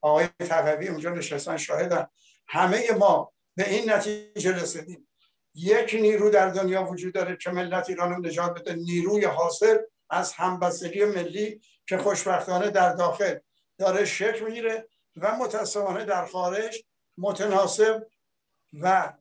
آقای 0.00 0.28
تقوی 0.38 0.88
اونجا 0.88 1.10
نشستن 1.10 1.56
شاهدن. 1.56 2.06
همه 2.48 2.92
ما 2.92 3.32
به 3.56 3.70
این 3.70 3.90
نتیجه 3.90 4.62
رسیدیم. 4.62 5.08
یک 5.54 5.94
نیرو 5.94 6.30
در 6.30 6.48
دنیا 6.48 6.84
وجود 6.84 7.14
داره 7.14 7.36
که 7.36 7.50
ملت 7.50 7.88
ایران 7.88 8.10
رو 8.10 8.26
نجات 8.26 8.60
بده. 8.60 8.74
نیروی 8.74 9.24
حاصل 9.24 9.78
از 10.10 10.32
همبستگی 10.32 11.04
ملی 11.04 11.60
که 11.86 11.98
خوشبختانه 11.98 12.70
در 12.70 12.92
داخل 12.92 13.38
داره 13.78 14.04
شکل 14.04 14.44
می‌گیره 14.44 14.88
و 15.16 15.36
متاسفانه 15.36 16.04
در 16.04 16.26
خارج 16.26 16.84
متناسب 17.18 18.06
و 18.80 19.12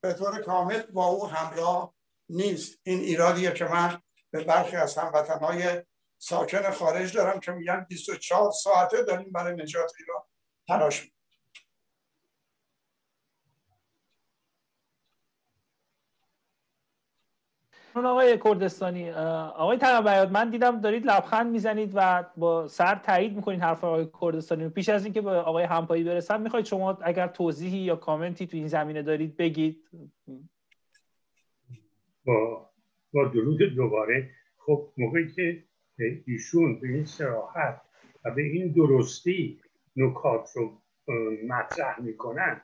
به 0.00 0.12
طور 0.12 0.42
کامل 0.42 0.82
با 0.82 1.06
او 1.06 1.26
همراه 1.26 1.94
نیست. 2.28 2.78
این 2.82 3.00
ایرادیه 3.00 3.52
که 3.52 3.64
من 3.64 4.02
به 4.30 4.44
برخی 4.44 4.76
از 4.76 4.98
هموطنهای 4.98 5.82
ساکن 6.18 6.70
خارج 6.70 7.16
دارم 7.16 7.40
که 7.40 7.52
میگن 7.52 7.86
24 7.88 8.50
ساعته 8.50 9.02
داریم 9.02 9.32
برای 9.32 9.62
نجات 9.62 9.92
ایران 9.98 10.22
تلاش 10.68 11.10
آقای 18.06 18.38
کردستانی 18.38 19.10
آقای 19.10 19.78
تقبیات 19.78 20.30
من 20.30 20.50
دیدم 20.50 20.80
دارید 20.80 21.06
لبخند 21.06 21.52
می‌زنید 21.52 21.92
و 21.94 22.24
با 22.36 22.68
سر 22.68 22.94
تایید 22.94 23.36
می‌کنید 23.36 23.60
حرف 23.60 23.84
آقای 23.84 24.08
کردستانی. 24.20 24.68
پیش 24.68 24.88
از 24.88 25.04
اینکه 25.04 25.20
به 25.20 25.30
آقای 25.30 25.64
همپایی 25.64 26.04
برسم 26.04 26.40
می‌خواید 26.40 26.66
شما 26.66 26.98
اگر 27.02 27.26
توضیحی 27.26 27.78
یا 27.78 27.96
کامنتی 27.96 28.46
تو 28.46 28.56
این 28.56 28.68
زمینه 28.68 29.02
دارید 29.02 29.36
بگید؟ 29.36 29.84
با 32.24 32.70
با 33.12 33.24
درود 33.24 33.62
دوباره. 33.62 34.30
خب 34.58 34.92
موقعی 34.96 35.28
که 35.28 35.64
ایشون 36.26 36.80
به 36.80 36.88
این 36.88 37.04
سراحت 37.04 37.80
و 38.24 38.30
به 38.30 38.42
این 38.42 38.72
درستی 38.72 39.60
نکات 39.96 40.50
رو 40.54 40.82
مطرح 41.48 42.00
می‌کنن 42.00 42.60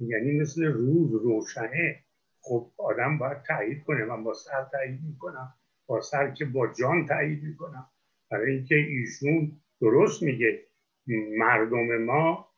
یعنی 0.00 0.40
مثل 0.40 0.64
روز 0.64 1.12
روشنه 1.12 2.03
خب 2.46 2.70
آدم 2.76 3.18
باید 3.18 3.42
تایید 3.42 3.84
کنه. 3.84 4.04
من 4.04 4.24
با 4.24 4.34
سر 4.34 4.66
تایید 4.72 5.00
می‌کنم. 5.02 5.54
با 5.86 6.00
سر 6.00 6.30
که 6.30 6.44
با 6.44 6.66
جان 6.66 7.06
تایید 7.06 7.42
می‌کنم. 7.42 7.86
برای 8.30 8.52
اینکه 8.52 8.74
ایشون 8.74 9.52
درست 9.80 10.22
میگه. 10.22 10.66
مردم 11.38 11.98
ما 11.98 12.48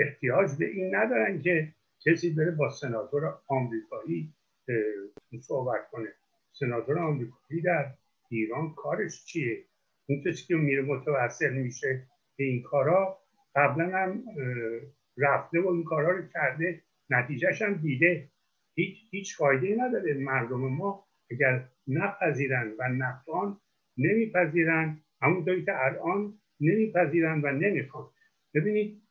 احتیاج 0.00 0.50
به 0.58 0.66
این 0.66 0.94
ندارن 0.94 1.42
که 1.42 1.74
کسی 2.06 2.30
بره 2.30 2.50
با 2.50 2.70
سناتور 2.70 3.38
آمریکایی 3.48 4.34
صحبت 5.40 5.90
کنه. 5.90 6.08
سناتور 6.52 6.98
آمریکایی 6.98 7.62
در 7.62 7.94
ایران 8.28 8.74
کارش 8.74 9.24
چیه؟ 9.24 9.64
اون 10.06 10.22
کسی 10.26 10.46
که 10.46 10.54
میره 10.54 10.82
متوسل 10.82 11.54
میشه 11.54 12.06
به 12.36 12.44
این 12.44 12.62
کارا 12.62 13.18
قبلا 13.54 13.98
هم 13.98 14.24
رفته 15.16 15.60
و 15.60 15.68
این 15.68 15.84
کارا 15.84 16.10
رو 16.10 16.26
کرده. 16.26 16.82
نتیجهش 17.14 17.62
هم 17.62 17.74
دیده. 17.74 18.28
هیچ 18.74 18.96
هیچ 19.10 19.36
فایده 19.36 19.76
نداره. 19.84 20.14
مردم 20.14 20.60
ما 20.60 21.04
اگر 21.30 21.68
نپذیرن 21.88 22.72
و 22.78 22.88
نخوان 22.88 23.60
نمیپذیرن 23.98 25.00
همونطوری 25.22 25.64
که 25.64 25.84
الان 25.86 26.38
نمیپذیرن 26.60 27.40
و 27.44 27.52
نمی‌خوان. 27.52 28.10
ببینید 28.54 29.02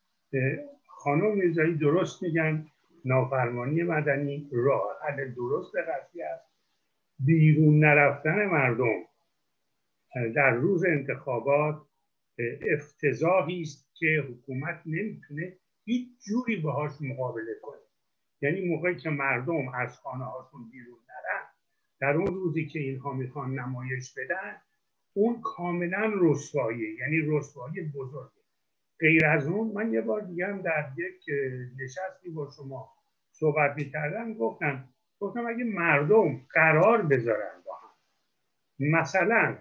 خانم 0.88 1.38
میرزایی 1.38 1.76
درست 1.76 2.24
میگن 2.24 2.68
نافرمانی 3.06 3.84
مدنی 3.84 4.50
راه 4.52 4.98
حل 5.08 5.34
درست 5.34 5.76
قضیه 5.76 6.26
است. 6.26 6.52
بیرون 7.20 7.80
نرفتن 7.80 8.46
مردم 8.46 9.04
در 10.36 10.52
روز 10.52 10.86
انتخابات 10.86 11.82
افتضاحی 12.74 13.62
است 13.62 13.90
که 13.96 14.24
حکومت 14.30 14.82
نمی‌تونه 14.86 15.58
هیچ 15.86 16.08
جوری 16.28 16.56
باهاش 16.56 16.92
مقابله 17.02 17.56
کنه. 17.62 17.80
یعنی 18.42 18.62
موقعی 18.62 18.96
که 18.96 19.10
مردم 19.10 19.70
از 19.70 19.98
خانه 19.98 20.26
هاشون 20.26 20.70
بیرون 20.70 21.00
نرن 21.10 21.48
در 22.00 22.18
اون 22.18 22.28
روزی 22.28 22.68
که 22.68 22.80
اینها 22.80 23.14
می‌خوان 23.14 23.60
نمایش 23.60 24.14
بدن 24.18 24.62
اون 25.14 25.42
کاملا 25.42 26.12
رسوایی 26.16 26.98
یعنی 27.00 27.18
رسوایی 27.28 27.82
بزرگه. 27.82 28.42
غیر 29.00 29.26
از 29.26 29.48
اون 29.48 29.72
من 29.74 29.94
یه 29.94 30.02
بار 30.02 30.22
دیگه 30.22 30.48
هم 30.48 30.62
در 30.62 30.92
یک 30.98 31.26
نشستی 31.80 32.30
با 32.30 32.52
شما 32.58 32.94
صحبت 33.32 33.78
می‌کردم 33.78 34.34
گفتم 34.34 34.90
گفتم 35.20 35.46
اگه 35.46 35.64
مردم 35.64 36.38
قرار 36.50 37.02
بذارن 37.02 37.62
با 37.66 37.74
هم 37.76 37.90
مثلا 38.80 39.58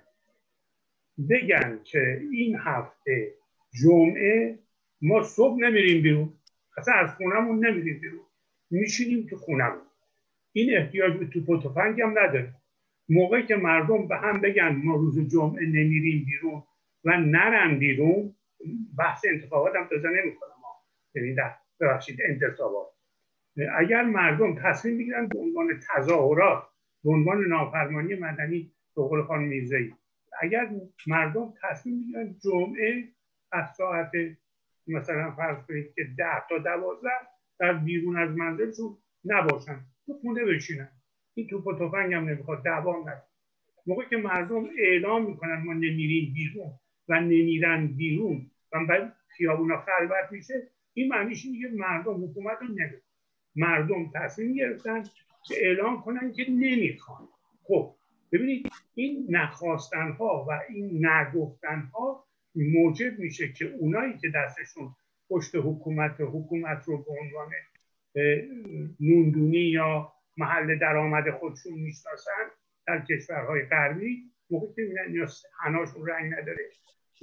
بگن 1.30 1.80
که 1.84 2.20
این 2.32 2.56
هفته 2.58 3.34
جمعه 3.82 4.58
ما 5.02 5.22
صبح 5.22 5.60
نمیریم 5.60 6.02
بیرون 6.02 6.34
اصلا 6.76 6.94
از 6.94 7.14
خونمون 7.14 7.66
نمیریم 7.66 8.00
بیرون. 8.00 8.26
میشینیم 8.70 9.26
تو 9.30 9.36
خونمون 9.36 9.82
این 10.52 10.76
احتیاج 10.76 11.16
به 11.16 11.26
توپ 11.26 11.48
و 11.48 11.62
تفنگ 11.62 12.00
هم 12.00 12.10
نداره 12.18 12.54
موقعی 13.08 13.46
که 13.46 13.56
مردم 13.56 14.08
به 14.08 14.16
هم 14.16 14.40
بگن 14.40 14.80
ما 14.84 14.96
روز 14.96 15.28
جمعه 15.28 15.66
نمیریم 15.66 16.24
بیرون 16.24 16.62
و 17.04 17.16
نرن 17.16 17.78
بیرون 17.78 18.34
بحث 18.98 19.24
انتخابات 19.24 19.76
هم 19.76 19.88
تازه 19.88 20.08
نمی‌کنم 20.08 20.50
یعنی 21.14 21.36
ببخشید 21.80 22.18
انتصابات 22.24 22.86
اگر 23.78 24.02
مردم 24.02 24.54
تصمیم 24.62 24.98
بگیرن 24.98 25.28
به 25.28 25.38
عنوان 25.38 25.80
تظاهرات 25.94 26.62
به 27.04 27.10
عنوان 27.10 27.44
نافرمانی 27.44 28.14
مدنی 28.14 28.72
به 28.96 29.02
قول 29.02 29.22
خانم 29.22 29.48
میرزایی 29.48 29.94
اگر 30.42 30.70
مردم 31.06 31.54
تصمیم 31.62 32.00
بگیرن 32.00 32.36
جمعه 32.44 33.04
از 33.52 33.74
ساعت 33.76 34.10
مثلا 34.86 35.30
فرض 35.30 35.66
کنید 35.66 35.94
که 35.94 36.02
ده 36.18 36.42
تا 36.48 36.58
دوازده 36.58 37.29
در 37.60 37.72
بیرون 37.72 38.18
از 38.18 38.30
منزلشون 38.30 38.96
نباشن. 39.24 39.80
تو 40.06 40.12
خونه 40.12 40.44
بشینن. 40.44 40.88
این 41.34 41.46
توپ 41.46 41.66
و 41.66 41.74
تفنگ 41.74 42.14
هم 42.14 42.28
نمی‌خواد. 42.28 42.64
دوام 42.64 43.00
نکنه 43.00 43.22
موقعی 43.86 44.08
که 44.10 44.16
مردم 44.16 44.64
اعلام 44.78 45.26
می‌کنن 45.26 45.62
ما 45.64 45.72
نمیریم 45.72 46.32
بیرون 46.34 46.70
و 47.08 47.20
نمیرن 47.20 47.86
بیرون 47.86 48.50
و 48.72 48.86
بعد 48.86 49.16
خیابونا 49.28 49.76
خلوت 49.76 50.32
میشه 50.32 50.68
این 50.94 51.08
معنیش 51.08 51.44
اینه 51.44 51.60
که 51.60 51.76
مردم 51.76 52.24
حکومت 52.24 52.58
رو 52.62 52.98
مردم 53.56 54.10
تصمیم 54.14 54.54
گرفتن 54.54 55.02
که 55.48 55.54
اعلام 55.56 56.02
کنن 56.02 56.32
که 56.32 56.50
نمی‌خوان. 56.50 57.28
خب 57.62 57.94
ببینید 58.32 58.68
این 58.94 59.26
نخواستن 59.28 60.12
ها 60.12 60.46
و 60.48 60.60
این 60.68 61.06
نگفتن 61.06 61.90
ها 61.94 62.24
موجب 62.54 63.18
میشه 63.18 63.52
که 63.52 63.64
اونایی 63.64 64.18
که 64.18 64.28
دستشون 64.34 64.94
پشت 65.30 65.54
حکومت 65.54 66.16
حکومت 66.20 66.84
رو 66.84 67.04
به 67.04 67.10
عنوان 67.10 67.52
نوندونی 69.00 69.58
یا 69.58 70.12
محل 70.36 70.78
درآمد 70.78 71.30
خودشون 71.30 71.72
می‌شناسن 71.72 72.50
در 72.86 73.00
کشورهای 73.00 73.62
غربی 73.62 74.32
موقع 74.50 74.74
که 74.74 74.82
یا 75.10 75.26
هناشون 75.60 76.08
رنگ 76.08 76.32
نداره 76.32 76.70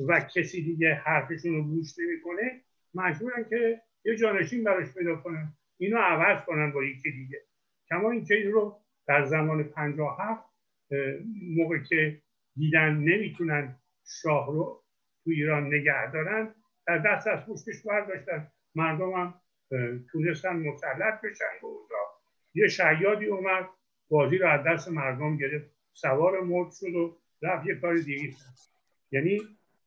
و 0.08 0.20
کسی 0.36 0.64
دیگه 0.64 0.94
حرفشون 0.94 1.56
رو 1.56 1.64
گوش 1.64 2.00
نمی‌کنه 2.00 2.62
مجبورن 2.94 3.46
که 3.50 3.82
یه 4.06 4.16
جانشین 4.16 4.64
براش 4.64 4.94
پیدا 4.94 5.16
کنن. 5.16 5.54
اینو 5.78 5.98
عوض 5.98 6.46
کنن 6.46 6.72
با 6.72 6.84
یکی 6.84 7.12
دیگه. 7.12 7.42
کما 7.90 8.12
اینکه 8.12 8.36
این 8.36 8.52
رو 8.52 8.82
در 9.08 9.26
زمان 9.26 9.64
57 9.64 10.44
موقع 11.58 11.78
که 11.78 12.22
دیدن 12.56 12.98
نمی‌تونن 12.98 13.76
شاه 14.22 14.48
رو 14.48 14.84
تو 15.24 15.30
ایران 15.30 15.74
نگه 15.74 16.12
دارن 16.12 16.56
در 16.88 16.98
دست 16.98 17.28
از 17.28 17.46
پوستش 17.46 17.82
برداشتن 17.86 18.48
مردم 18.76 19.12
هم 19.12 19.34
تونستن 20.12 20.56
مسلط 20.56 21.22
بشن 21.22 21.46
به 21.62 22.60
یه 22.62 22.68
شیادی 22.68 23.26
اومد 23.26 23.66
بازی 24.10 24.38
رو 24.38 24.48
از 24.48 24.66
دست 24.68 24.88
مردم 24.88 25.38
گرفت. 25.38 25.66
سوار 25.94 26.42
مرد 26.42 26.72
شد 26.72 26.96
و 26.96 27.18
رفت 27.42 27.68
یه 27.68 27.76
کار 27.76 27.96
دیگه. 27.96 28.34
یعنی 29.12 29.42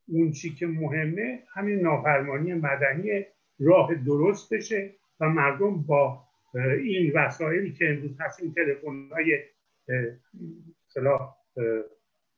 اون 0.09 0.33
چی 0.33 0.55
که 0.55 0.67
مهمه 0.67 1.43
همین 1.55 1.81
نافرمانی 1.81 2.55
مدنی 2.55 3.27
راه 3.61 3.95
درست 3.95 4.55
بشه 4.55 4.95
و 5.21 5.29
مردم 5.29 5.83
با 5.83 6.25
این 6.55 7.13
وسایلی 7.15 7.73
که 7.73 7.91
امروز 7.91 8.21
هست 8.21 8.43
این 8.43 8.55
تلفن 8.55 9.09
های 9.13 9.39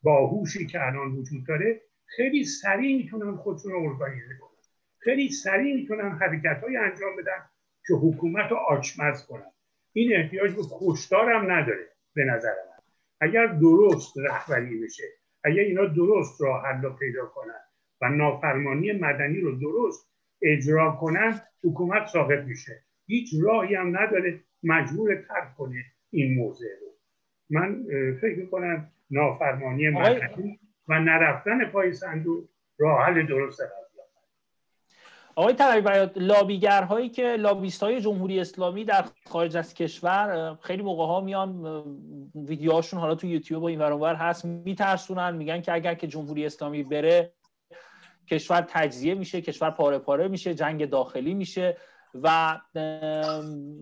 باهوشی 0.03 0.65
که 0.65 0.87
الان 0.87 1.11
وجود 1.11 1.47
داره 1.47 1.81
خیلی 2.05 2.43
سریع 2.43 2.97
می‌تونن 2.97 3.35
خودشون 3.35 3.71
رو 3.71 3.79
ارگانیزه 3.79 4.37
کنن 4.41 4.52
خیلی 5.03 5.29
سریع 5.29 5.75
می‌تونن 5.75 6.11
حرکت 6.11 6.63
های 6.63 6.77
انجام 6.77 7.15
بدن 7.15 7.49
که 7.87 7.93
حکومت 7.93 8.51
رو 8.51 8.57
آچمز 8.57 9.25
کنن 9.25 9.51
این 9.93 10.15
احتیاج 10.15 10.51
به 10.55 10.61
کشتار 10.79 11.31
هم 11.31 11.51
نداره 11.51 11.89
به 12.13 12.23
نظر 12.23 12.49
من. 12.49 12.83
اگر 13.21 13.47
درست 13.47 14.17
رهبری 14.17 14.83
بشه 14.83 15.03
اگر 15.43 15.63
اینا 15.63 15.85
درست 15.85 16.41
راه 16.41 16.65
حل 16.65 16.89
پیدا 16.89 17.25
کنن 17.25 17.59
و 18.01 18.09
نافرمانی 18.09 18.91
مدنی 18.91 19.39
رو 19.39 19.59
درست 19.59 20.09
اجرا 20.41 20.91
کنن 20.91 21.41
حکومت 21.63 22.07
ساقط 22.07 22.43
میشه. 22.43 22.83
هیچ 23.05 23.33
راهی 23.43 23.75
هم 23.75 23.97
نداره 23.97 24.39
مجبور 24.63 25.15
ترک 25.15 25.55
کنه 25.57 25.85
این 26.09 26.35
موضع 26.35 26.67
رو. 26.81 26.87
من 27.49 27.83
فکر 28.21 28.39
می‌کنم 28.39 28.91
نافرمانی 29.11 29.89
مدنی 29.89 30.59
و 30.87 30.99
نرفتن 30.99 31.65
پای 31.65 31.93
صندوق 31.93 32.49
راه 32.79 33.05
حل 33.05 33.25
درست 33.27 33.61
آقای 35.35 35.53
طلبی 35.53 36.19
لابیگرهایی 36.19 37.09
که 37.09 37.23
لابیست 37.23 37.83
های 37.83 38.01
جمهوری 38.01 38.39
اسلامی 38.39 38.85
در 38.85 39.05
خارج 39.29 39.57
از 39.57 39.73
کشور 39.73 40.57
خیلی 40.61 40.83
موقع 40.83 41.05
ها 41.05 41.21
میان 41.21 41.65
ویدیوهاشون 42.35 42.99
حالا 42.99 43.15
تو 43.15 43.27
یوتیوب 43.27 43.63
و 43.63 43.65
این 43.65 43.79
ور 43.79 44.15
هست 44.15 44.45
میترسونن 44.45 45.35
میگن 45.35 45.61
که 45.61 45.73
اگر 45.73 45.95
که 45.95 46.07
جمهوری 46.07 46.45
اسلامی 46.45 46.83
بره 46.83 47.33
کشور 48.27 48.65
تجزیه 48.69 49.13
میشه 49.13 49.41
کشور 49.41 49.69
پاره 49.69 49.97
پاره 49.97 50.27
میشه 50.27 50.55
جنگ 50.55 50.89
داخلی 50.89 51.33
میشه 51.33 51.77
و 52.23 52.59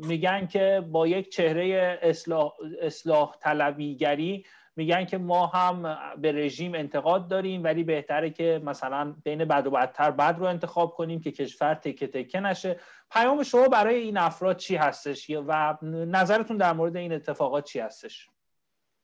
میگن 0.07 0.47
که 0.47 0.83
با 0.91 1.07
یک 1.07 1.29
چهره 1.29 1.99
اصلاح, 2.01 2.51
اصلاح 2.81 3.35
طلبیگری 3.41 4.45
میگن 4.75 5.05
که 5.05 5.17
ما 5.17 5.47
هم 5.47 5.97
به 6.21 6.31
رژیم 6.31 6.75
انتقاد 6.75 7.27
داریم 7.27 7.63
ولی 7.63 7.83
بهتره 7.83 8.29
که 8.29 8.61
مثلا 8.65 9.15
بین 9.23 9.45
بد 9.45 9.67
و 9.67 9.71
بدتر 9.71 10.11
بد 10.11 10.35
رو 10.39 10.45
انتخاب 10.45 10.93
کنیم 10.93 11.21
که 11.21 11.31
کشور 11.31 11.73
تکه 11.73 12.07
تکه 12.07 12.39
نشه. 12.39 12.79
پیام 13.11 13.43
شما 13.43 13.67
برای 13.67 13.95
این 13.95 14.17
افراد 14.17 14.57
چی 14.57 14.75
هستش؟ 14.75 15.29
و 15.47 15.77
نظرتون 16.07 16.57
در 16.57 16.73
مورد 16.73 16.97
این 16.97 17.13
اتفاقات 17.13 17.63
چی 17.63 17.79
هستش؟ 17.79 18.29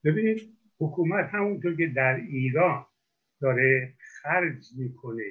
ببینید 0.04 0.58
حکومت 0.80 1.30
همونطور 1.34 1.78
که 1.78 1.88
در 1.88 2.16
ایران 2.16 2.86
داره 3.42 3.94
خرج 4.22 4.66
می‌کنه 4.78 5.24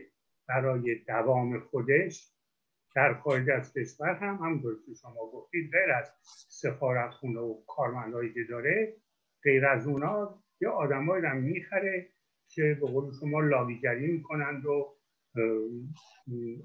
برای 0.48 0.94
دوام 0.94 1.60
خودش 1.60 2.30
در 2.94 3.14
خارج 3.14 3.50
از 3.50 3.72
کشور 3.72 4.14
هم 4.14 4.34
همونطور 4.34 4.76
که 4.86 4.94
شما 4.94 5.30
گفتید 5.32 5.70
غیر 5.72 5.92
از 5.92 6.12
سفارت 6.48 7.10
خونه 7.10 7.40
و 7.40 7.64
کارمندهایی 7.66 8.34
که 8.34 8.40
داره 8.50 8.96
غیر 9.46 9.66
از 9.66 9.86
اونا 9.86 10.38
یه 10.60 10.68
آدمایی 10.68 11.22
رو 11.22 11.34
می‌خره 11.34 12.08
که 12.48 12.78
به 12.80 12.86
قول 12.86 13.12
شما 13.20 13.40
لابیگری 13.40 14.06
می‌کنند 14.06 14.66
و 14.66 14.96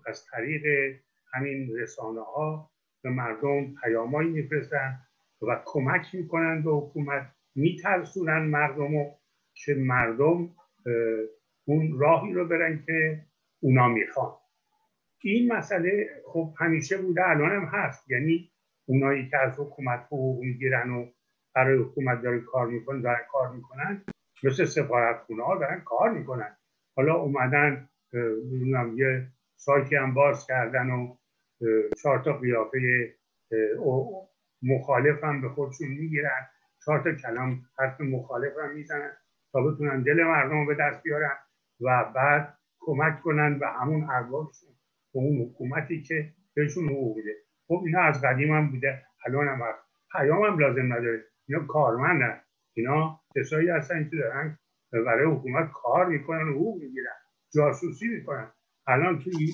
از 0.08 0.26
طریق 0.32 0.96
همین 1.34 1.78
رسانه 1.78 2.22
ها 2.22 2.72
به 3.04 3.10
مردم 3.10 3.76
پیامایی 3.84 4.30
میفرستن 4.30 5.00
و 5.42 5.62
کمک 5.66 6.16
می‌کنند 6.16 6.64
به 6.64 6.72
حکومت. 6.72 7.32
میترسونن 7.56 8.42
مردم 8.42 8.98
رو 8.98 9.12
که 9.54 9.74
مردم 9.74 10.50
اون 11.66 12.00
راهی 12.00 12.34
رو 12.34 12.48
برن 12.48 12.84
که 12.86 13.26
اونا 13.60 13.88
می‌خوان. 13.88 14.34
این 15.24 15.54
مسئله 15.54 16.10
خب 16.26 16.54
همیشه 16.58 16.98
بوده 16.98 17.30
الان 17.30 17.52
هم 17.52 17.66
هست. 17.66 18.12
یعنی 18.12 18.52
اونایی 18.86 19.30
که 19.30 19.38
از 19.38 19.60
حکومت 19.60 20.00
حقوق 20.06 20.44
می‌گیرن 20.44 20.92
و 20.92 21.06
برای 21.56 21.78
حکومت 21.78 22.22
داره 22.22 22.40
کار 22.40 22.68
می‌کنن 22.68 23.02
دارن 23.02 23.20
کار 23.32 23.52
می‌کنن. 23.52 24.02
مثل 24.44 24.66
سفارت 24.66 25.20
خونه 25.22 25.44
ها 25.44 25.58
دارن 25.58 25.82
کار 25.82 26.12
می‌کنن. 26.12 26.58
حالا 26.96 27.16
اومدن 27.16 27.90
یه 28.96 29.28
سایتی 29.56 29.96
هم 29.96 30.14
باز 30.14 30.48
کردن 30.48 30.90
و 30.90 31.16
چهار 32.02 32.20
تا 32.20 32.34
قیافه 32.34 32.80
مخالف 34.64 35.24
هم 35.24 35.42
به 35.42 35.50
خودشون 35.50 35.88
می‌گیرن. 35.88 36.48
چهار 36.86 37.00
تا 37.00 37.12
کلام 37.12 37.66
حرف 37.80 38.02
مخالف 38.02 38.54
هم 38.64 38.76
می‌زنن 38.76 39.12
تا 39.54 39.62
بتونن 39.62 40.02
دل 40.02 40.24
مردم 40.24 40.60
رو 40.60 40.66
به 40.66 40.76
دست 40.76 41.04
بیارن 41.04 41.38
و 41.82 42.06
بعد 42.16 42.58
کمک 42.80 43.22
کنن 43.22 43.60
به 43.60 43.68
همون 43.68 44.10
اربابشون 44.10 44.70
به 45.14 45.20
اون 45.20 45.42
حکومتی 45.42 46.02
که 46.02 46.34
بهشون 46.54 46.90
حقوق 46.90 47.18
میده. 47.18 47.36
خب 47.68 47.84
اینا 47.86 48.02
از 48.02 48.22
قدیم 48.22 48.52
هم 48.56 48.72
بوده 48.72 49.06
الان 49.28 49.48
هم 49.48 49.62
هست. 49.62 49.80
پیام 50.12 50.44
هم 50.44 50.60
لازم 50.60 50.94
نداره. 50.94 51.24
اینا 51.52 51.66
کارمندن 51.66 52.42
اینا 52.74 53.20
کسایی 53.36 53.70
هستن 53.70 54.10
که 54.10 54.16
دارن 54.18 54.58
برای 54.92 55.36
حکومت 55.36 55.72
کار 55.72 56.06
می‌کنن 56.06 56.48
و 56.48 56.52
حقوق 56.52 56.82
می‌گیرن 56.82 57.14
جاسوسی 57.54 58.08
می‌کنن. 58.08 58.52
الان 58.88 59.20
توی 59.20 59.48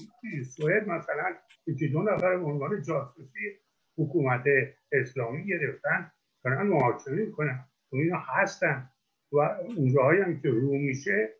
سوئد 0.44 0.88
مثلا 0.88 1.36
یکی 1.68 1.88
دو 1.88 2.02
نفر 2.02 2.38
به 2.38 2.44
عنوان 2.46 2.82
جاسوسی 2.82 3.60
حکومت 3.98 4.44
اسلامی 4.92 5.46
گرفتن 5.46 6.12
دارن 6.44 6.68
محاکمه 6.68 7.16
می‌کنن. 7.16 7.66
و 7.92 7.96
اینا 7.96 8.20
هستن 8.20 8.90
و 9.32 9.38
اونجاهایی 9.78 10.22
هم 10.22 10.42
که 10.42 10.50
رو 10.50 10.72
میشه 10.72 11.34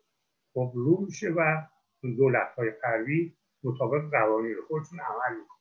خب 0.54 0.72
رو 0.74 1.04
میشه 1.06 1.30
و 1.30 1.62
دولت 2.02 2.48
های 2.58 2.70
غربی 2.70 3.36
مطابق 3.64 4.10
قوانین 4.10 4.54
خودشون 4.68 5.00
عمل 5.00 5.36
می‌کنن. 5.40 5.58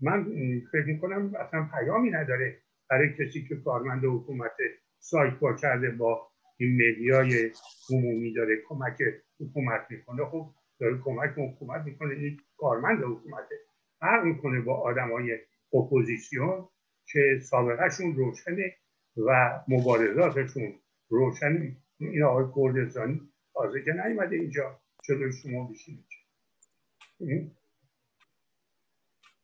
من 0.00 0.24
فکر 0.72 0.86
می‌کنم 0.86 1.34
اصلا 1.34 1.68
پیامی 1.74 2.10
نداره 2.10 2.62
برای 2.90 3.08
کسی 3.18 3.48
که 3.48 3.56
کارمند 3.56 4.04
حکومت 4.04 4.56
سایت 4.98 5.34
وا 5.34 5.52
کرده 5.54 5.90
با 5.90 6.28
این 6.56 6.74
media 6.74 7.39
ی 7.39 7.52
عمومی 7.90 8.32
داره 8.32 8.56
کمک 8.68 8.98
حکومت 9.40 9.86
می‌کنه 9.90 10.24
خب 10.24 10.50
داره 10.80 10.98
کمک 11.04 11.30
حکومت 11.36 11.84
می‌کنه. 11.84 12.14
این 12.14 12.40
کارمند 12.56 12.98
حکومته 12.98 13.54
فرق 14.00 14.24
می‌کنه 14.24 14.60
با 14.60 14.74
آدم 14.74 15.12
های 15.12 15.38
اپوزیسیون 15.72 16.68
که 17.06 17.40
سابقهشون 17.42 18.16
روشنه 18.16 18.76
و 19.16 19.60
مبارزاتشون 19.68 20.74
روشنه 21.08 21.76
این 21.98 22.22
آقای 22.22 22.44
کردستانی 22.56 23.20
تازه 23.54 23.82
که 23.84 23.92
نیومده 23.92 24.36
اینجا 24.36 24.80
جلوی 25.04 25.32
شما 25.32 25.68
بشینید 25.68 26.06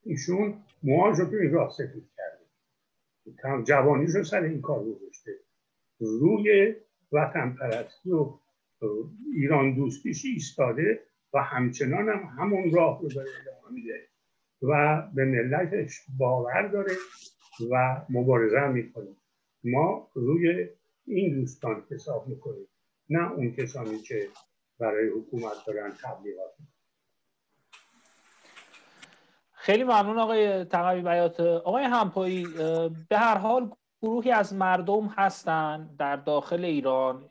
ایشون 0.05 0.63
موهاش 0.83 1.19
رو 1.19 1.35
این 1.35 1.53
راه 1.53 1.77
کرده 2.17 2.34
جوانیش 3.65 4.11
رو 4.15 4.25
سر 4.25 4.43
این 4.43 4.61
کار 4.61 4.85
گذاشته. 4.85 5.33
روی 6.01 6.75
وطن 7.13 7.57
پرستی 7.61 8.13
و 8.13 8.39
ایران 9.35 9.75
دوستیش 9.75 10.25
ایستاده 10.25 11.03
و 11.33 11.43
همچنان 11.43 12.09
هم 12.09 12.35
همون 12.39 12.71
راه 12.73 13.03
رو 13.03 13.09
داره 13.09 13.29
میده 13.71 14.09
و 14.63 15.03
به 15.15 15.25
ملتش 15.25 16.01
باور 16.19 16.69
داره 16.69 16.93
و 17.71 18.03
مبارزه 18.11 18.69
می‌کنه. 18.69 19.17
ما 19.65 20.11
روی 20.15 20.69
این 21.07 21.41
دوستان 21.41 21.85
حساب 21.91 22.29
می‌کنیم 22.29 22.67
نه 23.11 23.33
اون 23.33 23.51
کسانی 23.53 23.99
که 23.99 24.29
برای 24.79 25.09
حکومت 25.09 25.57
دارن 25.67 25.93
تبلیغات 26.03 26.55
خیلی 29.65 29.85
ممنون 29.85 30.19
آقای 30.19 30.65
تقوی 30.65 31.03
بیات. 31.03 31.41
آقای 31.41 31.85
همپایی 31.85 32.47
به 33.09 33.19
هر 33.19 33.39
حال 33.39 33.71
گروهی 34.03 34.31
از 34.31 34.55
مردم 34.55 35.07
هستند 35.07 35.97
در 35.97 36.17
داخل 36.17 36.65
ایران 36.65 37.29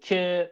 که 0.00 0.50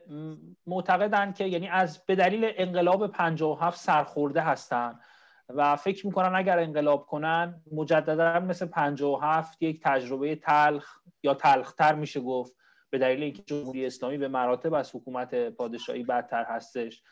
معتقدند 0.66 1.34
که 1.34 1.44
یعنی 1.44 1.68
از 1.68 2.04
به 2.06 2.14
دلیل 2.14 2.52
انقلاب 2.56 3.06
57 3.06 3.80
سرخورده 3.80 4.40
هستند 4.40 5.00
و 5.48 5.76
فکر 5.76 6.06
می‌کنن 6.06 6.34
اگر 6.34 6.58
انقلاب 6.58 7.06
کنن 7.06 7.62
مجددا 7.72 8.40
مثل 8.40 8.66
57 8.66 9.62
یک 9.62 9.80
تجربه 9.82 10.36
تلخ 10.36 10.98
یا 11.22 11.34
تلختر 11.34 11.94
میشه 11.94 12.20
گفت 12.20 12.52
به 12.90 12.98
دلیل 12.98 13.22
اینکه 13.22 13.42
جمهوری 13.42 13.86
اسلامی 13.86 14.18
به 14.18 14.28
مراتب 14.28 14.74
از 14.74 14.94
حکومت 14.94 15.48
پادشاهی 15.48 16.02
بدتر 16.02 16.44
هستش. 16.44 17.02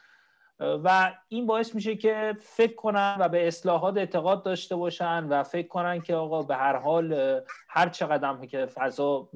و 0.60 1.12
این 1.28 1.46
باعث 1.46 1.74
میشه 1.74 1.96
که 1.96 2.36
فکر 2.40 2.74
کنن 2.74 3.16
و 3.20 3.28
به 3.28 3.48
اصلاحات 3.48 3.96
اعتقاد 3.96 4.44
داشته 4.44 4.76
باشن 4.76 5.24
و 5.24 5.42
فکر 5.42 5.68
کنن 5.68 6.00
که 6.00 6.14
آقا 6.14 6.42
به 6.42 6.56
هر 6.56 6.76
حال 6.76 7.40
هر 7.68 7.88
چقدر 7.88 8.46
که 8.46 8.66
فضا 8.66 9.28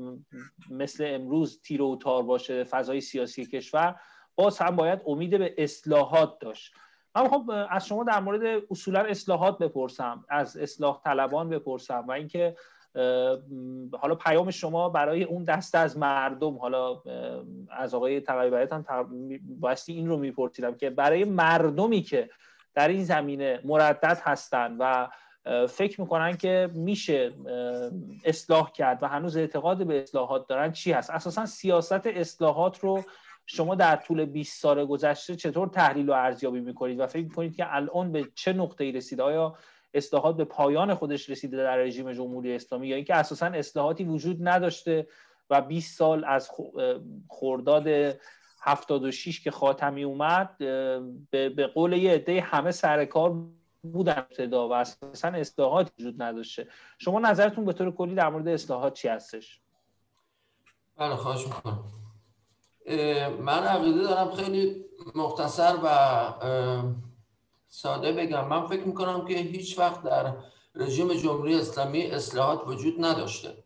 مثل 0.70 1.04
امروز 1.08 1.60
تیر 1.62 1.82
و 1.82 1.96
تار 1.96 2.22
باشه 2.22 2.64
فضای 2.64 3.00
سیاسی 3.00 3.46
کشور 3.46 4.00
باز 4.36 4.58
هم 4.58 4.76
باید 4.76 5.00
امید 5.06 5.38
به 5.38 5.54
اصلاحات 5.58 6.38
داشت. 6.38 6.74
من 7.16 7.28
خب 7.28 7.50
از 7.70 7.86
شما 7.86 8.04
در 8.04 8.20
مورد 8.20 8.62
اصولا 8.70 9.00
اصلاحات 9.00 9.58
بپرسم 9.58 10.24
از 10.28 10.56
اصلاح 10.56 11.00
طلبان 11.04 11.48
بپرسم 11.48 12.04
و 12.08 12.10
اینکه 12.12 12.56
حالا 14.00 14.14
پیام 14.24 14.50
شما 14.50 14.88
برای 14.88 15.24
اون 15.24 15.44
دست 15.44 15.74
از 15.74 15.98
مردم 15.98 16.56
حالا 16.56 17.02
از 17.70 17.94
آقای 17.94 18.20
تقیبایت 18.20 18.72
هم 18.72 18.84
بایستی 19.60 19.92
این 19.92 20.08
رو 20.08 20.16
میپرسیدم 20.16 20.74
که 20.74 20.90
برای 20.90 21.24
مردمی 21.24 22.02
که 22.02 22.30
در 22.74 22.88
این 22.88 23.04
زمینه 23.04 23.60
مردد 23.64 24.18
هستند 24.22 24.76
و 24.80 25.08
فکر 25.68 26.00
می‌کنن 26.00 26.36
که 26.36 26.70
میشه 26.74 27.32
اصلاح 28.24 28.72
کرد 28.72 29.02
و 29.02 29.06
هنوز 29.06 29.36
اعتقاد 29.36 29.86
به 29.86 30.02
اصلاحات 30.02 30.46
دارن 30.46 30.72
چی 30.72 30.92
هست؟ 30.92 31.10
اساسا 31.10 31.46
سیاست 31.46 32.06
اصلاحات 32.06 32.78
رو 32.78 33.04
شما 33.46 33.74
در 33.74 33.96
طول 33.96 34.24
20 34.24 34.62
سال 34.62 34.86
گذشته 34.86 35.36
چطور 35.36 35.68
تحلیل 35.68 36.08
و 36.10 36.12
ارزیابی 36.12 36.60
می‌کنید؟ 36.60 37.00
و 37.00 37.06
فکر 37.06 37.24
می‌کنید 37.24 37.56
که 37.56 37.76
الان 37.76 38.12
به 38.12 38.28
چه 38.34 38.52
نقطه 38.52 38.84
ای 38.84 38.92
رسیده؟ 38.92 39.22
آیا 39.22 39.54
اصلاحات 39.98 40.36
به 40.36 40.44
پایان 40.44 40.94
خودش 40.94 41.30
رسیده 41.30 41.56
در 41.56 41.76
رژیم 41.76 42.12
جمهوری 42.12 42.54
اسلامی 42.54 42.88
یا 42.88 42.96
اینکه 42.96 43.14
اساسا 43.14 43.46
اصلاحاتی 43.46 44.04
وجود 44.04 44.48
نداشته 44.48 45.06
و 45.50 45.60
20 45.60 45.98
سال 45.98 46.24
از 46.24 46.50
خورداد 47.28 48.16
76 48.60 49.40
که 49.40 49.50
خاتمی 49.50 50.04
اومد 50.04 50.58
به 51.30 51.70
قول 51.74 51.92
یه 51.92 52.12
عده 52.12 52.40
همه 52.40 52.70
سر 52.70 53.04
کار 53.04 53.36
بودن 53.82 54.18
ابتدا 54.18 54.68
و 54.68 54.72
اساسا 54.72 55.28
اصلاحات 55.28 55.92
وجود 55.98 56.22
نداشته. 56.22 56.68
شما 56.98 57.20
نظرتون 57.20 57.64
به 57.64 57.72
طور 57.72 57.90
کلی 57.90 58.14
در 58.14 58.28
مورد 58.28 58.48
اصلاحات 58.48 58.94
چی 58.94 59.08
هستش؟ 59.08 59.60
بله 60.96 61.14
خواهش 61.14 61.46
می‌کنم. 61.46 61.84
من 63.40 63.64
عقیده 63.64 64.02
دارم 64.02 64.30
خیلی 64.30 64.84
مختصر 65.14 65.74
و 65.84 65.88
ساده 67.68 68.12
بگم. 68.12 68.48
من 68.48 68.66
فکر 68.66 68.84
می‌کنم 68.84 69.24
که 69.24 69.34
هیچ 69.34 69.78
وقت 69.78 70.02
در 70.02 70.34
رژیم 70.74 71.14
جمهوری 71.14 71.54
اسلامی 71.54 72.06
اصلاحات 72.06 72.62
وجود 72.66 73.04
نداشته 73.04 73.64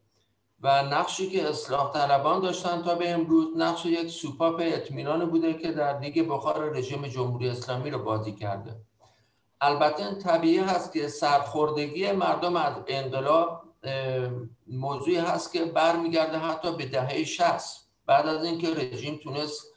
و 0.61 0.83
نقشی 0.83 1.31
که 1.31 1.49
اصلاح 1.49 1.93
طلبان 1.93 2.41
داشتن 2.41 2.83
تا 2.83 2.95
به 2.95 3.11
امروز 3.11 3.57
نقش 3.57 3.87
یک 3.87 4.11
سوپاپ 4.11 4.61
اطمینان 4.65 5.31
بوده 5.31 5.55
که 5.55 5.73
در 5.73 5.93
دیگه 5.93 6.23
بخار 6.23 6.71
رژیم 6.71 7.07
جمهوری 7.07 7.49
اسلامی 7.49 7.91
رو 7.91 7.99
بازی 7.99 8.33
کرده. 8.33 8.77
البته 9.61 10.15
طبیعی 10.15 10.59
هست 10.59 10.93
که 10.93 11.09
سرخوردگی 11.09 12.13
مردم 12.13 12.57
از 12.57 12.75
انقلاب 12.87 13.63
موضوعی 14.67 15.17
هست 15.17 15.53
که 15.53 15.65
برمیگرده 15.65 16.39
حتی 16.39 16.73
به 16.77 16.87
دهه 16.87 17.25
60 17.25 17.87
بعد 18.07 18.27
از 18.27 18.45
اینکه 18.45 18.75
رژیم 18.75 19.21
تونست 19.23 19.72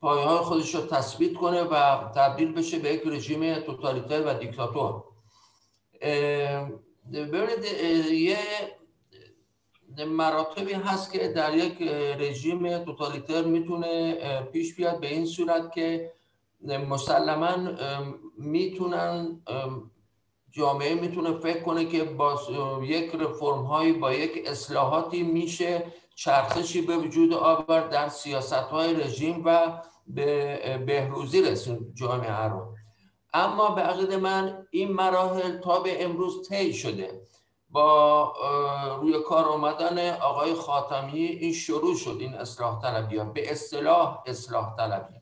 پایه 0.00 0.24
های 0.24 0.38
خودش 0.38 0.74
رو 0.74 0.80
تثبیت 0.80 1.34
کنه 1.34 1.62
و 1.62 2.08
تبدیل 2.16 2.52
بشه 2.52 2.78
به 2.78 2.92
یک 2.92 3.02
رژیم 3.06 3.54
توتالیتر 3.54 4.22
و 4.26 4.34
دیکتاتور. 4.34 5.02
ببینید 7.12 7.64
یه 8.12 8.38
مراتبی 10.06 10.72
هست 10.72 11.12
که 11.12 11.28
در 11.28 11.56
یک 11.56 11.82
رژیم 12.20 12.84
توتالیتر 12.84 13.42
می‌تونه 13.44 14.14
پیش 14.52 14.76
بیاد 14.76 15.00
به 15.00 15.06
این 15.06 15.26
صورت 15.26 15.72
که 15.72 16.12
مسلما 16.88 17.56
می‌تونن 18.38 19.42
جامعه 20.50 20.94
می‌تونه 20.94 21.38
فکر 21.38 21.62
کنه 21.62 21.84
که 21.84 22.04
با 22.04 22.40
یک 22.82 23.14
رفرم 23.14 23.62
هایی 23.62 23.92
با 23.92 24.12
یک 24.12 24.48
اصلاحاتی 24.48 25.22
میشه 25.22 25.92
چرخشی 26.16 26.80
به 26.80 26.96
وجود 26.96 27.32
آورد 27.32 27.90
در 27.90 28.08
سیاست 28.08 28.52
های 28.52 28.94
رژیم 28.94 29.42
و 29.44 29.82
به 30.06 30.78
بهروزی 30.86 31.42
رسون 31.42 31.92
جامعه 31.94 32.42
رو 32.42 32.74
اما 33.34 33.70
به 33.70 33.80
عقید 33.82 34.14
من 34.14 34.66
این 34.70 34.92
مراحل 34.92 35.58
تا 35.58 35.80
به 35.80 36.04
امروز 36.04 36.48
طی 36.48 36.74
شده. 36.74 37.26
با 37.70 38.32
روی 39.00 39.22
کار 39.22 39.44
آمدن 39.44 40.16
آقای 40.16 40.54
خاتمی 40.54 41.24
این 41.24 41.52
شروع 41.52 41.96
شد 41.96 42.16
این 42.20 42.34
اصلاح 42.34 42.82
طلبی 42.82 43.16
ها 43.16 43.24
به 43.24 43.52
اصطلاح 43.52 44.22
اصلاح 44.26 44.76
طلبی 44.76 45.14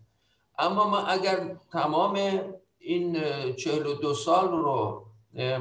اما 0.59 0.89
ما 0.89 0.99
اگر 0.99 1.57
تمام 1.73 2.41
این 2.79 3.23
چهل 3.55 3.87
و 3.87 3.95
دو 3.95 4.15
سال 4.15 4.49
رو 4.49 5.07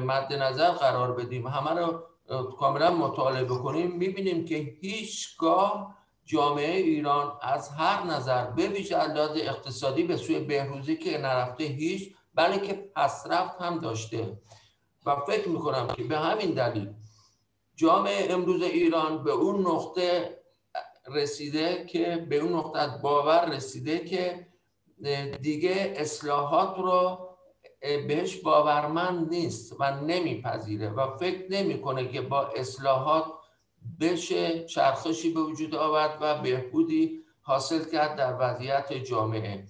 مد 0.00 0.32
نظر 0.32 0.70
قرار 0.70 1.12
بدیم 1.12 1.46
همه 1.46 1.80
رو 1.80 2.02
کاملا 2.58 2.90
مطالعه 2.90 3.44
بکنیم 3.44 3.90
می‌بینیم 3.90 4.44
که 4.44 4.56
هیچگاه 4.56 5.96
جامعه 6.24 6.76
ایران 6.76 7.38
از 7.42 7.68
هر 7.68 8.04
نظر 8.04 8.44
به 8.50 8.66
ویژه 8.68 8.96
اقتصادی 8.96 10.02
به 10.02 10.16
سوی 10.16 10.38
بهروزی 10.38 10.96
که 10.96 11.18
نرفته 11.18 11.64
هیچ 11.64 12.14
بلکه 12.34 12.90
پسرفت 12.96 13.62
هم 13.62 13.78
داشته. 13.78 14.38
و 15.06 15.16
فکر 15.16 15.48
می‌کنم 15.48 15.86
که 15.86 16.04
به 16.04 16.18
همین 16.18 16.50
دلیل 16.50 16.94
جامعه 17.76 18.32
امروز 18.32 18.62
ایران 18.62 19.24
به 19.24 19.32
اون 19.32 19.66
نقطه 19.66 20.38
رسیده 21.06 21.86
که 21.86 22.26
به 22.30 22.36
اون 22.36 22.52
نقطه 22.52 22.98
باور 23.02 23.50
رسیده 23.50 23.98
که 23.98 24.46
دیگه 25.42 25.94
اصلاحات 25.96 26.78
رو 26.78 27.23
بهش 27.84 28.36
باورمند 28.36 29.28
نیست 29.28 29.76
و 29.80 30.00
نمیپذیره 30.00 30.90
و 30.90 31.16
فکر 31.16 31.46
نمی‌کنه 31.50 32.08
که 32.08 32.20
با 32.20 32.46
اصلاحات 32.56 33.24
بشه 34.00 34.64
چرخشی 34.64 35.30
به 35.32 35.40
وجود 35.40 35.74
آورد 35.74 36.18
و 36.20 36.42
بهبودی 36.42 37.20
حاصل 37.42 37.90
کرد 37.92 38.16
در 38.16 38.36
وضعیت 38.40 38.92
جامعه. 38.92 39.64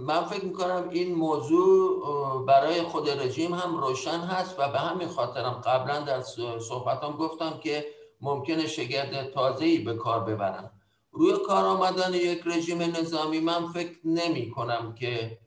من 0.00 0.24
فکر 0.24 0.44
می‌کنم 0.44 0.88
این 0.90 1.14
موضوع 1.14 2.46
برای 2.46 2.82
خود 2.82 3.10
رژیم 3.10 3.54
هم 3.54 3.76
روشن 3.76 4.18
هست 4.18 4.54
و 4.58 4.72
به 4.72 4.78
همین 4.78 5.08
خاطرم 5.08 5.52
قبلا 5.52 6.00
در 6.00 6.22
صحبتام 6.58 7.16
گفتم 7.16 7.60
که 7.62 7.86
ممکنه 8.20 8.66
شگرد 8.66 9.30
تازه‌ای 9.30 9.78
به 9.78 9.94
کار 9.94 10.20
ببرم. 10.20 10.70
روی 11.12 11.32
کار 11.46 11.64
آمدن 11.64 12.14
یک 12.14 12.42
رژیم 12.46 12.82
نظامی 12.82 13.40
من 13.40 13.66
فکر 13.66 13.98
نمی 14.04 14.50
کنم 14.50 14.94
که 14.94 15.38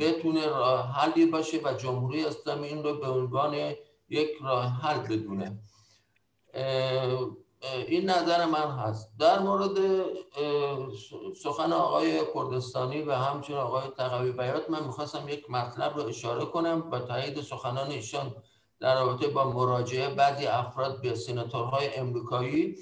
بتونه 0.00 0.40
حلی 0.94 1.26
باشه 1.26 1.60
و 1.64 1.72
جمهوری 1.74 2.24
اسلامی 2.24 2.66
این 2.66 2.84
رو 2.84 2.98
به 2.98 3.08
عنوان 3.08 3.54
یک 4.08 4.30
راه 4.42 4.64
حل 4.64 4.98
بدونه. 4.98 5.58
این 7.88 8.10
نظر 8.10 8.44
من 8.46 8.70
هست. 8.70 9.10
در 9.18 9.38
مورد 9.38 10.04
سخن 11.42 11.72
آقای 11.72 12.20
کردستانی 12.34 13.02
و 13.02 13.12
همچنین 13.12 13.58
آقای 13.58 13.88
تقوی 13.96 14.32
بیات 14.32 14.70
من 14.70 14.84
می‌خواستم 14.84 15.28
یک 15.28 15.50
مطلب 15.50 15.96
رو 15.96 16.06
اشاره 16.06 16.44
کنم 16.44 16.90
با 16.90 16.98
تایید 16.98 17.40
سخنان 17.40 17.90
ایشان 17.90 18.34
در 18.80 18.94
رابطه 18.94 19.28
با 19.28 19.44
مراجعه 19.44 20.14
بعضی 20.14 20.46
افراد 20.46 21.00
به 21.02 21.14
سیناتورهای 21.14 21.94
امریکایی. 21.94 22.76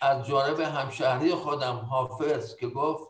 از 0.00 0.26
جانب 0.26 0.60
همشهری 0.60 1.34
خودم 1.34 1.76
حافظ 1.90 2.56
که 2.56 2.68
گفت 2.68 3.07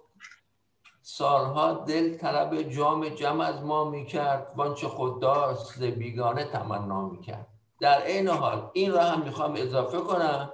سالها 1.10 1.72
دل 1.72 2.16
طلب 2.16 2.62
جام 2.62 3.08
جمع 3.08 3.44
از 3.44 3.62
ما 3.62 3.84
می‌کرد 3.84 4.52
وانچه 4.56 4.88
خود 4.88 5.20
داشت 5.20 5.82
بیگانه 5.82 6.44
تمنا 6.44 7.08
می‌کرد. 7.08 7.46
در 7.80 8.06
این 8.06 8.28
حال 8.28 8.70
این 8.72 8.92
را 8.92 9.02
هم 9.02 9.22
می‌خوام 9.22 9.54
اضافه 9.56 9.98
کنم 9.98 10.52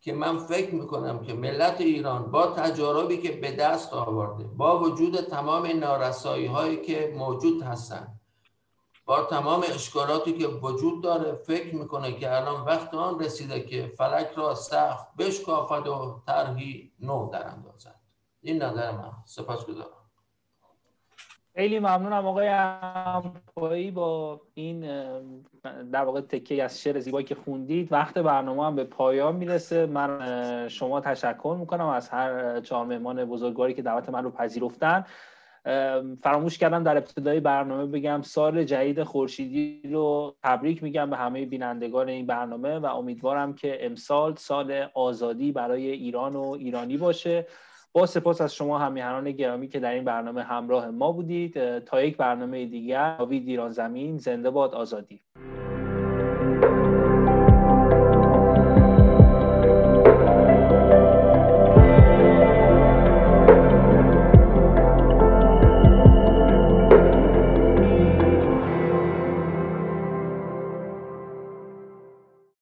که 0.00 0.12
من 0.12 0.38
فکر 0.38 0.74
می‌کنم 0.74 1.20
که 1.20 1.34
ملت 1.34 1.80
ایران 1.80 2.30
با 2.30 2.46
تجاربی 2.46 3.18
که 3.18 3.32
به 3.32 3.52
دست 3.52 3.92
آورده 3.92 4.44
با 4.44 4.78
وجود 4.78 5.20
تمام 5.20 5.66
نارسایی 5.66 6.46
هایی 6.46 6.76
که 6.76 7.14
موجود 7.16 7.62
هستند 7.62 8.20
با 9.04 9.22
تمام 9.22 9.62
اشکالاتی 9.74 10.38
که 10.38 10.46
وجود 10.46 11.02
داره 11.02 11.32
فکر 11.32 11.74
می‌کنه 11.76 12.12
که 12.12 12.36
الان 12.36 12.64
وقت 12.64 12.94
آن 12.94 13.20
رسیده 13.20 13.60
که 13.60 13.92
فلک 13.98 14.30
را 14.36 14.54
سخت 14.54 15.16
بشکافد 15.18 15.86
و 15.86 16.22
طرحی 16.26 16.92
نو 17.00 17.30
در 17.30 17.46
اندازد. 17.46 18.01
این 18.42 18.62
نظر 18.62 18.90
من. 18.90 19.10
سپاس 19.24 19.66
گذارم 19.66 19.88
خیلی 21.54 21.78
ممنونم 21.78 22.26
آقای 22.26 22.48
امپایی 22.48 23.90
با 23.90 24.40
این 24.54 24.80
در 25.92 26.04
واقع 26.04 26.20
تکه 26.20 26.64
از 26.64 26.82
شعر 26.82 27.00
زیبایی 27.00 27.26
که 27.26 27.34
خوندید. 27.34 27.92
وقت 27.92 28.18
برنامه 28.18 28.66
هم 28.66 28.76
به 28.76 28.84
پایان 28.84 29.36
می‌رسه. 29.36 29.86
من 29.86 30.68
شما 30.68 31.00
تشکر 31.00 31.56
می‌کنم 31.60 31.88
از 31.88 32.08
هر 32.08 32.60
چهار 32.60 32.86
مهمان 32.86 33.24
بزرگواری 33.24 33.74
که 33.74 33.82
دعوت 33.82 34.08
من 34.08 34.24
رو 34.24 34.30
پذیرفتن. 34.30 35.04
فراموش 36.22 36.58
کردم 36.58 36.82
در 36.82 36.96
ابتدای 36.96 37.40
برنامه 37.40 37.86
بگم 37.86 38.22
سال 38.22 38.64
جدید 38.64 39.02
خورشیدی 39.02 39.90
رو 39.92 40.34
تبریک 40.42 40.82
میگم 40.82 41.10
به 41.10 41.16
همه 41.16 41.46
بینندگان 41.46 42.08
این 42.08 42.26
برنامه 42.26 42.78
و 42.78 42.86
امیدوارم 42.86 43.54
که 43.54 43.86
امسال 43.86 44.34
سال 44.34 44.86
آزادی 44.94 45.52
برای 45.52 45.90
ایران 45.90 46.36
و 46.36 46.50
ایرانی 46.50 46.96
باشه. 46.96 47.46
با 47.94 48.06
سپاس 48.06 48.40
از 48.40 48.54
شما 48.54 48.78
همیهنان 48.78 49.30
گرامی 49.30 49.68
که 49.68 49.80
در 49.80 49.92
این 49.92 50.04
برنامه 50.04 50.42
همراه 50.42 50.90
ما 50.90 51.12
بودید. 51.12 51.78
تا 51.78 52.02
یک 52.02 52.16
برنامه 52.16 52.66
دیگر 52.66 53.16
ناوید 53.18 53.48
ایران 53.48 53.70
زمین 53.70 54.18
زنده 54.18 54.50
باد 54.50 54.74
آزادی. 54.74 55.20